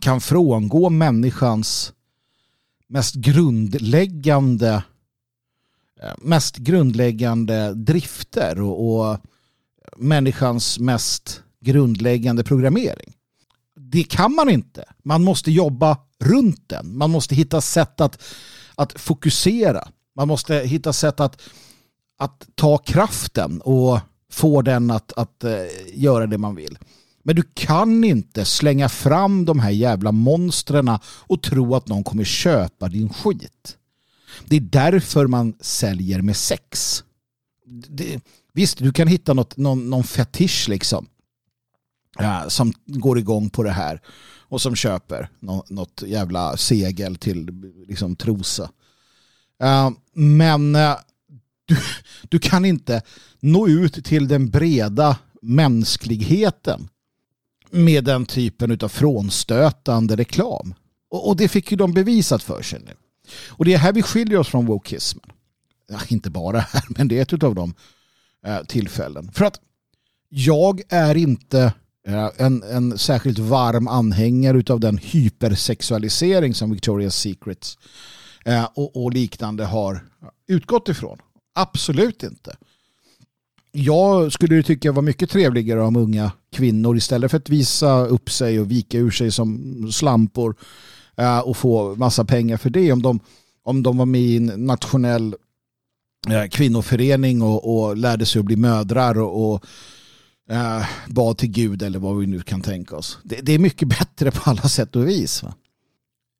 kan 0.00 0.20
frångå 0.20 0.90
människans 0.90 1.92
mest 2.88 3.14
grundläggande 3.14 4.68
eh, 4.68 4.82
mest 6.18 6.56
grundläggande 6.56 7.74
drifter 7.74 8.60
och, 8.60 9.10
och 9.10 9.18
människans 9.96 10.78
mest 10.78 11.42
grundläggande 11.60 12.44
programmering. 12.44 13.12
Det 13.76 14.04
kan 14.04 14.34
man 14.34 14.48
inte. 14.48 14.84
Man 15.02 15.24
måste 15.24 15.50
jobba 15.50 15.98
runt 16.20 16.68
den. 16.68 16.96
Man 16.96 17.10
måste 17.10 17.34
hitta 17.34 17.60
sätt 17.60 18.00
att, 18.00 18.22
att 18.74 19.00
fokusera. 19.00 19.88
Man 20.16 20.28
måste 20.28 20.54
hitta 20.54 20.92
sätt 20.92 21.20
att, 21.20 21.42
att 22.18 22.46
ta 22.54 22.78
kraften 22.78 23.60
och 23.60 23.98
få 24.30 24.62
den 24.62 24.90
att, 24.90 25.12
att 25.12 25.44
uh, 25.44 25.50
göra 25.94 26.26
det 26.26 26.38
man 26.38 26.54
vill. 26.54 26.78
Men 27.22 27.36
du 27.36 27.42
kan 27.54 28.04
inte 28.04 28.44
slänga 28.44 28.88
fram 28.88 29.44
de 29.44 29.58
här 29.58 29.70
jävla 29.70 30.12
monstren 30.12 30.98
och 31.04 31.42
tro 31.42 31.74
att 31.74 31.88
någon 31.88 32.04
kommer 32.04 32.24
köpa 32.24 32.88
din 32.88 33.08
skit. 33.08 33.76
Det 34.44 34.56
är 34.56 34.60
därför 34.60 35.26
man 35.26 35.54
säljer 35.60 36.22
med 36.22 36.36
sex. 36.36 37.04
Det, 37.88 38.20
visst, 38.52 38.78
du 38.78 38.92
kan 38.92 39.08
hitta 39.08 39.34
något, 39.34 39.56
någon, 39.56 39.90
någon 39.90 40.04
fetisch 40.04 40.68
liksom. 40.68 41.06
Ja, 42.18 42.50
som 42.50 42.72
går 42.86 43.18
igång 43.18 43.50
på 43.50 43.62
det 43.62 43.70
här. 43.70 44.00
Och 44.48 44.60
som 44.60 44.76
köper 44.76 45.28
något, 45.40 45.70
något 45.70 46.02
jävla 46.06 46.56
segel 46.56 47.16
till 47.16 47.50
liksom 47.88 48.16
trosa. 48.16 48.70
Uh, 49.62 49.90
men 50.12 50.76
uh, 50.76 50.96
du, 51.64 51.76
du 52.28 52.38
kan 52.38 52.64
inte 52.64 53.02
nå 53.40 53.68
ut 53.68 54.04
till 54.04 54.28
den 54.28 54.50
breda 54.50 55.18
mänskligheten 55.42 56.88
med 57.70 58.04
den 58.04 58.26
typen 58.26 58.78
av 58.82 58.88
frånstötande 58.88 60.16
reklam. 60.16 60.74
Och, 61.10 61.28
och, 61.28 61.36
det 61.36 61.48
fick 61.48 61.70
ju 61.70 61.76
de 61.76 61.92
bevisat 61.92 62.42
för 62.42 62.62
sig 62.62 62.80
nu. 62.80 62.92
Och 63.48 63.64
det 63.64 63.74
är 63.74 63.78
här 63.78 63.92
vi 63.92 64.02
skiljer 64.02 64.38
oss 64.38 64.48
från 64.48 64.66
wokismen. 64.66 65.30
Ja, 65.88 65.98
inte 66.08 66.30
bara 66.30 66.58
här, 66.58 66.84
men 66.88 67.08
det 67.08 67.18
är 67.18 67.22
ett 67.22 67.42
av 67.42 67.54
de 67.54 67.74
eh, 68.46 68.62
tillfällen. 68.62 69.30
För 69.32 69.44
att 69.44 69.60
jag 70.28 70.82
är 70.88 71.14
inte 71.16 71.72
eh, 72.08 72.30
en, 72.36 72.62
en 72.62 72.98
särskilt 72.98 73.38
varm 73.38 73.88
anhängare 73.88 74.72
av 74.72 74.80
den 74.80 74.98
hypersexualisering 74.98 76.54
som 76.54 76.74
Victoria's 76.74 77.10
Secrets 77.10 77.78
eh, 78.44 78.68
och, 78.74 79.04
och 79.04 79.12
liknande 79.12 79.64
har 79.64 80.04
utgått 80.46 80.88
ifrån. 80.88 81.18
Absolut 81.54 82.22
inte. 82.22 82.56
Jag 83.72 84.32
skulle 84.32 84.62
tycka 84.62 84.88
det 84.88 84.94
var 84.94 85.02
mycket 85.02 85.30
trevligare 85.30 85.82
om 85.82 85.96
unga 85.96 86.32
kvinnor 86.52 86.96
istället 86.96 87.30
för 87.30 87.38
att 87.38 87.48
visa 87.48 88.06
upp 88.06 88.30
sig 88.30 88.60
och 88.60 88.70
vika 88.70 88.98
ur 88.98 89.10
sig 89.10 89.30
som 89.30 89.92
slampor 89.92 90.56
Eh, 91.16 91.38
och 91.38 91.56
få 91.56 91.94
massa 91.94 92.24
pengar 92.24 92.56
för 92.56 92.70
det. 92.70 92.92
Om 92.92 93.02
de, 93.02 93.20
om 93.64 93.82
de 93.82 93.96
var 93.96 94.06
med 94.06 94.20
i 94.20 94.36
en 94.36 94.66
nationell 94.66 95.34
eh, 96.28 96.48
kvinnoförening 96.50 97.42
och, 97.42 97.76
och 97.76 97.96
lärde 97.96 98.26
sig 98.26 98.38
att 98.38 98.44
bli 98.44 98.56
mödrar 98.56 99.18
och, 99.18 99.54
och 99.54 99.64
eh, 100.50 100.86
bad 101.08 101.38
till 101.38 101.50
Gud 101.50 101.82
eller 101.82 101.98
vad 101.98 102.18
vi 102.18 102.26
nu 102.26 102.40
kan 102.40 102.60
tänka 102.60 102.96
oss. 102.96 103.18
Det, 103.22 103.40
det 103.42 103.52
är 103.52 103.58
mycket 103.58 103.88
bättre 103.98 104.30
på 104.30 104.50
alla 104.50 104.62
sätt 104.62 104.96
och 104.96 105.08
vis. 105.08 105.42
Va? 105.42 105.54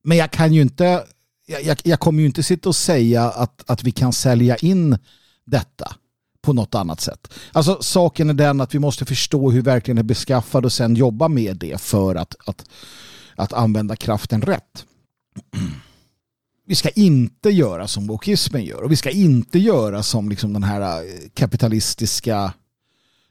Men 0.05 0.16
jag 0.16 0.31
kan 0.31 0.53
ju 0.53 0.62
inte 0.62 1.05
jag, 1.47 1.81
jag, 1.85 2.01
kommer 2.01 2.20
ju 2.20 2.27
inte 2.27 2.43
sitta 2.43 2.68
och 2.68 2.77
säga 2.77 3.22
att, 3.25 3.70
att 3.70 3.85
vi 3.85 3.93
kan 3.93 4.12
sälja 4.12 4.57
in 4.57 4.99
detta 5.45 5.97
på 6.43 6.53
något 6.53 6.75
annat 6.75 7.01
sätt. 7.01 7.33
Alltså 7.53 7.79
saken 7.83 8.31
är 8.31 8.35
den 8.35 8.61
att 8.61 8.75
vi 8.75 8.79
måste 8.79 9.05
förstå 9.05 9.51
hur 9.51 9.62
verkligen 9.62 9.99
är 9.99 10.03
beskaffad 10.03 10.64
och 10.64 10.72
sen 10.72 10.97
jobba 10.97 11.29
med 11.29 11.57
det 11.57 11.81
för 11.81 12.14
att, 12.14 12.35
att, 12.47 12.64
att 13.37 13.53
använda 13.53 13.97
kraften 13.97 14.43
rätt. 14.43 14.87
Vi 16.66 16.74
ska 16.74 16.89
inte 16.89 17.51
göra 17.51 17.89
som 17.89 18.07
wokismen 18.07 18.64
gör 18.64 18.82
och 18.82 18.93
vi 18.93 18.97
ska 18.97 19.11
inte 19.11 19.59
göra 19.59 20.03
som 20.03 20.28
liksom 20.28 20.53
den 20.53 20.62
här 20.62 21.03
eh, 21.03 21.28
kapitalistiska 21.35 22.53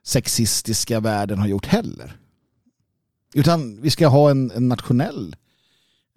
sexistiska 0.04 0.99
världen 0.99 1.39
har 1.39 1.47
gjort 1.47 1.66
heller. 1.66 2.18
Utan 3.34 3.82
vi 3.82 3.89
ska 3.89 4.08
ha 4.08 4.32
en, 4.32 4.51
en 4.51 4.68
nationell 4.68 5.36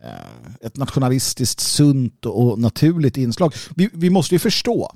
eh, 0.03 0.67
ett 0.67 0.77
nationalistiskt 0.77 1.61
sunt 1.61 2.27
och 2.27 2.59
naturligt 2.59 3.17
inslag. 3.17 3.55
Vi, 3.77 3.91
vi 3.93 4.11
måste 4.11 4.35
ju 4.35 4.39
förstå 4.39 4.93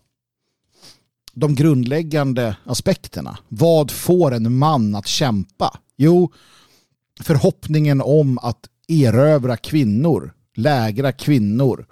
de 1.33 1.55
grundläggande 1.55 2.57
aspekterna. 2.65 3.39
Vad 3.49 3.91
får 3.91 4.35
en 4.35 4.59
man 4.59 4.95
att 4.95 5.07
kämpa? 5.07 5.79
Jo, 5.97 6.33
förhoppningen 7.21 8.01
om 8.01 8.39
att 8.39 8.69
erövra 8.91 9.57
kvinnor, 9.57 10.33
lägra 10.55 11.13
kvinnor. 11.13 11.87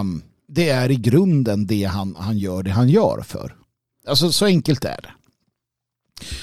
Um, 0.00 0.22
det 0.48 0.68
är 0.68 0.90
i 0.90 0.96
grunden 0.96 1.66
det 1.66 1.84
han, 1.84 2.16
han 2.18 2.38
gör 2.38 2.62
det 2.62 2.70
han 2.70 2.88
gör 2.88 3.22
för. 3.22 3.56
Alltså 4.06 4.32
så 4.32 4.44
enkelt 4.44 4.84
är 4.84 5.00
det. 5.02 5.12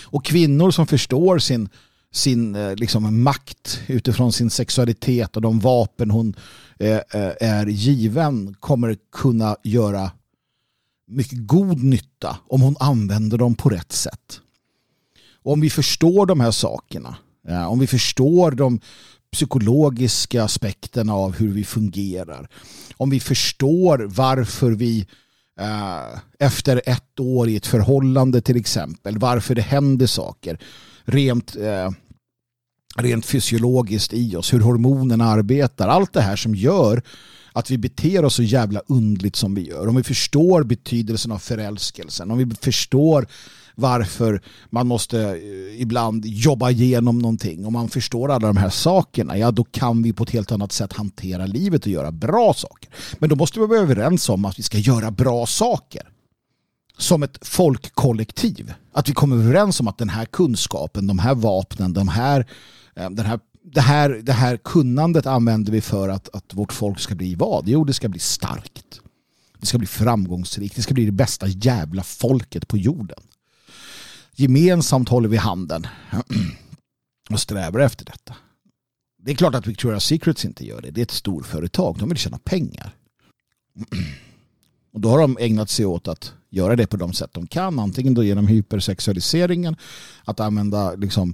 Och 0.03 0.26
kvinnor 0.26 0.72
som 0.72 0.88
förstår 0.88 1.39
sin, 1.39 1.69
sin 2.11 2.55
eh, 2.55 2.76
liksom, 2.76 3.24
makt 3.24 3.82
utifrån 3.88 4.34
sin 4.34 4.49
sexualitet 4.49 5.36
och 5.36 5.41
de 5.41 5.59
vapen 5.59 6.11
hon 6.11 6.36
eh, 6.80 6.95
eh, 6.95 7.34
är 7.39 7.65
given 7.65 8.53
kommer 8.59 8.97
kunna 9.11 9.55
göra 9.63 10.11
mycket 11.07 11.47
god 11.47 11.84
nytta 11.84 12.38
om 12.47 12.61
hon 12.61 12.76
använder 12.80 13.38
dem 13.38 13.55
på 13.55 13.69
rätt 13.69 13.91
sätt. 13.91 14.41
Och 15.43 15.53
om 15.53 15.61
vi 15.61 15.69
förstår 15.69 16.26
de 16.26 16.39
här 16.39 16.51
sakerna, 16.51 17.15
eh, 17.47 17.72
om 17.72 17.80
vi 17.80 17.88
förstår 17.88 18.51
de 18.51 18.80
psykologiska 19.32 20.43
aspekterna 20.43 21.13
av 21.13 21.36
hur 21.36 21.53
vi 21.53 21.63
fungerar, 21.63 22.49
om 22.97 23.09
vi 23.09 23.19
förstår 23.19 23.99
varför 23.99 24.71
vi 24.71 25.07
eh, 25.59 26.19
efter 26.39 26.82
ett 26.86 27.19
år 27.19 27.49
i 27.49 27.55
ett 27.55 27.67
förhållande 27.67 28.41
till 28.41 28.57
exempel, 28.57 29.17
varför 29.17 29.55
det 29.55 29.61
händer 29.61 30.07
saker, 30.07 30.59
rent, 31.03 31.55
eh, 31.55 31.91
rent 32.95 33.25
fysiologiskt 33.25 34.13
i 34.13 34.36
oss, 34.36 34.53
hur 34.53 34.59
hormonerna 34.59 35.25
arbetar, 35.25 35.88
allt 35.88 36.13
det 36.13 36.21
här 36.21 36.36
som 36.36 36.55
gör 36.55 37.03
att 37.53 37.71
vi 37.71 37.77
beter 37.77 38.25
oss 38.25 38.36
så 38.36 38.43
jävla 38.43 38.82
undligt 38.88 39.36
som 39.36 39.55
vi 39.55 39.61
gör. 39.67 39.88
Om 39.88 39.95
vi 39.95 40.03
förstår 40.03 40.63
betydelsen 40.63 41.32
av 41.32 41.39
förälskelsen, 41.39 42.32
om 42.32 42.38
vi 42.38 42.55
förstår 42.61 43.27
varför 43.76 44.41
man 44.69 44.88
måste 44.88 45.22
eh, 45.22 45.82
ibland 45.82 46.26
jobba 46.26 46.69
igenom 46.69 47.19
någonting. 47.19 47.65
Om 47.65 47.74
man 47.74 47.89
förstår 47.89 48.32
alla 48.32 48.47
de 48.47 48.57
här 48.57 48.69
sakerna, 48.69 49.38
ja 49.38 49.51
då 49.51 49.63
kan 49.63 50.03
vi 50.03 50.13
på 50.13 50.24
ett 50.24 50.30
helt 50.30 50.51
annat 50.51 50.72
sätt 50.72 50.93
hantera 50.93 51.45
livet 51.45 51.86
och 51.86 51.91
göra 51.91 52.11
bra 52.11 52.53
saker. 52.53 52.89
Men 53.19 53.30
då 53.30 53.36
måste 53.36 53.59
vi 53.59 53.65
vara 53.65 53.80
överens 53.80 54.30
om 54.30 54.45
att 54.45 54.59
vi 54.59 54.63
ska 54.63 54.78
göra 54.78 55.11
bra 55.11 55.45
saker. 55.45 56.07
Som 56.97 57.24
ett 57.24 57.47
folkkollektiv. 57.47 58.74
Att 58.93 59.09
vi 59.09 59.13
kommer 59.13 59.36
överens 59.36 59.80
om 59.80 59.88
att 59.88 59.97
den 59.97 60.09
här 60.09 60.26
kunskapen, 60.26 61.07
de 61.07 61.19
här 61.19 61.36
vapnen, 61.36 61.93
de 61.93 62.07
här, 62.07 62.47
eh, 62.95 63.09
den 63.09 63.26
här 63.26 63.39
det 63.63 63.82
här, 63.82 64.09
det 64.09 64.34
här 64.34 64.57
kunnandet 64.57 65.26
använder 65.26 65.72
vi 65.72 65.82
för 65.82 66.09
att, 66.09 66.36
att 66.36 66.53
vårt 66.53 66.74
folk 66.74 66.99
ska 66.99 67.15
bli 67.15 67.36
vad? 67.36 67.67
Jo, 67.67 67.84
det 67.84 67.93
ska 67.93 68.09
bli 68.09 68.19
starkt. 68.19 68.99
Det 69.59 69.65
ska 69.65 69.78
bli 69.78 69.88
framgångsrikt. 69.88 70.76
Det 70.76 70.82
ska 70.82 70.93
bli 70.93 71.05
det 71.05 71.11
bästa 71.11 71.47
jävla 71.47 72.03
folket 72.03 72.67
på 72.67 72.78
jorden. 72.78 73.19
Gemensamt 74.36 75.09
håller 75.09 75.29
vi 75.29 75.38
handen 75.38 75.88
och 77.29 77.39
strävar 77.39 77.79
efter 77.79 78.05
detta. 78.05 78.36
Det 79.23 79.32
är 79.32 79.36
klart 79.36 79.55
att 79.55 79.65
Victoria's 79.65 79.99
Secrets 79.99 80.45
inte 80.45 80.65
gör 80.65 80.82
det. 80.82 80.91
Det 80.91 81.01
är 81.01 81.03
ett 81.03 81.11
storföretag. 81.11 81.97
De 81.99 82.09
vill 82.09 82.17
tjäna 82.17 82.38
pengar. 82.38 82.95
Och 84.93 85.01
då 85.01 85.09
har 85.09 85.19
de 85.19 85.38
ägnat 85.39 85.69
sig 85.69 85.86
åt 85.86 86.07
att 86.07 86.34
göra 86.49 86.75
det 86.75 86.88
på 86.88 86.97
de 86.97 87.13
sätt 87.13 87.34
de 87.34 87.47
kan. 87.47 87.79
Antingen 87.79 88.13
då 88.13 88.23
genom 88.23 88.47
hypersexualiseringen, 88.47 89.75
att 90.25 90.39
använda 90.39 90.95
liksom 90.95 91.34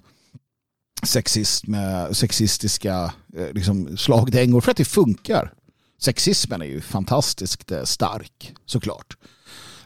sexism, 1.04 1.74
sexistiska 2.12 3.14
eh, 3.38 3.52
liksom, 3.54 3.98
slagdängor 3.98 4.62
för 4.62 4.72
att 4.72 4.78
det 4.78 4.86
funkar. 4.86 5.54
Sexismen 6.00 6.62
är 6.62 6.66
ju 6.66 6.82
fantastiskt 6.82 7.72
eh, 7.72 7.84
stark 7.84 8.54
såklart. 8.66 9.18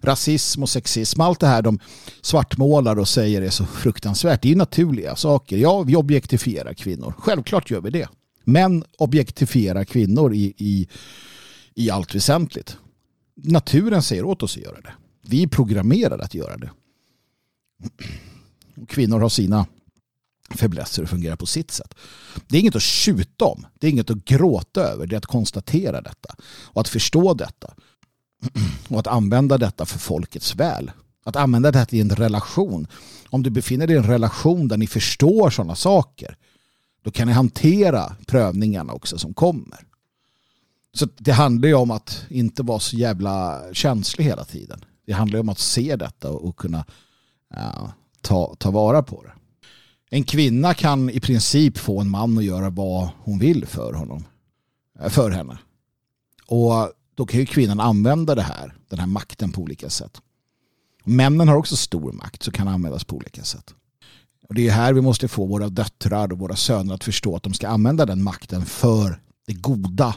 Rasism 0.02 0.64
och 0.64 0.70
sexism, 0.70 1.22
allt 1.22 1.40
det 1.40 1.48
här 1.48 1.62
de 1.62 1.80
svartmålar 2.22 3.00
och 3.00 3.08
säger 3.08 3.42
är 3.42 3.50
så 3.50 3.66
fruktansvärt. 3.66 4.42
Det 4.42 4.48
är 4.48 4.50
ju 4.50 4.56
naturliga 4.56 5.16
saker. 5.16 5.58
Ja, 5.58 5.82
vi 5.82 5.96
objektifierar 5.96 6.74
kvinnor. 6.74 7.14
Självklart 7.18 7.72
gör 7.72 7.82
vi 7.82 7.90
det. 7.90 8.10
Män 8.44 8.84
objektifierar 8.98 9.84
kvinnor 9.84 10.34
i, 10.34 10.54
i, 10.58 10.88
i 11.76 11.90
allt 11.90 12.16
väsentligt. 12.16 12.78
Naturen 13.36 14.02
säger 14.02 14.26
åt 14.26 14.44
oss 14.44 14.58
att 14.58 14.64
göra 14.64 14.82
det. 14.82 14.94
Vi 15.22 15.44
är 15.44 15.48
programmerade 15.48 16.24
att 16.24 16.34
göra 16.34 16.58
det. 16.58 16.72
kvinnor 18.88 19.20
har 19.20 19.30
sina 19.30 19.66
fäblesser 20.56 21.04
och 21.04 21.10
fungerar 21.10 21.36
på 21.36 21.46
sitt 21.46 21.72
sätt. 21.72 21.94
Det 22.48 22.58
är 22.58 22.62
inget 22.62 22.76
att 22.76 22.82
tjuta 22.82 23.46
om. 23.46 23.66
Det 23.80 23.88
är 23.88 23.92
inget 23.92 24.10
att 24.10 24.26
gråta 24.26 24.82
över. 24.82 25.08
Det 25.08 25.16
är 25.16 25.18
att 25.18 25.26
konstatera 25.26 26.02
detta. 26.02 26.36
Och 26.44 26.82
att 26.82 26.90
förstå 26.90 27.34
detta. 27.34 27.74
Och 28.88 29.00
att 29.00 29.08
använda 29.08 29.58
detta 29.58 29.86
för 29.86 30.00
folkets 30.00 30.56
väl. 30.56 30.92
Att 31.24 31.36
använda 31.36 31.72
detta 31.72 31.96
i 31.96 32.02
en 32.02 32.10
relation. 32.10 32.88
Om 33.30 33.44
du 33.44 33.50
befinner 33.50 33.88
dig 33.88 33.96
i 33.96 34.00
en 34.00 34.08
relation 34.08 34.68
där 34.68 34.78
ni 34.78 34.88
förstår 34.88 35.50
sådana 35.50 35.76
saker. 35.76 36.38
Då 37.04 37.12
kan 37.12 37.28
ni 37.28 37.34
hantera 37.34 38.16
prövningarna 38.28 38.94
också 38.94 39.18
som 39.18 39.34
kommer. 39.34 39.80
Så 40.94 41.08
det 41.18 41.32
handlar 41.32 41.68
ju 41.68 41.76
om 41.76 41.92
att 41.92 42.26
inte 42.30 42.64
vara 42.64 42.80
så 42.80 42.96
jävla 42.96 43.62
känslig 43.74 44.26
hela 44.26 44.46
tiden. 44.46 44.86
Det 45.06 45.14
handlar 45.14 45.38
ju 45.38 45.42
om 45.42 45.50
att 45.50 45.60
se 45.60 45.96
detta 45.96 46.32
och 46.32 46.58
kunna 46.58 46.86
ja, 47.50 47.94
ta, 48.22 48.56
ta 48.60 48.72
vara 48.72 49.04
på 49.04 49.24
det 49.24 49.32
en 50.14 50.24
kvinna 50.24 50.74
kan 50.74 51.10
i 51.10 51.20
princip 51.20 51.78
få 51.78 52.00
en 52.00 52.10
man 52.10 52.38
att 52.38 52.44
göra 52.44 52.70
vad 52.70 53.10
hon 53.24 53.40
vill 53.40 53.66
för 53.66 53.94
honom. 53.94 54.24
För 55.10 55.32
henne. 55.32 55.58
Och 56.48 56.92
då 57.16 57.26
kan 57.26 57.40
ju 57.40 57.46
kvinnan 57.46 57.80
använda 57.80 58.36
det 58.36 58.42
här, 58.42 58.76
den 58.90 59.00
här 59.00 59.08
makten 59.08 59.52
på 59.52 59.62
olika 59.62 59.90
sätt. 59.90 60.22
Männen 61.04 61.48
har 61.48 61.56
också 61.56 61.76
stor 61.76 62.12
makt 62.12 62.44
som 62.44 62.54
kan 62.54 62.68
användas 62.68 63.04
på 63.04 63.16
olika 63.16 63.44
sätt. 63.44 63.74
Och 64.50 64.56
det 64.56 64.68
är 64.68 64.72
här 64.72 64.94
vi 64.94 65.02
måste 65.02 65.28
få 65.28 65.46
våra 65.46 65.70
döttrar 65.70 66.34
och 66.34 66.40
våra 66.40 66.56
söner 66.56 66.94
att 66.94 67.04
förstå 67.04 67.36
att 67.36 67.44
de 67.44 67.54
ska 67.54 67.68
använda 67.68 68.06
den 68.06 68.24
makten 68.24 68.66
för 68.66 69.22
det 69.48 69.54
goda, 69.54 70.16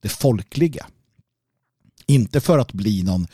det 0.00 0.08
folkliga. 0.08 0.86
Inte 2.06 2.40
för 2.40 2.58
att 2.58 2.72
bli 2.72 3.02
någon 3.02 3.26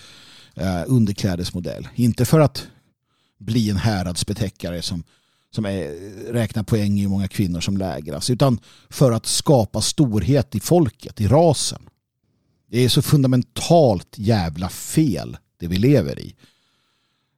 eh, 0.55 0.83
underklädesmodell. 0.87 1.89
Inte 1.95 2.25
för 2.25 2.41
att 2.41 2.67
bli 3.39 3.71
en 3.71 3.77
häradsbetäckare 3.77 4.83
som 4.83 5.05
som 5.51 5.67
är, 5.67 5.89
räknar 6.33 6.63
poäng 6.63 6.99
i 6.99 7.03
hur 7.03 7.09
många 7.09 7.29
kvinnor 7.29 7.61
som 7.61 7.77
lägras 7.77 8.31
utan 8.31 8.59
för 8.91 9.13
att 9.13 9.27
skapa 9.27 9.81
storhet 9.81 10.55
i 10.55 10.61
folket, 10.61 11.21
i 11.21 11.27
rasen. 11.27 11.83
Det 12.71 12.85
är 12.85 12.89
så 12.89 13.03
fundamentalt 13.03 14.15
jävla 14.19 14.69
fel 14.69 15.37
det 15.57 15.67
vi 15.67 15.79
lever 15.79 16.19
i. 16.21 16.35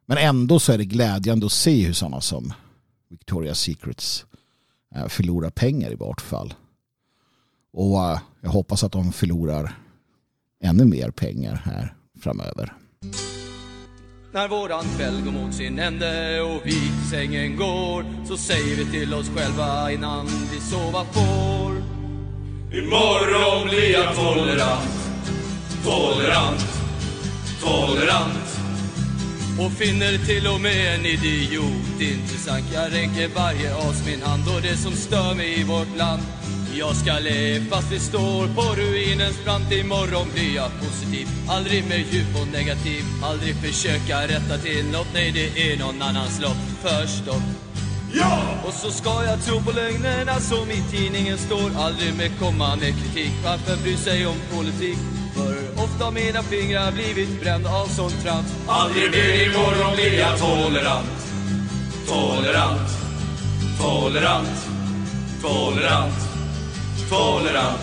Men 0.05 0.17
ändå 0.17 0.59
så 0.59 0.71
är 0.71 0.77
det 0.77 0.85
glädjande 0.85 1.45
att 1.45 1.51
se 1.51 1.85
hur 1.85 1.93
sådana 1.93 2.21
som 2.21 2.53
Victoria's 3.09 3.53
Secrets 3.53 4.25
eh, 4.95 5.07
förlorar 5.07 5.49
pengar 5.49 5.91
i 5.91 5.95
vart 5.95 6.21
fall. 6.21 6.53
Och 7.73 8.05
eh, 8.05 8.19
jag 8.41 8.49
hoppas 8.49 8.83
att 8.83 8.91
de 8.91 9.13
förlorar 9.13 9.77
ännu 10.63 10.85
mer 10.85 11.11
pengar 11.11 11.61
här 11.65 11.95
framöver. 12.19 12.73
När 14.33 14.47
våran 14.47 14.83
kväll 14.97 15.21
går 15.21 15.31
mot 15.31 15.53
sin 15.53 15.79
ände 15.79 16.41
och 16.41 16.61
vi 16.65 16.71
till 16.71 17.09
sängen 17.11 17.57
går 17.57 18.25
så 18.27 18.37
säger 18.37 18.75
vi 18.75 18.91
till 18.91 19.13
oss 19.13 19.29
själva 19.29 19.91
innan 19.91 20.25
vi 20.25 20.59
sova 20.59 21.05
får. 21.05 21.93
Imorgon 22.77 23.67
blir 23.69 23.91
jag 23.91 24.15
tolerant, 24.15 24.92
tolerant, 25.83 26.65
tolerant. 27.61 28.59
Och 29.59 29.71
finner 29.71 30.17
till 30.25 30.47
och 30.47 30.61
med 30.61 30.95
en 30.95 31.05
idiot 31.05 32.01
intressant. 32.01 32.65
Jag 32.73 32.93
räcker 32.93 33.27
varje 33.35 33.75
as 33.75 34.05
min 34.05 34.21
hand 34.21 34.43
och 34.55 34.61
det 34.61 34.77
som 34.77 34.93
stör 34.93 35.35
mig 35.35 35.59
i 35.59 35.63
vårt 35.63 35.97
land. 35.97 36.21
Jag 36.75 36.95
ska 36.95 37.19
le 37.19 37.61
fast 37.71 37.91
vi 37.91 37.99
står 37.99 38.47
på 38.47 38.81
ruinens 38.81 39.43
brant. 39.43 39.71
Imorgon 39.71 40.27
blir 40.33 40.55
jag 40.55 40.71
positiv, 40.79 41.27
aldrig 41.49 41.83
mer 41.89 42.05
djup 42.11 42.41
och 42.41 42.47
negativ. 42.47 43.03
Aldrig 43.23 43.55
försöka 43.55 44.27
rätta 44.27 44.57
till 44.57 44.85
något, 44.85 45.07
nej 45.13 45.31
det 45.31 45.71
är 45.71 45.77
någon 45.77 46.01
annans 46.01 46.41
lott. 46.41 46.63
Förstått. 46.81 47.43
Ja! 48.13 48.41
Och 48.65 48.73
så 48.73 48.91
ska 48.91 49.23
jag 49.23 49.43
tro 49.45 49.61
på 49.61 49.71
lögnerna 49.71 50.39
som 50.39 50.71
i 50.71 50.83
tidningen 50.91 51.37
står 51.37 51.71
Aldrig 51.77 52.17
mer 52.17 52.31
komma 52.39 52.75
med 52.75 52.93
kritik, 53.01 53.31
varför 53.43 53.83
bry 53.83 53.97
sig 53.97 54.27
om 54.27 54.35
politik? 54.55 54.97
För 55.97 56.05
av 56.05 56.13
mina 56.13 56.43
fingrar 56.43 56.91
blivit 56.91 57.41
bränd 57.41 57.67
av 57.67 57.87
sån 57.87 58.11
trams 58.11 58.47
Aldrig 58.67 59.11
mer 59.11 59.47
imorgon 59.47 59.95
blir 59.95 60.19
jag 60.19 60.39
tolerant 60.39 61.07
Tolerant 62.07 62.89
Tolerant 63.79 64.49
Tolerant 65.41 66.13
Tolerant 67.09 67.79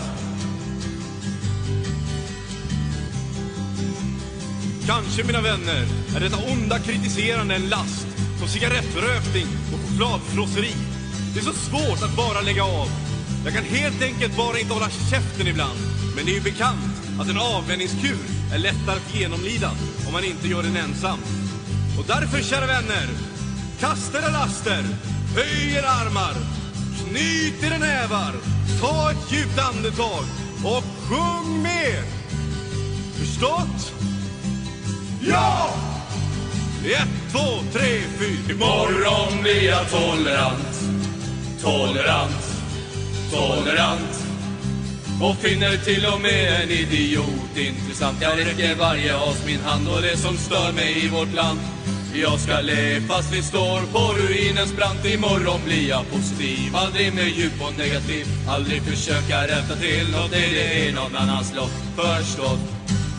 Kanske, 4.87 5.23
mina 5.23 5.41
vänner, 5.41 5.85
är 6.15 6.19
detta 6.19 6.37
onda 6.51 6.79
kritiserande 6.79 7.55
en 7.55 7.69
last 7.69 8.07
som 8.39 8.47
cigarettrökning 8.47 9.47
och 9.73 9.79
chokladfrosseri. 9.89 10.73
Det 11.33 11.39
är 11.39 11.43
så 11.43 11.53
svårt 11.53 12.03
att 12.03 12.15
bara 12.15 12.41
lägga 12.41 12.63
av. 12.63 12.87
Jag 13.45 13.53
kan 13.53 13.63
helt 13.63 14.01
enkelt 14.01 14.37
bara 14.37 14.59
inte 14.59 14.73
hålla 14.73 14.89
käften 14.89 15.47
ibland. 15.47 15.79
Men 16.15 16.25
det 16.25 16.31
är 16.31 16.35
ju 16.35 16.41
bekant 16.41 16.90
att 17.21 17.29
en 17.29 17.37
avvänjningskur 17.37 18.19
är 18.53 18.57
lättare 18.57 18.95
att 18.95 19.15
genomlida 19.15 19.71
om 20.07 20.13
man 20.13 20.23
inte 20.23 20.47
gör 20.47 20.63
den 20.63 20.77
ensam. 20.77 21.19
Och 21.99 22.05
därför, 22.07 22.43
kära 22.43 22.67
vänner, 22.67 23.07
kasta 23.79 24.17
era 24.19 24.29
laster, 24.29 24.83
höj 25.35 25.75
era 25.77 25.89
armar, 25.89 26.33
knyt 26.99 27.63
era 27.63 27.77
nävar, 27.77 28.33
ta 28.81 29.11
ett 29.11 29.31
djupt 29.31 29.59
andetag 29.59 30.23
och 30.63 30.83
sjung 31.09 31.61
med! 31.61 32.03
Förstått? 33.19 33.93
Ja! 35.21 35.69
Ett, 36.85 37.31
två, 37.31 37.79
tre, 37.79 38.01
fyra. 38.19 38.53
Imorgon 38.53 39.41
blir 39.41 39.63
jag 39.63 39.89
tolerant 39.89 40.79
Tolerant 41.61 42.61
Tolerant 43.31 44.20
och 45.23 45.35
finner 45.35 45.77
till 45.77 46.05
och 46.13 46.21
med 46.21 46.61
en 46.61 46.69
idiot 46.69 47.57
intressant. 47.57 48.17
Jag 48.21 48.39
räcker 48.39 48.75
varje 48.75 49.15
as 49.15 49.45
min 49.45 49.59
hand 49.59 49.87
och 49.87 50.01
det 50.01 50.17
som 50.17 50.37
stör 50.37 50.71
mig 50.73 51.05
i 51.05 51.07
vårt 51.07 51.33
land. 51.33 51.59
Jag 52.13 52.39
ska 52.39 52.61
le 52.61 53.01
fast 53.01 53.33
vi 53.33 53.41
står 53.41 53.79
på 53.93 54.13
ruinens 54.21 54.75
brant. 54.75 55.05
Imorgon 55.05 55.61
blir 55.65 55.89
jag 55.89 56.09
positiv, 56.11 56.75
aldrig 56.75 57.13
mer 57.13 57.31
djup 57.37 57.61
och 57.61 57.77
negativ. 57.77 58.25
Aldrig 58.49 58.81
försöka 58.81 59.43
rätta 59.43 59.75
till 59.75 60.11
något, 60.11 60.31
nej 60.31 60.49
det 60.53 60.87
är 60.87 60.93
någon 60.93 61.15
annans 61.15 61.53
lott 61.55 61.75
Förstått? 61.95 62.59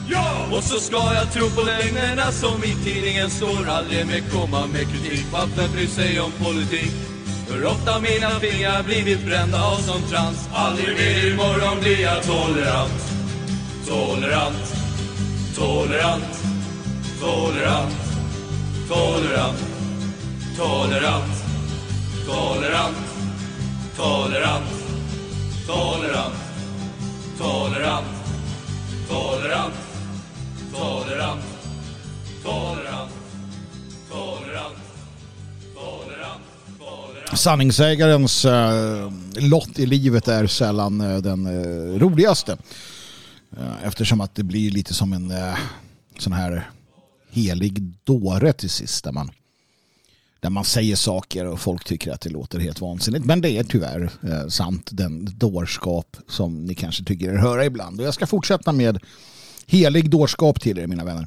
Ja! 0.08 0.46
Och 0.52 0.64
så 0.64 0.80
ska 0.80 1.14
jag 1.14 1.32
tro 1.32 1.50
på 1.50 1.62
lögnerna 1.62 2.32
som 2.32 2.64
i 2.64 2.74
tidningen 2.84 3.30
står. 3.30 3.68
Aldrig 3.68 4.06
mer 4.06 4.22
komma 4.32 4.66
med 4.66 4.84
kritik, 4.92 5.26
varför 5.32 5.68
bry 5.68 5.86
sig 5.86 6.20
om 6.20 6.32
politik? 6.32 7.11
För 7.52 7.66
ofta 7.66 7.92
har 7.92 8.00
mina 8.00 8.30
fingrar 8.40 8.82
blivit 8.82 9.26
brända 9.26 9.64
av 9.64 9.76
sån 9.76 10.02
trans. 10.02 10.48
Aldrig 10.54 10.96
mer 10.96 11.26
imorgon 11.32 11.80
blir 11.80 12.00
jag 12.00 12.22
tolerant 12.22 13.12
Tolerant. 13.86 14.74
Tolerant. 15.56 16.24
Tolerant. 17.20 17.94
Tolerant. 18.88 18.88
Tolerant. 18.88 19.58
Tolerant. 20.56 21.44
Tolerant. 22.26 22.96
Tolerant. 23.96 24.66
Tolerant. 25.66 26.01
Sanningsägarens 37.36 38.44
eh, 38.44 39.12
lott 39.34 39.78
i 39.78 39.86
livet 39.86 40.28
är 40.28 40.46
sällan 40.46 41.00
eh, 41.00 41.16
den 41.16 41.46
eh, 41.46 41.98
roligaste. 41.98 42.56
Eh, 43.56 43.84
eftersom 43.84 44.20
att 44.20 44.34
det 44.34 44.42
blir 44.42 44.70
lite 44.70 44.94
som 44.94 45.12
en 45.12 45.30
eh, 45.30 45.54
sån 46.18 46.32
här 46.32 46.70
helig 47.30 47.82
dåre 48.04 48.52
till 48.52 48.70
sist. 48.70 49.04
Där 49.04 49.12
man, 49.12 49.30
där 50.40 50.50
man 50.50 50.64
säger 50.64 50.96
saker 50.96 51.46
och 51.46 51.60
folk 51.60 51.84
tycker 51.84 52.12
att 52.12 52.20
det 52.20 52.30
låter 52.30 52.58
helt 52.58 52.80
vansinnigt. 52.80 53.24
Men 53.24 53.40
det 53.40 53.50
är 53.50 53.64
tyvärr 53.64 54.10
eh, 54.22 54.48
sant, 54.48 54.88
den 54.92 55.28
dårskap 55.38 56.16
som 56.28 56.64
ni 56.64 56.74
kanske 56.74 57.04
tycker 57.04 57.32
er 57.32 57.36
höra 57.36 57.64
ibland. 57.64 58.00
Och 58.00 58.06
jag 58.06 58.14
ska 58.14 58.26
fortsätta 58.26 58.72
med 58.72 58.98
helig 59.66 60.10
dårskap 60.10 60.60
till 60.60 60.78
er 60.78 60.86
mina 60.86 61.04
vänner. 61.04 61.26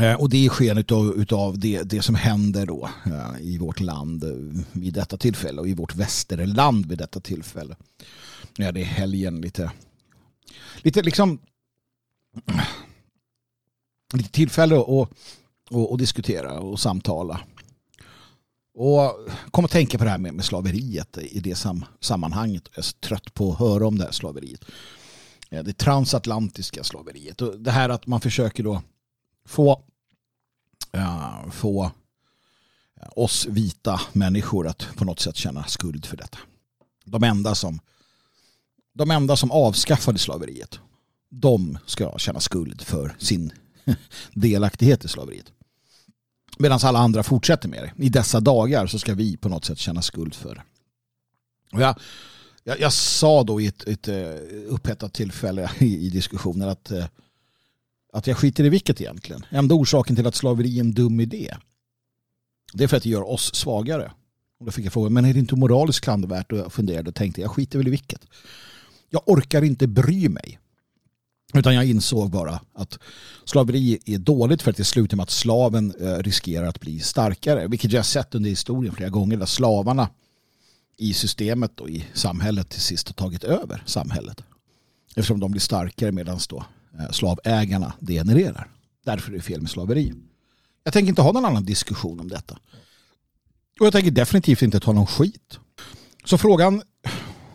Eh, 0.00 0.14
och 0.14 0.28
det 0.28 0.44
är 0.44 0.48
sken 0.48 0.78
utav, 0.78 1.14
utav 1.16 1.58
det, 1.58 1.82
det 1.82 2.02
som 2.02 2.14
händer 2.14 2.66
då 2.66 2.90
eh, 3.06 3.40
i 3.40 3.58
vårt 3.58 3.80
land 3.80 4.24
eh, 4.24 4.64
vid 4.72 4.94
detta 4.94 5.16
tillfälle 5.16 5.60
och 5.60 5.68
i 5.68 5.74
vårt 5.74 5.94
västerland 5.94 6.86
vid 6.86 6.98
detta 6.98 7.20
tillfälle. 7.20 7.76
Ja, 8.56 8.72
det 8.72 8.80
är 8.80 8.84
helgen 8.84 9.40
lite, 9.40 9.72
lite 10.82 11.02
liksom 11.02 11.38
lite 14.14 14.30
tillfälle 14.30 14.76
att 14.76 14.88
och, 15.70 15.92
och 15.92 15.98
diskutera 15.98 16.58
och 16.60 16.80
samtala. 16.80 17.40
Och 18.76 19.28
kom 19.50 19.64
att 19.64 19.70
tänka 19.70 19.98
på 19.98 20.04
det 20.04 20.10
här 20.10 20.18
med, 20.18 20.34
med 20.34 20.44
slaveriet 20.44 21.18
i 21.18 21.40
det 21.40 21.54
sam, 21.54 21.84
sammanhanget. 22.00 22.68
Jag 22.70 22.78
är 22.78 22.82
så 22.82 22.96
trött 23.00 23.34
på 23.34 23.52
att 23.52 23.58
höra 23.58 23.86
om 23.86 23.98
det 23.98 24.04
här 24.04 24.12
slaveriet. 24.12 24.64
Det 25.50 25.78
transatlantiska 25.78 26.84
slaveriet. 26.84 27.42
Och 27.42 27.60
det 27.60 27.70
här 27.70 27.88
att 27.88 28.06
man 28.06 28.20
försöker 28.20 28.62
då 28.62 28.82
få, 29.44 29.82
eh, 30.92 31.50
få 31.50 31.84
eh, 33.00 33.08
oss 33.16 33.46
vita 33.46 34.00
människor 34.12 34.66
att 34.66 34.88
på 34.96 35.04
något 35.04 35.20
sätt 35.20 35.36
känna 35.36 35.64
skuld 35.64 36.06
för 36.06 36.16
detta. 36.16 36.38
De 37.04 37.24
enda 37.24 37.54
som, 37.54 37.80
de 38.92 39.10
enda 39.10 39.36
som 39.36 39.50
avskaffade 39.50 40.18
slaveriet, 40.18 40.80
de 41.28 41.78
ska 41.86 42.18
känna 42.18 42.40
skuld 42.40 42.82
för 42.82 43.16
sin 43.18 43.52
delaktighet 44.32 45.04
i 45.04 45.08
slaveriet. 45.08 45.52
Medan 46.58 46.80
alla 46.82 46.98
andra 46.98 47.22
fortsätter 47.22 47.68
med 47.68 47.82
det. 47.82 48.04
I 48.04 48.08
dessa 48.08 48.40
dagar 48.40 48.86
så 48.86 48.98
ska 48.98 49.14
vi 49.14 49.36
på 49.36 49.48
något 49.48 49.64
sätt 49.64 49.78
känna 49.78 50.02
skuld 50.02 50.34
för 50.34 50.54
det. 50.54 50.62
Och 51.72 51.80
jag, 51.80 51.98
jag, 52.64 52.80
jag 52.80 52.92
sa 52.92 53.42
då 53.42 53.60
i 53.60 53.66
ett, 53.66 53.84
ett 53.84 54.08
eh, 54.08 54.34
upphettat 54.68 55.12
tillfälle 55.12 55.70
i, 55.78 56.06
i 56.06 56.10
diskussionen 56.10 56.68
att, 56.68 56.90
eh, 56.90 57.06
att 58.14 58.26
jag 58.26 58.36
skiter 58.36 58.64
i 58.64 58.68
vilket 58.68 59.00
egentligen. 59.00 59.46
Enda 59.50 59.74
orsaken 59.74 60.16
till 60.16 60.26
att 60.26 60.34
slaveri 60.34 60.76
är 60.76 60.80
en 60.80 60.92
dum 60.92 61.20
idé 61.20 61.54
det 62.74 62.84
är 62.84 62.88
för 62.88 62.96
att 62.96 63.02
det 63.02 63.08
gör 63.08 63.30
oss 63.30 63.54
svagare. 63.54 64.12
Och 64.60 64.66
då 64.66 64.72
fick 64.72 64.84
jag 64.84 64.92
frågan, 64.92 65.12
men 65.12 65.24
är 65.24 65.32
det 65.32 65.38
inte 65.38 65.56
moraliskt 65.56 66.00
klandervärt? 66.00 66.52
Och 66.52 66.58
jag 66.58 66.72
funderade 66.72 67.08
och 67.08 67.14
tänkte, 67.14 67.40
jag 67.40 67.50
skiter 67.50 67.78
väl 67.78 67.86
i 67.86 67.90
vilket. 67.90 68.26
Jag 69.10 69.22
orkar 69.26 69.62
inte 69.62 69.86
bry 69.86 70.28
mig. 70.28 70.58
Utan 71.54 71.74
jag 71.74 71.84
insåg 71.84 72.30
bara 72.30 72.60
att 72.72 72.98
slaveri 73.44 73.98
är 74.04 74.18
dåligt 74.18 74.62
för 74.62 74.70
att 74.70 74.76
det 74.76 74.84
slutar 74.84 75.16
med 75.16 75.24
att 75.24 75.30
slaven 75.30 75.94
eh, 76.00 76.18
riskerar 76.18 76.66
att 76.66 76.80
bli 76.80 77.00
starkare. 77.00 77.66
Vilket 77.66 77.92
jag 77.92 77.98
har 77.98 78.04
sett 78.04 78.34
under 78.34 78.50
historien 78.50 78.94
flera 78.94 79.10
gånger 79.10 79.36
där 79.36 79.46
slavarna 79.46 80.08
i 80.96 81.14
systemet 81.14 81.80
och 81.80 81.90
i 81.90 82.04
samhället 82.14 82.68
till 82.68 82.80
sist 82.80 83.08
har 83.08 83.14
tagit 83.14 83.44
över 83.44 83.82
samhället. 83.86 84.42
Eftersom 85.08 85.40
de 85.40 85.50
blir 85.50 85.60
starkare 85.60 86.12
medan 86.12 86.38
då 86.48 86.64
Eh, 86.98 87.10
slavägarna 87.10 87.92
degenererar. 88.00 88.68
Därför 89.04 89.32
är 89.32 89.36
det 89.36 89.42
fel 89.42 89.60
med 89.60 89.70
slaveri. 89.70 90.14
Jag 90.84 90.92
tänker 90.92 91.08
inte 91.08 91.22
ha 91.22 91.32
någon 91.32 91.44
annan 91.44 91.64
diskussion 91.64 92.20
om 92.20 92.28
detta. 92.28 92.58
Och 93.80 93.86
jag 93.86 93.92
tänker 93.92 94.10
definitivt 94.10 94.62
inte 94.62 94.80
ta 94.80 94.92
någon 94.92 95.06
skit. 95.06 95.58
Så 96.24 96.38
frågan, 96.38 96.82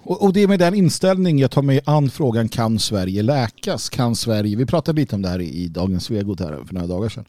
och 0.03 0.33
det 0.33 0.43
är 0.43 0.47
med 0.47 0.59
den 0.59 0.73
inställning 0.73 1.39
jag 1.39 1.51
tar 1.51 1.61
mig 1.61 1.81
an 1.85 2.09
frågan 2.09 2.49
kan 2.49 2.79
Sverige 2.79 3.23
läkas? 3.23 3.89
Kan 3.89 4.15
Sverige, 4.15 4.55
vi 4.55 4.65
pratade 4.65 5.01
lite 5.01 5.15
om 5.15 5.21
det 5.21 5.29
här 5.29 5.41
i 5.41 5.67
Dagens 5.67 6.03
Svegot 6.03 6.39
här 6.39 6.63
för 6.65 6.73
några 6.73 6.87
dagar 6.87 7.09
sedan. 7.09 7.25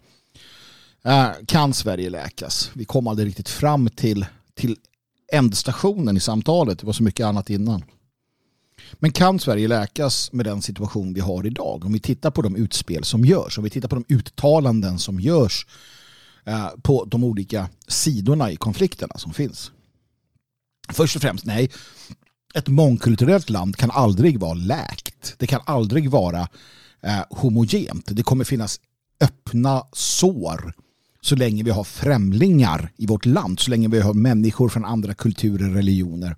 Eh, 1.04 1.28
kan 1.46 1.74
Sverige 1.74 2.10
läkas? 2.10 2.70
Vi 2.74 2.84
kom 2.84 3.06
aldrig 3.06 3.28
riktigt 3.28 3.48
fram 3.48 3.88
till, 3.88 4.26
till 4.54 4.76
ändstationen 5.32 6.16
i 6.16 6.20
samtalet. 6.20 6.78
Det 6.78 6.86
var 6.86 6.92
så 6.92 7.02
mycket 7.02 7.26
annat 7.26 7.50
innan. 7.50 7.84
Men 8.92 9.12
kan 9.12 9.38
Sverige 9.38 9.68
läkas 9.68 10.32
med 10.32 10.46
den 10.46 10.62
situation 10.62 11.14
vi 11.14 11.20
har 11.20 11.46
idag? 11.46 11.84
Om 11.84 11.92
vi 11.92 12.00
tittar 12.00 12.30
på 12.30 12.42
de 12.42 12.56
utspel 12.56 13.04
som 13.04 13.24
görs, 13.24 13.58
om 13.58 13.64
vi 13.64 13.70
tittar 13.70 13.88
på 13.88 13.94
de 13.94 14.14
uttalanden 14.14 14.98
som 14.98 15.20
görs 15.20 15.66
eh, 16.44 16.68
på 16.82 17.04
de 17.04 17.24
olika 17.24 17.68
sidorna 17.88 18.50
i 18.50 18.56
konflikterna 18.56 19.18
som 19.18 19.32
finns. 19.32 19.72
Först 20.88 21.16
och 21.16 21.22
främst, 21.22 21.44
nej. 21.44 21.70
Ett 22.54 22.68
mångkulturellt 22.68 23.50
land 23.50 23.76
kan 23.76 23.90
aldrig 23.90 24.40
vara 24.40 24.54
läkt. 24.54 25.34
Det 25.38 25.46
kan 25.46 25.60
aldrig 25.64 26.10
vara 26.10 26.48
eh, 27.02 27.20
homogent. 27.30 28.04
Det 28.06 28.22
kommer 28.22 28.44
finnas 28.44 28.80
öppna 29.20 29.84
sår 29.92 30.74
så 31.20 31.36
länge 31.36 31.62
vi 31.62 31.70
har 31.70 31.84
främlingar 31.84 32.92
i 32.96 33.06
vårt 33.06 33.26
land, 33.26 33.60
så 33.60 33.70
länge 33.70 33.88
vi 33.88 34.00
har 34.00 34.14
människor 34.14 34.68
från 34.68 34.84
andra 34.84 35.14
kulturer, 35.14 35.70
religioner 35.70 36.36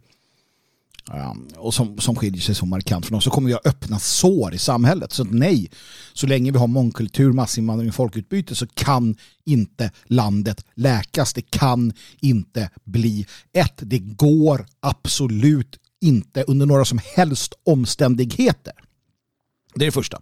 och 1.57 1.75
som, 1.75 1.99
som 1.99 2.17
skiljer 2.17 2.43
sig 2.43 2.55
så 2.55 2.67
markant 2.67 3.07
från 3.07 3.19
oss 3.19 3.25
så 3.25 3.31
kommer 3.31 3.47
vi 3.47 3.53
ha 3.53 3.61
öppna 3.65 3.99
sår 3.99 4.55
i 4.55 4.59
samhället. 4.59 5.13
Så 5.13 5.25
nej, 5.25 5.71
så 6.13 6.27
länge 6.27 6.51
vi 6.51 6.59
har 6.59 6.67
mångkultur, 6.67 7.33
massinvandring 7.33 7.89
och 7.89 7.95
folkutbyte 7.95 8.55
så 8.55 8.67
kan 8.67 9.17
inte 9.45 9.91
landet 10.05 10.65
läkas. 10.75 11.33
Det 11.33 11.51
kan 11.51 11.93
inte 12.21 12.71
bli 12.85 13.27
ett. 13.53 13.75
Det 13.77 13.99
går 13.99 14.67
absolut 14.81 15.79
inte 16.01 16.43
under 16.43 16.67
några 16.67 16.85
som 16.85 17.01
helst 17.17 17.55
omständigheter. 17.65 18.73
Det 19.75 19.85
är 19.85 19.87
det 19.87 19.93
första. 19.93 20.21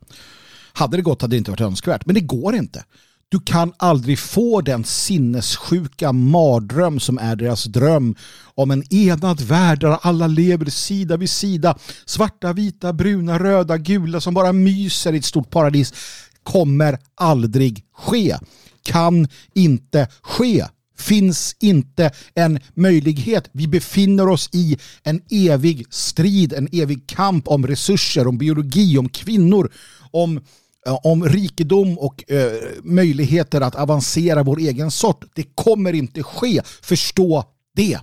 Hade 0.72 0.96
det 0.96 1.02
gått 1.02 1.22
hade 1.22 1.36
det 1.36 1.38
inte 1.38 1.50
varit 1.50 1.60
önskvärt, 1.60 2.06
men 2.06 2.14
det 2.14 2.20
går 2.20 2.54
inte. 2.54 2.84
Du 3.32 3.40
kan 3.40 3.72
aldrig 3.76 4.18
få 4.18 4.60
den 4.60 4.84
sinnessjuka 4.84 6.12
mardröm 6.12 7.00
som 7.00 7.18
är 7.18 7.36
deras 7.36 7.64
dröm 7.64 8.14
om 8.54 8.70
en 8.70 8.94
enad 8.94 9.40
värld 9.40 9.80
där 9.80 9.98
alla 10.02 10.26
lever 10.26 10.66
sida 10.66 11.16
vid 11.16 11.30
sida. 11.30 11.78
Svarta, 12.04 12.52
vita, 12.52 12.92
bruna, 12.92 13.38
röda, 13.38 13.78
gula 13.78 14.20
som 14.20 14.34
bara 14.34 14.52
myser 14.52 15.12
i 15.12 15.18
ett 15.18 15.24
stort 15.24 15.50
paradis 15.50 15.94
kommer 16.42 16.98
aldrig 17.14 17.84
ske. 17.92 18.36
Kan 18.82 19.28
inte 19.54 20.08
ske. 20.22 20.64
Finns 20.98 21.56
inte 21.60 22.10
en 22.34 22.58
möjlighet. 22.74 23.48
Vi 23.52 23.66
befinner 23.66 24.28
oss 24.28 24.48
i 24.52 24.78
en 25.02 25.22
evig 25.30 25.86
strid, 25.90 26.52
en 26.52 26.68
evig 26.72 27.06
kamp 27.06 27.48
om 27.48 27.66
resurser, 27.66 28.26
om 28.26 28.38
biologi, 28.38 28.98
om 28.98 29.08
kvinnor, 29.08 29.72
om 30.10 30.40
Eh, 30.86 30.98
om 31.02 31.24
rikedom 31.24 31.98
och 31.98 32.30
eh, 32.30 32.62
möjligheter 32.82 33.60
att 33.60 33.74
avancera 33.74 34.42
vår 34.42 34.58
egen 34.58 34.90
sort. 34.90 35.24
Det 35.34 35.42
kommer 35.54 35.92
inte 35.92 36.22
ske. 36.22 36.62
Förstå 36.82 37.44
det. 37.74 38.00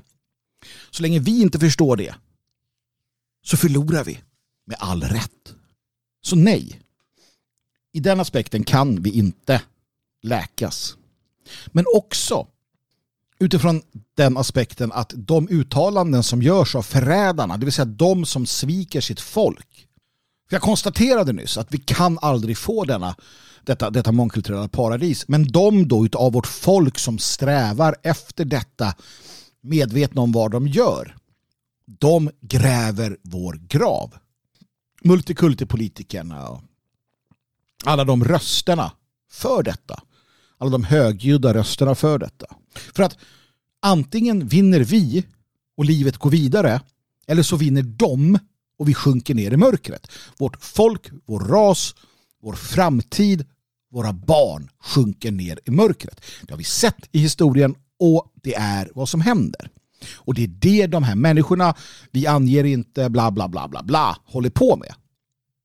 Så 0.91 1.01
länge 1.01 1.19
vi 1.19 1.41
inte 1.41 1.59
förstår 1.59 1.97
det 1.97 2.15
så 3.43 3.57
förlorar 3.57 4.03
vi 4.03 4.19
med 4.65 4.77
all 4.79 5.03
rätt. 5.03 5.53
Så 6.21 6.35
nej. 6.35 6.81
I 7.93 7.99
den 7.99 8.19
aspekten 8.19 8.63
kan 8.63 9.01
vi 9.01 9.09
inte 9.09 9.61
läkas. 10.21 10.97
Men 11.67 11.85
också 11.93 12.47
utifrån 13.39 13.81
den 14.15 14.37
aspekten 14.37 14.91
att 14.91 15.13
de 15.15 15.49
uttalanden 15.49 16.23
som 16.23 16.41
görs 16.41 16.75
av 16.75 16.81
förrädarna, 16.81 17.57
det 17.57 17.65
vill 17.65 17.73
säga 17.73 17.85
de 17.85 18.25
som 18.25 18.45
sviker 18.45 19.01
sitt 19.01 19.21
folk, 19.21 19.86
jag 20.49 20.61
konstaterade 20.61 21.33
nyss 21.33 21.57
att 21.57 21.73
vi 21.73 21.77
kan 21.77 22.19
aldrig 22.21 22.57
få 22.57 22.85
denna, 22.85 23.15
detta, 23.63 23.89
detta 23.89 24.11
mångkulturella 24.11 24.67
paradis. 24.67 25.27
Men 25.27 25.47
de 25.47 25.87
då 25.87 26.05
utav 26.05 26.33
vårt 26.33 26.47
folk 26.47 26.99
som 26.99 27.19
strävar 27.19 27.95
efter 28.03 28.45
detta 28.45 28.95
medvetna 29.61 30.21
om 30.21 30.31
vad 30.31 30.51
de 30.51 30.67
gör. 30.67 31.15
De 31.85 32.31
gräver 32.41 33.17
vår 33.21 33.53
grav. 33.53 34.13
Multikultipolitikerna 35.01 36.47
och 36.47 36.61
alla 37.85 38.03
de 38.03 38.23
rösterna 38.23 38.91
för 39.31 39.63
detta. 39.63 40.01
Alla 40.57 40.69
de 40.69 40.83
högljudda 40.83 41.53
rösterna 41.53 41.95
för 41.95 42.19
detta. 42.19 42.45
För 42.95 43.03
att 43.03 43.17
antingen 43.81 44.47
vinner 44.47 44.79
vi 44.79 45.25
och 45.77 45.85
livet 45.85 46.17
går 46.17 46.29
vidare 46.29 46.81
eller 47.27 47.43
så 47.43 47.55
vinner 47.55 47.83
de 47.83 48.39
och 48.79 48.89
vi 48.89 48.93
sjunker 48.93 49.35
ner 49.35 49.53
i 49.53 49.57
mörkret. 49.57 50.11
Vårt 50.37 50.63
folk, 50.63 51.09
vår 51.25 51.39
ras, 51.39 51.95
vår 52.41 52.53
framtid, 52.53 53.45
våra 53.91 54.13
barn 54.13 54.69
sjunker 54.83 55.31
ner 55.31 55.59
i 55.65 55.71
mörkret. 55.71 56.21
Det 56.41 56.53
har 56.53 56.57
vi 56.57 56.63
sett 56.63 57.09
i 57.11 57.19
historien 57.19 57.75
och 57.99 58.33
det 58.43 58.55
är 58.55 58.91
vad 58.95 59.09
som 59.09 59.21
händer. 59.21 59.69
Och 60.15 60.33
det 60.33 60.43
är 60.43 60.47
det 60.47 60.87
de 60.87 61.03
här 61.03 61.15
människorna, 61.15 61.75
vi 62.11 62.27
anger 62.27 62.63
inte 62.63 63.09
bla 63.09 63.31
bla 63.31 63.47
bla 63.47 63.67
bla 63.67 63.83
bla, 63.83 64.17
håller 64.25 64.49
på 64.49 64.75
med. 64.75 64.93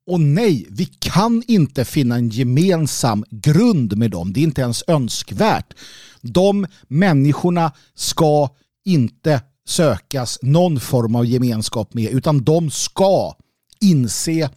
Och 0.06 0.20
nej, 0.20 0.66
vi 0.70 0.84
kan 0.84 1.42
inte 1.46 1.84
finna 1.84 2.14
en 2.14 2.28
gemensam 2.28 3.24
grund 3.30 3.96
med 3.96 4.10
dem. 4.10 4.32
Det 4.32 4.40
är 4.40 4.44
inte 4.44 4.60
ens 4.60 4.84
önskvärt. 4.86 5.74
De 6.20 6.66
människorna 6.88 7.72
ska 7.94 8.48
inte 8.84 9.42
sökas 9.66 10.38
någon 10.42 10.80
form 10.80 11.14
av 11.14 11.26
gemenskap 11.26 11.94
med 11.94 12.12
utan 12.12 12.44
de 12.44 12.70
ska 12.70 13.34
inse 13.80 14.50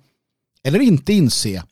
eller 0.64 0.80
inte 0.80 1.14
inse 1.14 1.64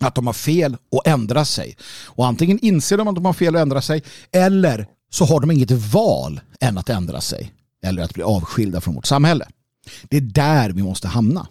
att 0.00 0.14
de 0.14 0.26
har 0.26 0.34
fel 0.34 0.76
och 0.90 1.06
ändra 1.06 1.44
sig. 1.44 1.76
Och 2.04 2.26
antingen 2.26 2.58
inser 2.58 2.96
de 2.96 3.08
att 3.08 3.14
de 3.14 3.24
har 3.24 3.32
fel 3.32 3.54
och 3.54 3.60
ändra 3.60 3.82
sig 3.82 4.02
eller 4.32 4.86
så 5.10 5.24
har 5.24 5.40
de 5.40 5.50
inget 5.50 5.70
val 5.70 6.40
än 6.60 6.78
att 6.78 6.88
ändra 6.88 7.20
sig 7.20 7.52
eller 7.82 8.02
att 8.02 8.14
bli 8.14 8.22
avskilda 8.22 8.80
från 8.80 8.94
vårt 8.94 9.06
samhälle. 9.06 9.48
Det 10.02 10.16
är 10.16 10.20
där 10.20 10.70
vi 10.70 10.82
måste 10.82 11.08
hamna. 11.08 11.48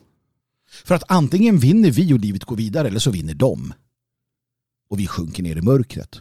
För 0.86 0.96
att 0.96 1.04
antingen 1.08 1.58
vinner 1.58 1.92
vi 1.92 2.14
och 2.14 2.20
livet 2.20 2.44
går 2.44 2.56
vidare 2.56 2.88
eller 2.88 3.00
så 3.00 3.12
vinner 3.12 3.34
de. 3.34 3.74
Och 4.90 5.00
vi 5.00 5.08
sjunker 5.08 5.44
ner 5.44 5.56
i 5.56 5.62
mörkret. 5.62 6.20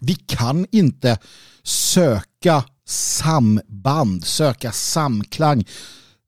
Vi 0.00 0.14
kan 0.14 0.66
inte 0.70 1.18
söka 1.62 2.64
samband, 2.88 4.24
söka 4.24 4.72
samklang. 4.72 5.64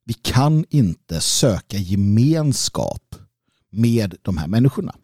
Vi 0.05 0.13
kan 0.13 0.65
inte 0.69 1.21
söka 1.21 1.77
gemenskap 1.77 3.15
med 3.71 4.15
de 4.21 4.37
här 4.37 4.47
människorna. 4.47 4.95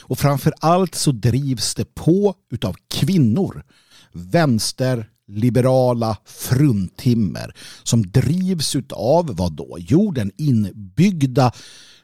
Och 0.00 0.18
framför 0.18 0.54
allt 0.60 0.94
så 0.94 1.12
drivs 1.12 1.74
det 1.74 1.94
på 1.94 2.34
utav 2.50 2.76
kvinnor, 2.88 3.64
vänsterliberala 4.12 6.16
fruntimmer 6.24 7.54
som 7.82 8.10
drivs 8.10 8.76
utav 8.76 9.36
vad 9.36 9.52
då? 9.52 9.76
Jo, 9.80 10.10
den 10.10 10.32
inbyggda 10.36 11.52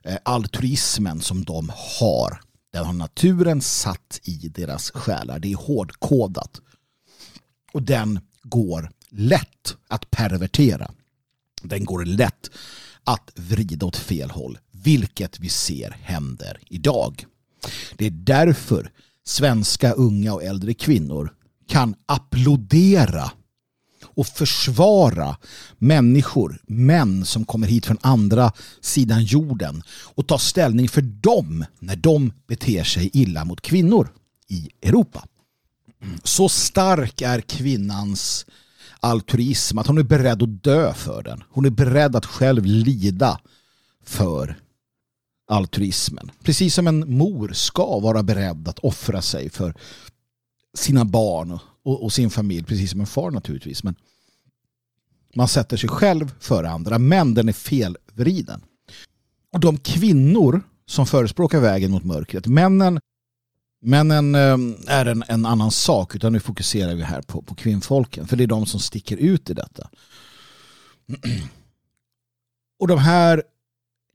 eh, 0.03 0.17
altruismen 0.23 1.21
som 1.21 1.45
de 1.45 1.73
har. 2.01 2.41
Den 2.73 2.85
har 2.85 2.93
naturen 2.93 3.61
satt 3.61 4.21
i 4.23 4.49
deras 4.49 4.91
själar. 4.91 5.39
Det 5.39 5.53
är 5.53 5.57
hårdkodat. 5.57 6.61
Och 7.73 7.83
den 7.83 8.21
går 8.49 8.91
lätt 9.11 9.77
att 9.89 10.11
pervertera. 10.11 10.91
Den 11.63 11.85
går 11.85 12.05
lätt 12.05 12.51
att 13.05 13.31
vrida 13.35 13.87
åt 13.87 13.97
fel 13.97 14.31
håll, 14.31 14.59
vilket 14.71 15.41
vi 15.41 15.49
ser 15.49 15.91
händer 16.03 16.59
idag. 16.67 17.25
Det 17.97 18.07
är 18.07 18.11
därför 18.11 18.91
svenska 19.25 19.93
unga 19.93 20.35
och 20.35 20.43
äldre 20.43 20.75
kvinnor 20.75 21.35
kan 21.69 21.95
applådera 22.07 23.31
och 24.05 24.27
försvara 24.27 25.37
människor, 25.79 26.61
män 26.67 27.25
som 27.25 27.45
kommer 27.45 27.67
hit 27.67 27.87
från 27.87 27.99
andra 28.01 28.53
sidan 28.81 29.25
jorden 29.25 29.83
och 30.15 30.27
ta 30.27 30.39
ställning 30.39 30.89
för 30.89 31.03
dem 31.03 31.65
när 31.79 31.97
de 31.97 32.33
beter 32.47 32.85
sig 32.85 33.11
illa 33.13 33.45
mot 33.45 33.61
kvinnor 33.61 34.13
i 34.49 34.71
Europa. 34.83 35.25
Så 36.25 36.49
stark 36.49 37.23
är 37.23 37.41
kvinnans 37.41 38.47
altruism 39.01 39.79
att 39.79 39.87
hon 39.87 39.99
är 39.99 40.03
beredd 40.03 40.43
att 40.43 40.63
dö 40.63 40.95
för 40.95 41.23
den. 41.23 41.45
Hon 41.51 41.65
är 41.65 41.71
beredd 41.71 42.17
att 42.17 42.27
själv 42.27 42.65
lida 42.65 43.41
för 44.05 44.59
altruismen. 45.49 46.31
Precis 46.43 46.75
som 46.75 46.87
en 46.87 47.17
mor 47.17 47.53
ska 47.53 47.99
vara 47.99 48.23
beredd 48.23 48.69
att 48.69 48.79
offra 48.79 49.23
sig 49.23 49.51
för 49.51 49.75
sina 50.75 51.05
barn 51.05 51.59
och, 51.83 52.05
och, 52.05 52.13
sin 52.13 52.31
familj, 52.31 52.65
precis 52.65 52.91
som 52.91 53.01
en 53.01 53.07
far 53.07 53.31
naturligtvis. 53.31 53.85
Men 53.85 53.95
man 55.35 55.49
sätter 55.49 55.77
sig 55.77 55.89
själv 55.89 56.35
före 56.41 56.71
andra, 56.71 56.99
men 56.99 57.35
den 57.35 57.49
är 57.49 57.53
felvriden. 57.53 58.61
Och 59.53 59.61
de 59.61 59.79
kvinnor 59.79 60.63
som 60.87 61.07
förespråkar 61.07 61.61
vägen 61.61 61.91
mot 61.91 62.05
mörkret, 62.05 62.47
männen 62.47 63.01
Männen 63.81 64.35
en, 64.35 64.53
ehm, 64.53 64.77
är 64.87 65.07
en, 65.07 65.25
en 65.29 65.47
annan 65.47 65.71
sak 65.71 66.15
utan 66.15 66.33
nu 66.33 66.41
fokuserar 66.41 66.95
vi 66.95 67.03
här 67.03 67.23
på, 67.23 67.43
på 67.43 67.55
kvinnfolken 67.55 68.27
för 68.27 68.37
det 68.37 68.45
är 68.45 68.49
de 68.49 68.67
som 68.67 68.81
sticker 68.81 69.17
ut 69.17 69.51
i 69.51 69.55
detta. 69.55 69.91
Och 72.79 72.89
de 72.89 72.99
här 72.99 73.43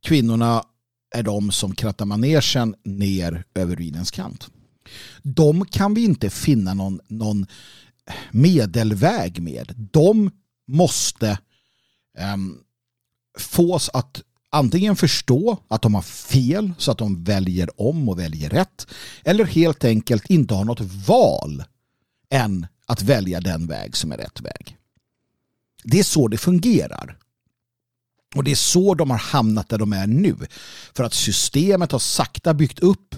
kvinnorna 0.04 0.64
är 1.16 1.24
de 1.24 1.52
som 1.52 1.76
krattar 1.76 2.06
manegen 2.06 2.76
ner 2.84 3.44
över 3.54 3.76
ruinens 3.76 4.12
kant. 4.12 4.50
De 5.22 5.66
kan 5.66 5.94
vi 5.94 6.04
inte 6.04 6.30
finna 6.30 6.74
någon, 6.74 7.00
någon 7.08 7.46
medelväg 8.32 9.42
med. 9.42 9.74
De 9.92 10.32
måste 10.68 11.40
um, 12.34 12.60
fås 13.40 13.90
att 13.94 14.22
antingen 14.54 14.96
förstå 14.96 15.58
att 15.68 15.82
de 15.82 15.96
har 15.96 16.02
fel 16.02 16.74
så 16.78 16.92
att 16.92 16.98
de 16.98 17.24
väljer 17.24 17.82
om 17.82 18.10
och 18.10 18.20
väljer 18.20 18.50
rätt 18.50 18.88
eller 19.24 19.46
helt 19.46 19.84
enkelt 19.84 20.30
inte 20.30 20.54
har 20.54 20.66
något 20.66 20.82
val 21.08 21.64
än 22.30 22.68
att 22.86 23.02
välja 23.02 23.42
den 23.42 23.68
väg 23.68 23.98
som 23.98 24.12
är 24.12 24.18
rätt 24.18 24.42
väg. 24.42 24.78
Det 25.84 26.00
är 26.00 26.04
så 26.04 26.28
det 26.28 26.38
fungerar. 26.38 27.18
Och 28.36 28.44
det 28.44 28.52
är 28.52 28.56
så 28.56 28.94
de 28.94 29.10
har 29.10 29.18
hamnat 29.18 29.70
där 29.70 29.78
de 29.78 29.94
är 29.94 30.08
nu. 30.08 30.36
För 30.96 31.04
att 31.04 31.14
systemet 31.14 31.92
har 31.92 32.00
sakta 32.00 32.54
byggt 32.54 32.80
upp 32.80 33.16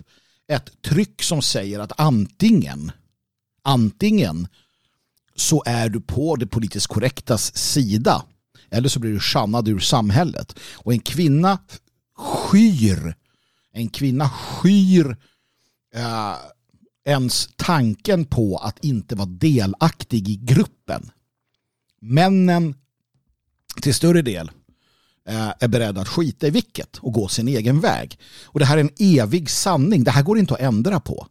ett 0.48 0.82
tryck 0.82 1.24
som 1.24 1.42
säger 1.42 1.80
att 1.80 2.00
antingen 2.00 2.92
antingen 3.62 4.48
så 5.36 5.64
är 5.66 5.90
du 5.90 6.02
på 6.02 6.36
det 6.36 6.48
politiskt 6.48 6.88
korrektas 6.88 7.58
sida 7.58 8.24
eller 8.70 8.90
så 8.90 9.00
blir 9.00 9.12
du 9.12 9.20
shunnad 9.20 9.68
ur 9.68 9.80
samhället. 9.80 10.60
Och 10.76 10.94
en 10.94 11.00
kvinna 11.00 11.58
skyr 12.18 13.16
en 13.76 13.90
kvinna 13.90 14.30
skyr 14.30 15.18
eh, 15.96 16.36
ens 17.06 17.50
tanken 17.56 18.26
på 18.26 18.58
att 18.58 18.84
inte 18.86 19.16
vara 19.16 19.26
delaktig 19.26 20.30
i 20.30 20.36
gruppen. 20.36 21.12
Männen 22.02 22.76
till 23.82 23.96
större 23.96 24.22
del 24.22 24.52
eh, 25.28 25.54
är 25.60 25.68
beredda 25.68 26.02
att 26.02 26.08
skita 26.08 26.48
i 26.48 26.50
vilket 26.50 26.98
och 26.98 27.14
gå 27.14 27.28
sin 27.28 27.48
egen 27.48 27.80
väg. 27.80 28.20
Och 28.44 28.60
det 28.60 28.66
här 28.66 28.78
är 28.78 28.82
en 28.82 29.20
evig 29.20 29.50
sanning. 29.50 30.04
Det 30.04 30.12
här 30.12 30.24
går 30.24 30.38
inte 30.38 30.54
att 30.54 30.60
ändra 30.60 31.00
på. 31.00 31.28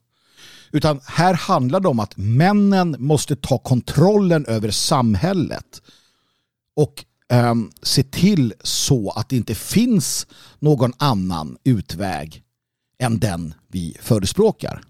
Utan 0.73 1.01
här 1.05 1.35
handlar 1.35 1.81
det 1.81 1.89
om 1.89 2.01
att 2.01 2.17
männen 2.17 2.97
måste 2.99 3.37
ta 3.37 3.59
kontrollen 3.59 4.47
över 4.47 4.71
samhället 4.71 5.83
och 6.77 7.05
Ehm, 7.33 7.71
se 7.83 8.03
till 8.03 8.55
så 8.63 9.11
att 9.11 9.29
det 9.29 9.37
inte 9.37 9.55
finns 9.55 10.27
någon 10.59 10.93
annan 10.99 11.57
utväg 11.65 12.43
än 12.99 13.19
den 13.19 13.55
vi 13.69 13.97
förespråkar. 14.01 14.83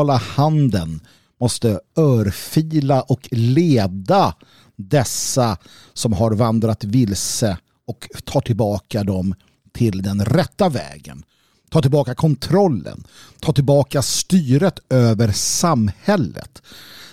Digitala 0.00 0.16
handen 0.16 1.00
måste 1.40 1.80
örfila 1.96 3.02
och 3.02 3.28
leda 3.30 4.34
dessa 4.76 5.58
som 5.94 6.12
har 6.12 6.30
vandrat 6.30 6.84
vilse 6.84 7.58
och 7.86 8.08
ta 8.24 8.40
tillbaka 8.40 9.04
dem 9.04 9.34
till 9.72 10.02
den 10.02 10.24
rätta 10.24 10.68
vägen. 10.68 11.22
Ta 11.70 11.82
tillbaka 11.82 12.14
kontrollen. 12.14 13.04
Ta 13.40 13.52
tillbaka 13.52 14.02
styret 14.02 14.78
över 14.90 15.32
samhället. 15.32 16.62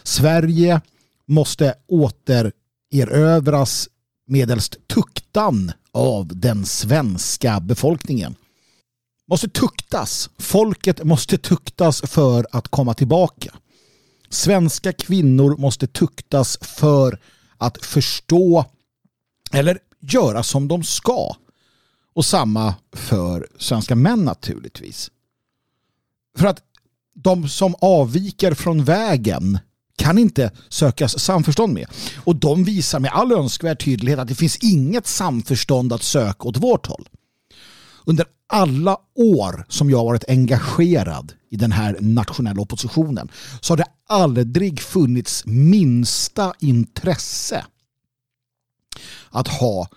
Sverige 0.04 0.82
måste 1.28 1.74
återerövras 1.88 3.90
medelst 4.28 4.78
tuktan 4.88 5.72
av 5.94 6.28
den 6.28 6.66
svenska 6.66 7.60
befolkningen. 7.60 8.36
Måste 9.30 9.50
tuktas. 9.50 10.30
Folket 10.38 11.04
måste 11.04 11.38
tuktas 11.38 12.02
för 12.02 12.48
att 12.52 12.68
komma 12.68 12.94
tillbaka. 12.94 13.54
Svenska 14.30 14.94
kvinnor 14.94 15.58
måste 15.58 15.88
tuktas 15.88 16.58
för 16.62 17.20
att 17.58 17.86
förstå 17.86 18.66
eller 19.52 19.80
göra 20.00 20.44
som 20.44 20.68
de 20.68 20.84
ska. 20.84 21.36
Och 22.14 22.26
samma 22.26 22.76
för 22.94 23.48
svenska 23.60 23.96
män 23.96 24.26
naturligtvis. 24.26 25.12
För 26.38 26.48
att 26.48 26.64
de 27.14 27.50
som 27.50 27.76
avviker 27.82 28.54
från 28.54 28.84
vägen 28.84 29.60
kan 29.98 30.18
inte 30.18 30.52
sökas 30.70 31.20
samförstånd 31.20 31.74
med. 31.74 31.88
Och 32.24 32.36
de 32.36 32.64
visar 32.64 33.00
med 33.00 33.12
all 33.12 33.32
önskvärd 33.32 33.84
tydlighet 33.84 34.20
att 34.20 34.28
det 34.28 34.36
finns 34.36 34.58
inget 34.58 35.08
samförstånd 35.08 35.94
att 35.94 36.04
söka 36.04 36.48
åt 36.48 36.58
vårt 36.58 36.88
håll. 36.88 37.10
Under 38.10 38.26
alla 38.48 38.98
år 39.16 39.66
som 39.70 39.90
jag 39.90 39.98
har 39.98 40.06
varit 40.06 40.30
engagerad 40.30 41.34
i 41.50 41.56
den 41.56 41.72
här 41.72 41.98
nationella 42.00 42.62
oppositionen 42.62 43.32
så 43.62 43.74
har 43.74 43.78
det 43.78 43.88
aldrig 44.08 44.80
funnits 44.80 45.46
minsta 45.46 46.54
intresse 46.60 47.66
att 49.30 49.48
ha 49.48 49.90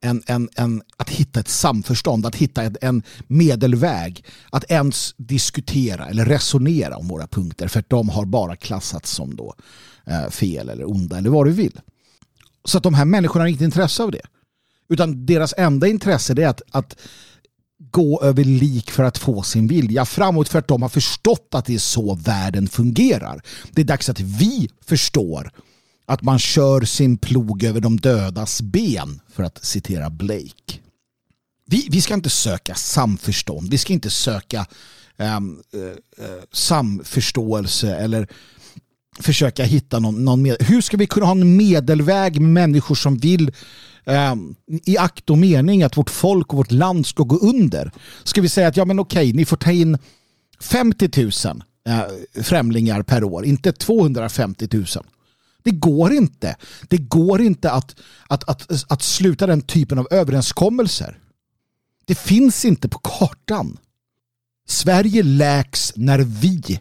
en, 0.00 0.22
en, 0.26 0.48
en, 0.56 0.82
att 0.96 1.10
hitta 1.10 1.40
ett 1.40 1.48
samförstånd, 1.48 2.26
att 2.26 2.36
hitta 2.36 2.62
en, 2.62 2.76
en 2.80 3.02
medelväg, 3.26 4.24
att 4.50 4.70
ens 4.70 5.14
diskutera 5.16 6.06
eller 6.08 6.24
resonera 6.24 6.96
om 6.96 7.08
våra 7.08 7.26
punkter 7.26 7.68
för 7.68 7.80
att 7.80 7.90
de 7.90 8.08
har 8.08 8.24
bara 8.24 8.56
klassats 8.56 9.10
som 9.10 9.36
då 9.36 9.54
eh, 10.06 10.30
fel 10.30 10.68
eller 10.68 10.90
onda 10.90 11.18
eller 11.18 11.30
vad 11.30 11.46
du 11.46 11.52
vill. 11.52 11.80
Så 12.64 12.78
att 12.78 12.84
de 12.84 12.94
här 12.94 13.04
människorna 13.04 13.42
har 13.42 13.48
inget 13.48 13.60
intresse 13.60 14.02
av 14.02 14.10
det. 14.10 14.22
Utan 14.88 15.26
deras 15.26 15.54
enda 15.56 15.86
intresse 15.86 16.32
är 16.32 16.46
att, 16.46 16.62
att 16.70 16.96
gå 17.90 18.22
över 18.22 18.44
lik 18.44 18.90
för 18.90 19.04
att 19.04 19.18
få 19.18 19.42
sin 19.42 19.66
vilja 19.66 20.04
framåt 20.04 20.48
för 20.48 20.58
att 20.58 20.68
de 20.68 20.82
har 20.82 20.88
förstått 20.88 21.48
att 21.54 21.64
det 21.64 21.74
är 21.74 21.78
så 21.78 22.14
världen 22.14 22.68
fungerar. 22.68 23.42
Det 23.70 23.80
är 23.80 23.84
dags 23.84 24.08
att 24.08 24.20
vi 24.20 24.68
förstår 24.86 25.50
att 26.06 26.22
man 26.22 26.38
kör 26.38 26.80
sin 26.80 27.18
plog 27.18 27.64
över 27.64 27.80
de 27.80 27.96
dödas 27.96 28.62
ben, 28.62 29.20
för 29.32 29.42
att 29.42 29.64
citera 29.64 30.10
Blake. 30.10 30.80
Vi, 31.66 31.88
vi 31.90 32.00
ska 32.00 32.14
inte 32.14 32.30
söka 32.30 32.74
samförstånd, 32.74 33.70
vi 33.70 33.78
ska 33.78 33.92
inte 33.92 34.10
söka 34.10 34.66
um, 35.16 35.62
uh, 35.74 35.92
samförståelse 36.52 37.96
eller 37.96 38.28
försöka 39.20 39.64
hitta 39.64 39.98
någon, 39.98 40.24
någon 40.24 40.42
med. 40.42 40.56
Hur 40.60 40.80
ska 40.80 40.96
vi 40.96 41.06
kunna 41.06 41.26
ha 41.26 41.32
en 41.32 41.56
medelväg 41.56 42.40
med 42.40 42.50
människor 42.50 42.94
som 42.94 43.18
vill 43.18 43.52
eh, 44.06 44.34
i 44.84 44.98
akt 44.98 45.30
och 45.30 45.38
mening 45.38 45.82
att 45.82 45.96
vårt 45.96 46.10
folk 46.10 46.52
och 46.52 46.56
vårt 46.56 46.72
land 46.72 47.06
ska 47.06 47.22
gå 47.22 47.36
under? 47.36 47.92
Ska 48.24 48.40
vi 48.40 48.48
säga 48.48 48.68
att 48.68 48.76
ja 48.76 48.84
men 48.84 48.98
okej, 48.98 49.32
ni 49.32 49.44
får 49.44 49.56
ta 49.56 49.70
in 49.70 49.98
50 50.60 51.22
000 51.22 51.62
eh, 51.88 52.42
främlingar 52.42 53.02
per 53.02 53.24
år, 53.24 53.44
inte 53.44 53.72
250 53.72 54.68
000. 54.72 54.86
Det 55.62 55.70
går 55.70 56.12
inte. 56.12 56.56
Det 56.88 56.98
går 56.98 57.40
inte 57.40 57.70
att, 57.70 57.96
att, 58.26 58.48
att, 58.48 58.92
att 58.92 59.02
sluta 59.02 59.46
den 59.46 59.62
typen 59.62 59.98
av 59.98 60.08
överenskommelser. 60.10 61.18
Det 62.04 62.14
finns 62.14 62.64
inte 62.64 62.88
på 62.88 62.98
kartan. 62.98 63.78
Sverige 64.68 65.22
läks 65.22 65.92
när 65.96 66.18
vi, 66.18 66.80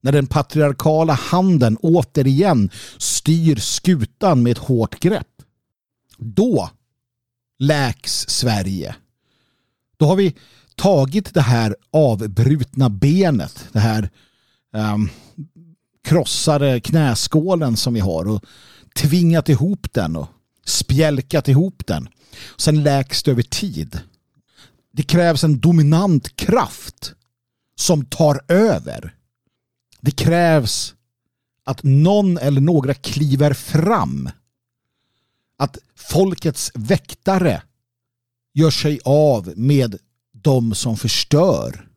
när 0.00 0.12
den 0.12 0.26
patriarkala 0.26 1.12
handen 1.12 1.76
återigen 1.76 2.70
styr 2.98 3.56
skutan 3.56 4.42
med 4.42 4.52
ett 4.52 4.58
hårt 4.58 5.00
grepp. 5.00 5.33
Då 6.18 6.70
läks 7.58 8.28
Sverige. 8.28 8.96
Då 9.96 10.06
har 10.06 10.16
vi 10.16 10.34
tagit 10.76 11.34
det 11.34 11.40
här 11.40 11.76
avbrutna 11.90 12.88
benet, 12.90 13.68
det 13.72 13.78
här 13.78 14.10
um, 14.72 15.10
krossade 16.04 16.80
knäskålen 16.80 17.76
som 17.76 17.94
vi 17.94 18.00
har 18.00 18.28
och 18.28 18.44
tvingat 18.94 19.48
ihop 19.48 19.86
den 19.92 20.16
och 20.16 20.28
spjälkat 20.64 21.48
ihop 21.48 21.86
den. 21.86 22.08
Sen 22.56 22.82
läks 22.82 23.22
det 23.22 23.30
över 23.30 23.42
tid. 23.42 24.00
Det 24.92 25.02
krävs 25.02 25.44
en 25.44 25.60
dominant 25.60 26.36
kraft 26.36 27.14
som 27.76 28.04
tar 28.04 28.40
över. 28.48 29.14
Det 30.00 30.10
krävs 30.10 30.94
att 31.64 31.82
någon 31.82 32.38
eller 32.38 32.60
några 32.60 32.94
kliver 32.94 33.52
fram. 33.52 34.30
Att 35.56 35.78
folkets 35.94 36.70
väktare 36.74 37.62
gör 38.54 38.70
sig 38.70 39.00
av 39.04 39.52
med 39.56 39.98
de 40.32 40.74
som 40.74 40.96
förstör. 40.96 41.88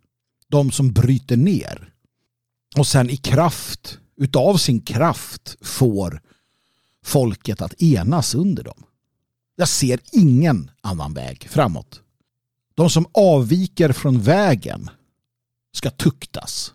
De 0.47 0.71
som 0.71 0.91
bryter 0.91 1.37
ner 1.37 1.93
och 2.75 2.87
sen 2.87 3.09
i 3.09 3.17
kraft 3.17 3.99
utav 4.15 4.57
sin 4.57 4.81
kraft 4.81 5.57
får 5.61 6.21
folket 7.03 7.61
att 7.61 7.81
enas 7.81 8.35
under 8.35 8.63
dem. 8.63 8.83
Jag 9.55 9.69
ser 9.69 9.99
ingen 10.11 10.71
annan 10.81 11.13
väg 11.13 11.47
framåt. 11.49 12.01
De 12.75 12.89
som 12.89 13.05
avviker 13.13 13.91
från 13.91 14.21
vägen 14.21 14.89
ska 15.73 15.89
tuktas 15.89 16.73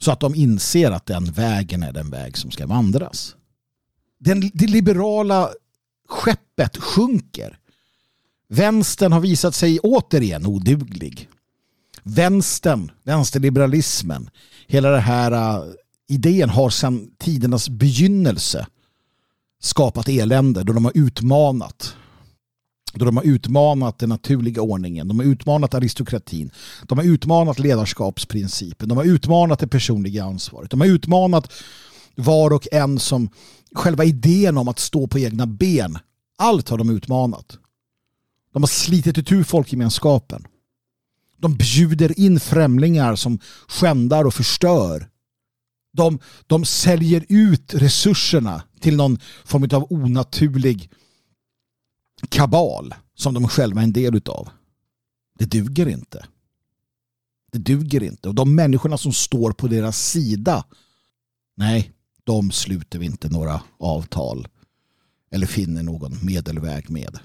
så 0.00 0.12
att 0.12 0.20
de 0.20 0.34
inser 0.34 0.90
att 0.90 1.06
den 1.06 1.24
vägen 1.24 1.82
är 1.82 1.92
den 1.92 2.10
väg 2.10 2.38
som 2.38 2.50
ska 2.50 2.66
vandras. 2.66 3.36
Den, 4.18 4.50
det 4.54 4.66
liberala 4.66 5.50
skeppet 6.14 6.76
sjunker. 6.76 7.58
Vänstern 8.48 9.12
har 9.12 9.20
visat 9.20 9.54
sig 9.54 9.78
återigen 9.78 10.46
oduglig. 10.46 11.28
Vänstern, 12.02 12.90
vänsterliberalismen, 13.02 14.30
hela 14.66 14.90
den 14.90 15.00
här 15.00 15.32
uh, 15.32 15.72
idén 16.08 16.50
har 16.50 16.70
sedan 16.70 17.10
tidernas 17.18 17.68
begynnelse 17.68 18.66
skapat 19.60 20.08
elände 20.08 20.62
då 20.62 20.72
de 20.72 20.84
har 20.84 20.92
utmanat 20.94 21.96
då 22.94 23.04
de 23.04 23.16
har 23.16 23.24
utmanat 23.24 23.98
den 23.98 24.08
naturliga 24.08 24.62
ordningen, 24.62 25.08
de 25.08 25.18
har 25.18 25.26
utmanat 25.26 25.74
aristokratin, 25.74 26.50
de 26.82 26.98
har 26.98 27.04
utmanat 27.04 27.58
ledarskapsprincipen, 27.58 28.88
de 28.88 28.98
har 28.98 29.04
utmanat 29.04 29.58
det 29.58 29.66
personliga 29.66 30.24
ansvaret, 30.24 30.70
de 30.70 30.80
har 30.80 30.88
utmanat 30.88 31.52
var 32.14 32.50
och 32.52 32.66
en 32.72 32.98
som 32.98 33.28
själva 33.74 34.04
idén 34.04 34.58
om 34.58 34.68
att 34.68 34.78
stå 34.78 35.06
på 35.06 35.18
egna 35.18 35.46
ben. 35.46 35.98
Allt 36.36 36.68
har 36.68 36.78
de 36.78 36.90
utmanat. 36.90 37.58
De 38.52 38.62
har 38.62 38.68
slitit 38.68 39.18
itu 39.18 39.44
folkgemenskapen. 39.44 40.46
De 41.36 41.56
bjuder 41.56 42.20
in 42.20 42.40
främlingar 42.40 43.16
som 43.16 43.38
skändar 43.68 44.24
och 44.24 44.34
förstör. 44.34 45.08
De, 45.92 46.18
de 46.46 46.64
säljer 46.64 47.24
ut 47.28 47.74
resurserna 47.74 48.62
till 48.80 48.96
någon 48.96 49.18
form 49.44 49.68
av 49.72 49.92
onaturlig 49.92 50.90
kabal 52.28 52.94
som 53.14 53.34
de 53.34 53.48
själva 53.48 53.80
är 53.80 53.84
en 53.84 53.92
del 53.92 54.14
utav. 54.14 54.48
Det 55.38 55.44
duger 55.44 55.88
inte. 55.88 56.26
Det 57.52 57.58
duger 57.58 58.02
inte. 58.02 58.28
Och 58.28 58.34
de 58.34 58.54
människorna 58.54 58.98
som 58.98 59.12
står 59.12 59.52
på 59.52 59.66
deras 59.66 60.08
sida, 60.08 60.64
nej, 61.56 61.92
de 62.24 62.50
sluter 62.50 62.98
vi 62.98 63.06
inte 63.06 63.28
några 63.28 63.60
avtal 63.78 64.48
eller 65.30 65.46
finner 65.46 65.82
någon 65.82 66.18
medelväg 66.22 66.90
med. 66.90 67.18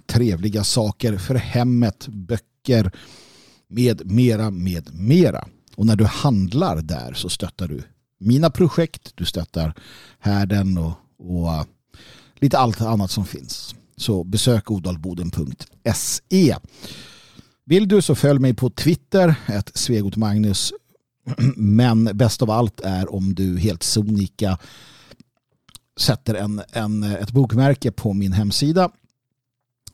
trevliga 0.07 0.65
saker 0.65 1.19
för 1.19 1.35
hemmet, 1.35 2.09
böcker 2.09 2.93
med 3.75 4.11
mera, 4.11 4.51
med 4.51 4.95
mera. 4.95 5.49
Och 5.77 5.87
när 5.87 5.97
du 5.97 6.05
handlar 6.05 6.83
där 6.83 7.15
så 7.15 7.29
stöttar 7.29 7.69
du 7.69 7.83
mina 8.19 8.51
projekt, 8.51 9.13
du 9.15 9.25
stöttar 9.25 9.75
härden 10.19 10.79
och, 10.79 10.93
och 11.19 11.45
uh, 11.45 11.63
lite 12.35 12.59
allt 12.59 12.81
annat 12.81 13.11
som 13.11 13.27
finns. 13.27 13.75
Så 13.97 14.25
besök 14.25 14.71
odalboden.se. 14.71 16.57
Vill 17.65 17.89
du 17.89 18.03
så 18.03 18.15
följ 18.15 18.39
mig 18.39 18.55
på 18.55 18.71
Twitter, 18.71 19.35
ett 19.47 19.71
Svegot 19.75 20.17
Magnus. 20.17 20.73
Men 21.57 22.05
bäst 22.05 22.43
av 22.43 22.51
allt 22.51 22.81
är 22.81 23.15
om 23.15 23.35
du 23.35 23.59
helt 23.59 23.83
sonika 23.83 24.59
sätter 26.01 26.35
en, 26.35 26.63
en, 26.73 27.03
ett 27.03 27.31
bokmärke 27.31 27.93
på 27.93 28.13
min 28.13 28.33
hemsida 28.33 28.91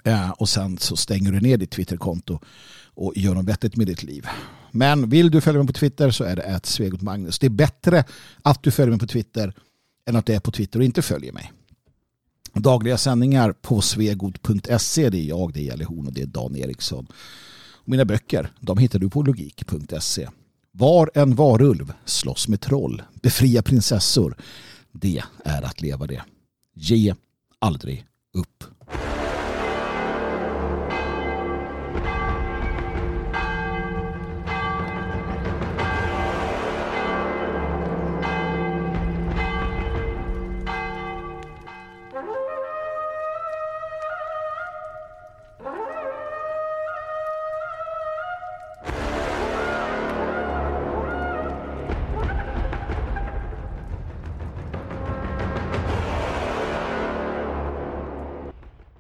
eh, 0.05 0.31
och 0.31 0.49
sen 0.49 0.79
så 0.79 0.97
stänger 0.97 1.33
du 1.33 1.41
ner 1.41 1.57
ditt 1.57 1.71
Twitterkonto 1.71 2.39
och 2.95 3.13
gör 3.17 3.35
något 3.35 3.45
vettigt 3.45 3.77
med 3.77 3.87
ditt 3.87 4.03
liv. 4.03 4.27
Men 4.71 5.09
vill 5.09 5.31
du 5.31 5.41
följa 5.41 5.63
mig 5.63 5.67
på 5.67 5.73
Twitter 5.73 6.11
så 6.11 6.25
är 6.25 6.37
det 6.37 6.57
att 6.57 6.67
Svegot 6.67 7.03
Magnus. 7.03 7.39
Det 7.39 7.47
är 7.47 7.51
bättre 7.51 8.05
att 8.43 8.63
du 8.63 8.71
följer 8.71 8.91
mig 8.91 8.99
på 8.99 9.07
Twitter 9.07 9.55
än 10.09 10.17
att 10.17 10.27
du 10.27 10.35
är 10.35 10.41
på 10.41 10.51
Twitter 10.51 10.79
och 10.79 10.85
inte 10.85 11.03
följer 11.03 11.33
mig. 11.33 11.53
Dagliga 12.55 12.99
sändningar 12.99 13.53
på 13.53 13.81
svegot.se. 13.81 15.11
Det 15.11 15.19
är 15.19 15.25
jag, 15.25 15.53
det 15.53 15.61
är 15.61 15.65
Jalle 15.65 15.85
Horn 15.85 16.07
och 16.07 16.13
det 16.13 16.23
är 16.23 16.27
Dan 16.27 16.57
Eriksson. 16.57 17.07
Och 17.73 17.89
mina 17.89 18.05
böcker, 18.05 18.53
de 18.61 18.79
hittar 18.79 18.99
du 18.99 19.11
på 19.11 19.23
logik.se. 19.23 20.29
Var 20.73 21.11
en 21.15 21.35
varulv, 21.35 21.93
slåss 22.05 22.49
med 22.49 22.61
troll, 22.61 23.03
befria 23.23 23.63
prinsessor. 23.63 24.37
Det 24.93 25.23
är 25.45 25.63
att 25.63 25.81
leva 25.81 26.07
det. 26.07 26.23
Ge 26.75 27.15
aldrig 27.59 28.07
upp. 28.35 28.65